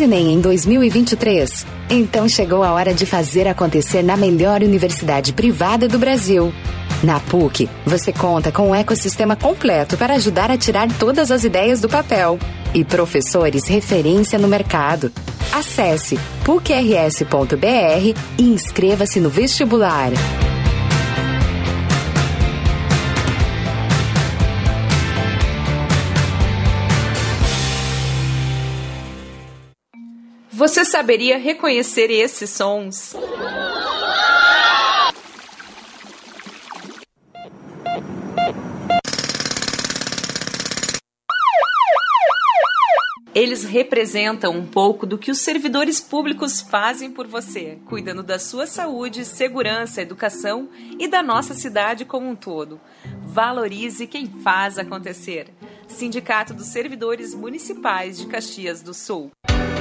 Enem 0.01 0.33
em 0.33 0.41
2023? 0.41 1.67
Então 1.91 2.29
chegou 2.29 2.63
a 2.63 2.73
hora 2.73 2.95
de 2.95 3.05
fazer 3.05 3.47
acontecer 3.47 4.03
na 4.03 4.17
melhor 4.17 4.63
universidade 4.63 5.33
privada 5.33 5.89
do 5.89 5.99
Brasil. 5.99 6.53
Na 7.03 7.19
PUC, 7.19 7.69
você 7.85 8.13
conta 8.13 8.53
com 8.53 8.71
um 8.71 8.75
ecossistema 8.75 9.35
completo 9.35 9.97
para 9.97 10.15
ajudar 10.15 10.51
a 10.51 10.57
tirar 10.57 10.89
todas 10.99 11.31
as 11.31 11.43
ideias 11.43 11.81
do 11.81 11.89
papel. 11.89 12.39
E 12.73 12.85
professores 12.85 13.67
referência 13.67 14.39
no 14.39 14.49
mercado. 14.49 15.13
Acesse 15.53 16.19
pucrs.br 16.45 18.19
e 18.39 18.43
inscreva-se 18.43 19.21
no 19.21 19.29
vestibular. 19.29 20.13
Você 30.63 30.85
saberia 30.85 31.39
reconhecer 31.39 32.09
esses 32.09 32.49
sons? 32.51 33.17
Eles 43.35 43.65
representam 43.65 44.53
um 44.53 44.65
pouco 44.65 45.05
do 45.05 45.19
que 45.19 45.33
os 45.33 45.41
servidores 45.41 46.01
públicos 46.01 46.61
fazem 46.61 47.11
por 47.11 47.27
você, 47.27 47.81
cuidando 47.87 48.23
da 48.23 48.39
sua 48.39 48.65
saúde, 48.65 49.25
segurança, 49.25 50.01
educação 50.01 50.69
e 50.97 51.09
da 51.09 51.25
nossa 51.25 51.55
cidade 51.55 52.05
como 52.05 52.29
um 52.29 52.37
todo. 52.37 52.81
Valorize 53.25 54.07
quem 54.07 54.29
faz 54.29 54.79
acontecer. 54.79 55.49
Sindicato 55.93 56.55
dos 56.55 56.67
Servidores 56.67 57.35
Municipais 57.35 58.19
de 58.19 58.27
Caxias 58.27 58.83
do 58.83 58.93
Sul. 58.93 59.31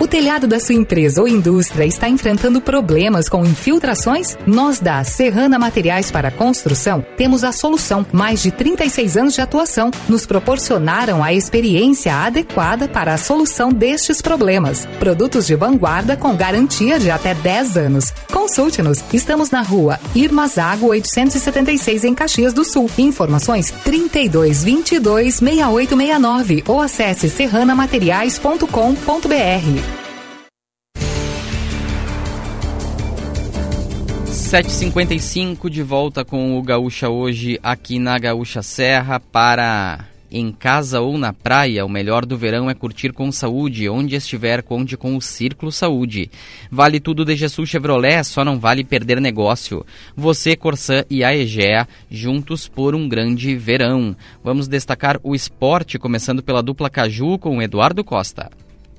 O 0.02 0.08
telhado 0.08 0.48
da 0.48 0.60
sua 0.60 0.74
empresa 0.74 1.22
ou 1.22 1.28
indústria 1.28 1.86
está 1.86 2.10
enfrentando 2.10 2.60
problemas 2.60 3.30
com 3.30 3.46
infiltrações? 3.46 4.36
Nós 4.48 4.80
da 4.80 5.04
Serrana 5.04 5.60
Materiais 5.60 6.10
para 6.10 6.32
Construção 6.32 7.06
temos 7.16 7.44
a 7.44 7.52
solução. 7.52 8.04
Mais 8.12 8.42
de 8.42 8.50
36 8.50 9.16
anos 9.16 9.36
de 9.36 9.42
atuação 9.42 9.92
nos 10.10 10.26
proporcionaram 10.26 11.24
a 11.24 11.32
experiência 11.32 12.16
adequada 12.16 12.88
para 12.88 13.14
a 13.14 13.18
solução 13.18 13.72
destes 13.72 14.24
problemas. 14.24 14.88
Produtos 14.98 15.46
de 15.46 15.56
vanguarda 15.56 16.18
com 16.18 16.36
garantia 16.36 17.00
de 17.00 17.12
até 17.12 17.36
10 17.36 17.78
anos. 17.78 18.12
Consulte-nos. 18.34 19.04
Estamos 19.14 19.52
na 19.52 19.62
rua 19.62 20.00
Irmazago 20.16 20.88
876 20.88 22.06
em 22.06 22.16
Caxias 22.16 22.54
do 22.54 22.66
Sul. 22.66 22.90
Informações 22.98 23.70
32 23.84 24.64
22 24.64 25.42
6869 26.02 26.64
ou 26.68 26.82
acesse 26.82 27.30
serranamateriais.com.br. 27.30 30.02
7h55 34.52 35.70
de 35.70 35.82
volta 35.82 36.26
com 36.26 36.58
o 36.58 36.62
Gaúcha 36.62 37.10
hoje 37.10 37.58
aqui 37.64 38.00
na 38.00 38.20
Gaúcha 38.20 38.62
Serra 38.62 39.18
para 39.18 40.11
em 40.32 40.52
casa 40.52 41.02
ou 41.02 41.18
na 41.18 41.34
praia, 41.34 41.86
o 41.86 41.90
melhor 41.90 42.26
do 42.26 42.38
verão 42.38 42.70
é 42.70 42.74
curtir 42.74 43.12
com 43.12 43.32
saúde. 43.32 43.90
Onde 43.90 44.16
estiver, 44.16 44.64
conte 44.64 44.96
com 44.96 45.16
o 45.16 45.22
Círculo 45.22 45.72
Saúde. 45.72 46.32
Vale 46.72 47.00
tudo 47.00 47.26
de 47.26 47.36
Jesus 47.36 47.70
Chevrolet, 47.70 48.24
só 48.24 48.46
não 48.46 48.60
vale 48.60 48.84
perder 48.84 49.20
negócio. 49.20 49.86
Você, 50.16 50.56
Corsã 50.56 51.04
e 51.10 51.24
a 51.24 51.36
Egea, 51.36 51.88
juntos 52.10 52.68
por 52.68 52.96
um 52.96 53.10
grande 53.10 53.56
verão. 53.56 54.16
Vamos 54.44 54.68
destacar 54.68 55.20
o 55.24 55.36
esporte, 55.36 56.00
começando 56.00 56.42
pela 56.42 56.64
dupla 56.64 56.90
Caju 56.90 57.38
com 57.38 57.62
Eduardo 57.62 58.04
Costa. 58.04 58.50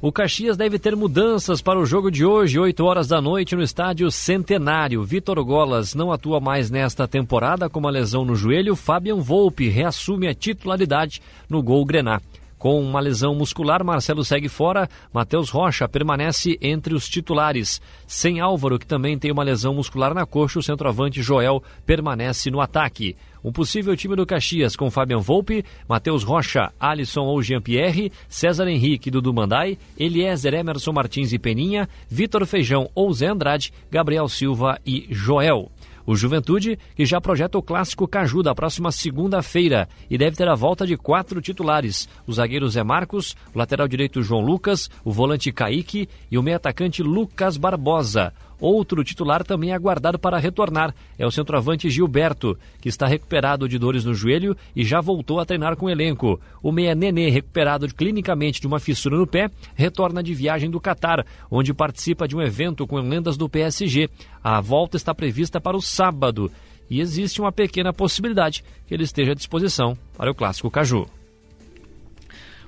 O 0.03 0.11
Caxias 0.11 0.57
deve 0.57 0.81
ter 0.81 0.97
mudanças 0.97 1.63
para 1.63 1.79
o 1.79 1.87
jogo 1.87 2.11
de 2.11 2.25
hoje, 2.25 2.59
8 2.59 2.85
horas 2.85 3.07
da 3.07 3.21
noite, 3.21 3.55
no 3.55 3.63
estádio 3.63 4.11
Centenário. 4.11 5.05
Vitor 5.05 5.41
Golas 5.45 5.95
não 5.95 6.11
atua 6.11 6.41
mais 6.41 6.73
nesta 6.73 7.07
temporada 7.07 7.71
com 7.71 7.79
uma 7.79 7.89
lesão 7.89 8.25
no 8.25 8.35
joelho. 8.35 8.75
Fabian 8.75 9.21
Volpe 9.21 9.69
reassume 9.69 10.27
a 10.27 10.35
titularidade 10.35 11.23
no 11.49 11.63
gol 11.63 11.85
Grená. 11.85 12.21
Com 12.63 12.81
uma 12.81 13.01
lesão 13.01 13.35
muscular, 13.35 13.83
Marcelo 13.83 14.25
segue 14.25 14.49
fora. 14.49 14.89
Matheus 15.13 15.51
Rocha 15.51 15.89
permanece 15.89 16.57
entre 16.63 16.95
os 16.95 17.09
titulares. 17.09 17.83
Sem 18.07 18.39
Álvaro, 18.39 18.79
que 18.79 18.87
também 18.87 19.19
tem 19.19 19.33
uma 19.33 19.43
lesão 19.43 19.75
muscular 19.75 20.15
na 20.15 20.25
coxa, 20.25 20.61
o 20.61 20.63
centroavante 20.63 21.21
Joel 21.23 21.61
permanece 21.85 22.53
no 22.53 22.61
ataque. 22.61 23.17
Um 23.43 23.51
possível 23.51 23.97
time 23.97 24.15
do 24.15 24.25
Caxias 24.25 24.77
com 24.77 24.93
Fabian 24.93 25.19
Volpe, 25.19 25.65
Matheus 25.89 26.23
Rocha, 26.23 26.73
Alisson 26.79 27.23
ou 27.23 27.43
Jean-Pierre, 27.43 28.13
César 28.29 28.69
Henrique, 28.69 29.11
Dudu 29.11 29.35
Mandai, 29.35 29.77
Eliezer 29.99 30.55
Emerson 30.55 30.93
Martins 30.93 31.33
e 31.33 31.41
Peninha, 31.41 31.89
Vitor 32.09 32.47
Feijão 32.47 32.89
ou 32.95 33.13
Zé 33.13 33.27
Andrade, 33.27 33.73
Gabriel 33.91 34.29
Silva 34.29 34.79
e 34.87 35.09
Joel. 35.11 35.69
O 36.07 36.17
Juventude, 36.17 36.79
que 36.95 37.07
já 37.07 37.21
projeta 37.21 37.59
o 37.59 37.63
clássico 37.63 38.09
Caju 38.09 38.43
da 38.43 38.55
próxima 38.55 38.91
segunda-feira 38.91 39.89
e 40.11 40.19
deve 40.19 40.37
ter 40.37 40.49
a 40.49 40.55
volta 40.55 40.87
de 40.87 40.97
quatro 40.97 41.41
titulares: 41.41 42.09
o 42.27 42.33
zagueiro 42.33 42.69
Zé 42.69 42.83
Marcos, 42.83 43.37
o 43.55 43.59
lateral 43.59 43.87
direito 43.87 44.23
João 44.23 44.41
Lucas, 44.41 44.91
o 45.05 45.13
volante 45.13 45.53
Kaique 45.53 46.09
e 46.31 46.39
o 46.39 46.43
meio-atacante 46.43 47.03
Lucas 47.03 47.57
Barbosa. 47.57 48.33
Outro 48.63 49.03
titular 49.03 49.43
também 49.43 49.73
aguardado 49.73 50.21
para 50.21 50.39
retornar 50.39 50.95
é 51.19 51.27
o 51.27 51.33
centroavante 51.33 51.91
Gilberto, 51.91 52.57
que 52.81 52.89
está 52.89 53.09
recuperado 53.09 53.69
de 53.69 53.77
dores 53.77 54.05
no 54.05 54.15
joelho 54.15 54.57
e 54.77 54.85
já 54.85 55.01
voltou 55.01 55.41
a 55.41 55.45
treinar 55.45 55.75
com 55.75 55.87
o 55.87 55.91
elenco. 55.91 56.41
O 56.63 56.71
meia 56.71 56.95
Nenê, 56.95 57.29
recuperado 57.29 57.93
clinicamente 57.93 58.61
de 58.61 58.69
uma 58.69 58.79
fissura 58.79 59.17
no 59.17 59.27
pé, 59.27 59.51
retorna 59.75 60.23
de 60.23 60.33
viagem 60.33 60.71
do 60.71 60.79
Catar, 60.79 61.27
onde 61.51 61.75
participa 61.75 62.29
de 62.29 62.37
um 62.37 62.41
evento 62.41 62.87
com 62.87 63.01
lendas 63.01 63.37
do 63.37 63.49
PSG. 63.49 64.09
A 64.45 64.61
volta 64.61 64.97
está 64.97 65.13
prevista 65.13 65.61
para 65.61 65.77
o 65.77 65.83
sábado 65.83 66.49
e 66.89 67.01
existe 67.01 67.41
uma 67.41 67.51
pequena 67.51 67.93
possibilidade 67.93 68.63
que 68.87 68.95
ele 68.95 69.03
esteja 69.03 69.33
à 69.33 69.35
disposição 69.35 69.99
para 70.17 70.31
o 70.31 70.35
Clássico 70.37 70.71
Caju. 70.71 71.09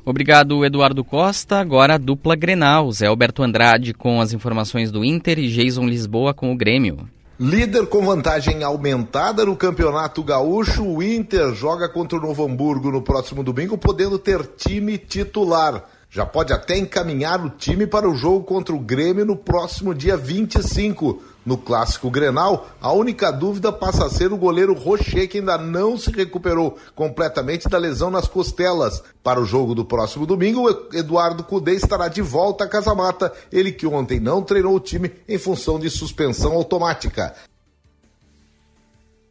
Obrigado, 0.04 0.64
Eduardo 0.64 1.02
Costa. 1.02 1.58
Agora 1.58 1.94
a 1.94 1.98
dupla 1.98 2.36
Grenal. 2.36 2.92
Zé 2.92 3.06
Alberto 3.06 3.42
Andrade 3.42 3.94
com 3.94 4.20
as 4.20 4.32
informações 4.32 4.92
do 4.92 5.04
Inter 5.04 5.38
e 5.38 5.48
Jason 5.48 5.86
Lisboa 5.86 6.34
com 6.34 6.52
o 6.52 6.56
Grêmio. 6.56 7.08
Líder 7.40 7.86
com 7.86 8.04
vantagem 8.04 8.62
aumentada 8.62 9.44
no 9.44 9.56
Campeonato 9.56 10.22
Gaúcho, 10.22 10.84
o 10.86 11.02
Inter 11.02 11.52
joga 11.52 11.88
contra 11.88 12.16
o 12.16 12.20
Novo 12.20 12.44
Hamburgo 12.44 12.92
no 12.92 13.02
próximo 13.02 13.42
domingo, 13.42 13.76
podendo 13.76 14.20
ter 14.20 14.46
time 14.56 14.96
titular. 14.98 15.84
já 16.08 16.24
pode 16.24 16.52
até 16.52 16.78
encaminhar 16.78 17.44
o 17.44 17.50
time 17.50 17.88
para 17.88 18.08
o 18.08 18.14
jogo 18.14 18.44
contra 18.44 18.72
o 18.72 18.78
Grêmio 18.78 19.24
no 19.24 19.34
próximo 19.34 19.92
dia 19.92 20.16
25. 20.16 21.20
No 21.44 21.58
clássico 21.58 22.10
Grenal, 22.10 22.68
a 22.80 22.92
única 22.92 23.30
dúvida 23.30 23.70
passa 23.70 24.06
a 24.06 24.10
ser 24.10 24.32
o 24.32 24.36
goleiro 24.36 24.72
Rocher, 24.72 25.28
que 25.28 25.38
ainda 25.38 25.58
não 25.58 25.98
se 25.98 26.10
recuperou 26.10 26.78
completamente 26.94 27.68
da 27.68 27.76
lesão 27.76 28.10
nas 28.10 28.26
costelas. 28.26 29.02
Para 29.22 29.40
o 29.40 29.44
jogo 29.44 29.74
do 29.74 29.84
próximo 29.84 30.26
domingo, 30.26 30.68
Eduardo 30.92 31.44
Cudê 31.44 31.74
estará 31.74 32.08
de 32.08 32.22
volta 32.22 32.64
à 32.64 32.68
Casa 32.68 32.94
Mata, 32.94 33.32
ele 33.52 33.72
que 33.72 33.86
ontem 33.86 34.18
não 34.18 34.42
treinou 34.42 34.74
o 34.74 34.80
time 34.80 35.12
em 35.28 35.36
função 35.36 35.78
de 35.78 35.90
suspensão 35.90 36.52
automática. 36.52 37.34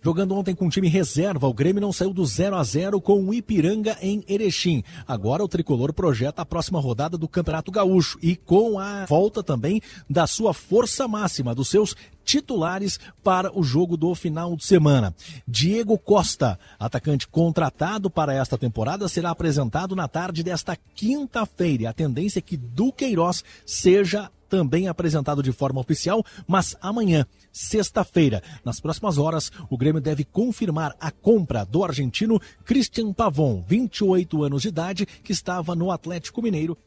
Jogando 0.04 0.36
ontem 0.36 0.54
com 0.54 0.68
o 0.68 0.70
time 0.70 0.90
reserva, 0.90 1.48
o 1.48 1.54
Grêmio 1.54 1.82
não 1.82 1.94
saiu 1.94 2.12
do 2.14 2.26
0 2.26 2.58
a 2.58 2.64
0 2.64 3.00
com 3.00 3.24
o 3.24 3.34
Ipiranga 3.34 3.98
em 4.02 4.22
Erechim. 4.28 4.84
Agora 5.08 5.42
o 5.42 5.48
tricolor 5.48 5.94
projeta 5.94 6.42
a 6.42 6.46
próxima 6.46 6.78
rodada 6.78 7.18
do 7.18 7.26
Campeonato 7.26 7.72
Gaúcho 7.72 8.20
e 8.22 8.36
com 8.36 8.78
a 8.78 9.06
volta 9.06 9.42
também 9.42 9.82
da 10.10 10.28
sua 10.28 10.54
força 10.54 11.08
máxima, 11.08 11.56
dos 11.56 11.70
seus 11.70 11.96
titulares 12.26 13.00
para 13.24 13.58
o 13.58 13.64
jogo 13.64 13.96
do 13.96 14.14
final 14.14 14.58
de 14.58 14.66
semana. 14.66 15.16
Diego 15.48 15.98
Costa, 15.98 16.60
atacante 16.78 17.26
contratado 17.26 18.10
para 18.10 18.34
esta 18.34 18.58
temporada, 18.58 19.08
será 19.08 19.30
apresentado 19.30 19.96
na 19.96 20.10
tarde 20.10 20.44
desta 20.44 20.76
quinta-feira. 20.76 21.90
A 21.90 21.94
tendência 21.94 22.40
é 22.40 22.42
que 22.42 22.58
Duqueiroz 22.58 23.42
seja 23.66 24.30
também 24.54 24.88
apresentado 24.88 25.42
de 25.42 25.52
forma 25.52 25.82
oficial, 25.82 26.24
mas 26.48 26.76
amanhã, 26.80 27.26
sexta-feira, 27.52 28.44
nas 28.64 28.80
próximas 28.80 29.18
horas, 29.18 29.52
o 29.68 29.76
Grêmio 29.76 30.00
deve 30.00 30.24
confirmar 30.24 30.96
a 31.02 31.10
compra 31.10 31.66
do 31.66 31.84
argentino 31.84 32.40
Christian 32.64 33.12
Pavon, 33.12 33.64
28 33.68 34.44
anos 34.44 34.62
de 34.62 34.68
idade, 34.68 35.08
que 35.08 35.32
estava 35.32 35.74
no 35.74 35.90
Atlético 35.90 36.40
Mineiro. 36.40 36.78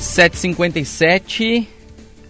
757 0.00 1.68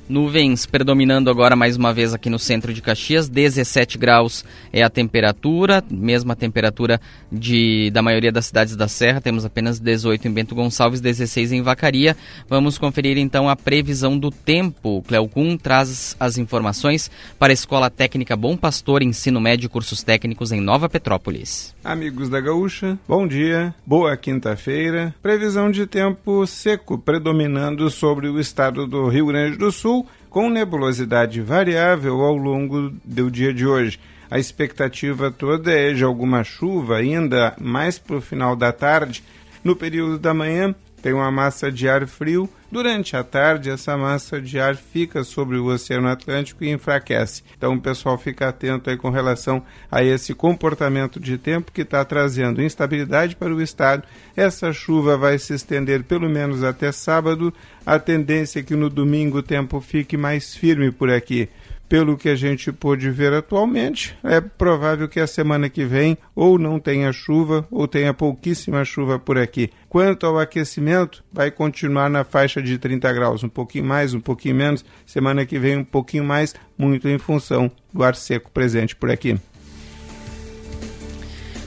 Nuvens 0.09 0.67
predominando 0.67 1.29
agora 1.29 1.57
mais 1.57 1.77
uma 1.77 1.93
vez 1.93 2.15
aqui 2.15 2.31
no 2.31 2.39
centro 2.39 2.73
de 2.73 2.81
Caxias, 2.81 3.29
17 3.29 3.99
graus 3.99 4.45
é 4.73 4.85
a 4.85 4.89
temperatura, 4.89 5.83
mesma 5.91 6.37
temperatura 6.37 7.01
de, 7.31 7.91
da 7.91 8.03
maioria 8.03 8.31
das 8.31 8.47
cidades 8.47 8.77
da 8.77 8.87
Serra, 8.87 9.21
temos 9.21 9.45
apenas 9.45 9.81
18 9.81 10.29
em 10.29 10.31
Bento 10.31 10.55
Gonçalves, 10.55 11.01
16 11.01 11.51
em 11.51 11.63
Vacaria. 11.63 12.17
Vamos 12.49 12.79
conferir 12.79 13.19
então 13.19 13.49
a 13.49 13.57
previsão 13.57 14.17
do 14.17 14.31
tempo. 14.31 15.03
Cleocum 15.09 15.57
traz 15.57 16.15
as 16.21 16.39
informações 16.39 17.11
para 17.37 17.53
a 17.53 17.55
Escola 17.55 17.91
Técnica 17.91 18.37
Bom 18.37 18.57
Pastor, 18.57 19.03
Ensino 19.03 19.41
Médio 19.41 19.67
e 19.67 19.69
Cursos 19.69 20.05
Técnicos 20.05 20.53
em 20.53 20.61
Nova 20.61 20.89
Petrópolis. 20.89 21.75
Amigos 21.83 22.29
da 22.29 22.41
Gaúcha, 22.41 22.97
bom 23.09 23.27
dia, 23.27 23.75
boa 23.85 24.17
quinta-feira. 24.17 25.13
Previsão 25.21 25.69
de 25.69 25.85
tempo 25.85 26.47
seco 26.47 26.97
predominando 26.97 27.91
sobre 27.91 28.29
o 28.29 28.39
estado 28.39 28.87
do 28.87 29.09
Rio 29.09 29.27
Grande 29.27 29.57
do 29.57 29.73
Sul 29.73 29.96
com 30.37 30.51
nebulosidade 30.51 31.41
variável 31.41 32.21
ao 32.21 32.37
longo 32.37 32.93
do 33.03 33.31
dia 33.31 33.55
de 33.55 33.67
hoje. 33.67 33.99
A 34.31 34.39
expectativa 34.39 35.31
toda 35.31 35.73
é 35.73 35.95
de 35.95 36.05
alguma 36.05 36.45
chuva 36.45 36.99
ainda 36.99 37.55
mais 37.59 37.99
para 37.99 38.17
o 38.17 38.21
final 38.21 38.55
da 38.55 38.71
tarde. 38.71 39.25
No 39.65 39.75
período 39.75 40.19
da 40.19 40.35
manhã, 40.35 40.75
tem 41.01 41.15
uma 41.15 41.31
massa 41.31 41.73
de 41.73 41.89
ar 41.89 42.07
frio. 42.07 42.47
Durante 42.77 43.17
a 43.17 43.25
tarde, 43.25 43.71
essa 43.71 43.97
massa 43.97 44.39
de 44.39 44.61
ar 44.61 44.77
fica 44.77 45.25
sobre 45.25 45.57
o 45.57 45.65
Oceano 45.65 46.09
Atlântico 46.09 46.63
e 46.63 46.69
enfraquece. 46.69 47.43
Então, 47.57 47.73
o 47.73 47.81
pessoal 47.81 48.19
fica 48.19 48.51
atento 48.51 48.91
aí 48.91 48.99
com 48.99 49.09
relação 49.09 49.63
a 49.91 50.05
esse 50.05 50.35
comportamento 50.35 51.19
de 51.19 51.39
tempo 51.39 51.73
que 51.73 51.81
está 51.81 52.05
trazendo 52.05 52.61
instabilidade 52.61 53.35
para 53.35 53.55
o 53.55 53.63
estado. 53.63 54.03
Essa 54.37 54.75
chuva 54.75 55.17
vai 55.17 55.39
se 55.39 55.55
estender 55.55 56.05
pelo 56.05 56.29
menos 56.29 56.63
até 56.63 56.93
sábado. 56.93 57.51
A 57.87 57.99
tendência 57.99 58.61
é 58.61 58.63
que 58.63 58.77
no 58.77 58.91
domingo 58.91 59.39
o 59.39 59.43
tempo 59.43 59.81
fique 59.81 60.19
mais 60.19 60.55
firme 60.55 60.93
por 60.93 61.11
aqui 61.11 61.49
pelo 61.89 62.17
que 62.17 62.29
a 62.29 62.35
gente 62.35 62.73
pôde 62.73 63.11
ver 63.11 63.33
atualmente, 63.33 64.17
é 64.23 64.41
provável 64.41 65.09
que 65.09 65.21
a 65.21 65.27
semana 65.27 65.69
que 65.69 65.85
vem 65.85 66.19
ou 66.35 66.59
não 66.59 66.79
tenha 66.79 67.13
chuva 67.13 67.67
ou 67.71 67.87
tenha 67.87 68.13
pouquíssima 68.13 68.85
chuva 68.85 69.19
por 69.19 69.39
aqui. 69.39 69.71
Quanto 69.89 70.27
ao 70.27 70.39
aquecimento, 70.39 71.25
vai 71.33 71.51
continuar 71.51 72.11
na 72.11 72.25
faixa 72.25 72.61
de 72.61 72.79
30 72.79 73.13
graus, 73.13 73.45
um 73.45 73.49
pouquinho 73.49 73.85
mais, 73.85 74.15
um 74.15 74.21
pouquinho 74.21 74.55
menos. 74.55 74.85
Semana 75.05 75.47
que 75.47 75.59
vem, 75.59 75.79
um 75.79 75.85
pouquinho 75.85 76.25
mais, 76.25 76.55
muito 76.77 77.09
em 77.09 77.19
função 77.19 77.71
do 77.93 78.03
ar 78.03 78.15
seco 78.15 78.51
presente 78.51 78.95
por 78.95 79.11
aqui. 79.11 79.39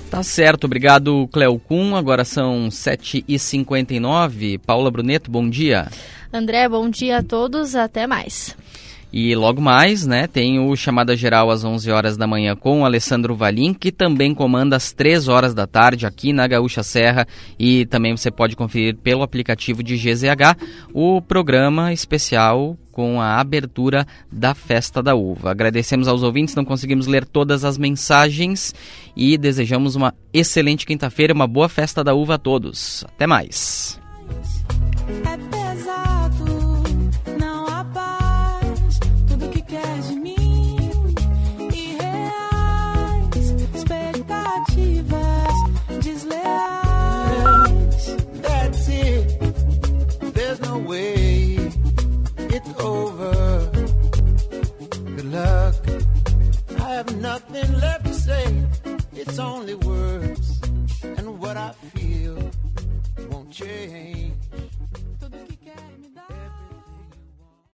Tá 0.10 0.24
certo, 0.24 0.64
obrigado 0.64 1.28
Cleo 1.32 1.60
Kuhn. 1.60 1.96
Agora 1.96 2.26
são 2.26 2.70
7h59. 2.70 4.60
Paula 4.60 4.90
Bruneto, 4.90 5.30
bom 5.30 5.48
dia. 5.48 5.88
André, 6.34 6.68
bom 6.68 6.90
dia 6.90 7.20
a 7.20 7.24
todos, 7.24 7.76
até 7.76 8.08
mais. 8.08 8.56
E 9.12 9.34
logo 9.34 9.62
mais, 9.62 10.06
né, 10.06 10.28
tem 10.28 10.60
o 10.60 10.76
chamada 10.76 11.16
geral 11.16 11.50
às 11.50 11.64
11 11.64 11.90
horas 11.92 12.16
da 12.16 12.28
manhã 12.28 12.56
com 12.56 12.82
o 12.82 12.86
Alessandro 12.86 13.36
Valim, 13.36 13.74
que 13.74 13.92
também 13.92 14.36
comanda 14.36 14.76
às 14.76 14.92
3 14.92 15.28
horas 15.28 15.54
da 15.54 15.66
tarde 15.66 16.06
aqui 16.06 16.32
na 16.32 16.48
Gaúcha 16.48 16.84
Serra 16.84 17.28
e 17.58 17.86
também 17.88 18.16
você 18.16 18.30
pode 18.30 18.56
conferir 18.56 18.96
pelo 18.98 19.24
aplicativo 19.24 19.82
de 19.82 19.98
GZH 19.98 20.56
o 20.94 21.22
programa 21.22 21.92
especial 21.92 22.78
com 22.92 23.22
a 23.22 23.40
abertura 23.40 24.06
da 24.32 24.54
Festa 24.54 25.02
da 25.02 25.16
Uva. 25.16 25.52
Agradecemos 25.52 26.08
aos 26.08 26.22
ouvintes, 26.22 26.54
não 26.54 26.66
conseguimos 26.66 27.08
ler 27.08 27.26
todas 27.26 27.64
as 27.64 27.78
mensagens 27.78 28.76
e 29.16 29.38
desejamos 29.38 29.96
uma 29.96 30.14
excelente 30.34 30.86
quinta-feira, 30.86 31.34
uma 31.34 31.48
boa 31.48 31.70
Festa 31.70 32.04
da 32.04 32.14
Uva 32.14 32.36
a 32.36 32.38
todos. 32.38 33.06
Até 33.06 33.26
mais. 33.26 34.00
have 57.00 57.22
nothing 57.22 57.80
left 57.80 58.04
to 58.04 58.14
say. 58.14 58.44
It's 59.14 59.40
only 59.40 59.76
words, 59.76 60.60
and 61.04 61.40
what 61.40 61.56
I 61.56 61.72
feel 61.96 62.38
won't 63.30 63.52
change. 63.52 64.34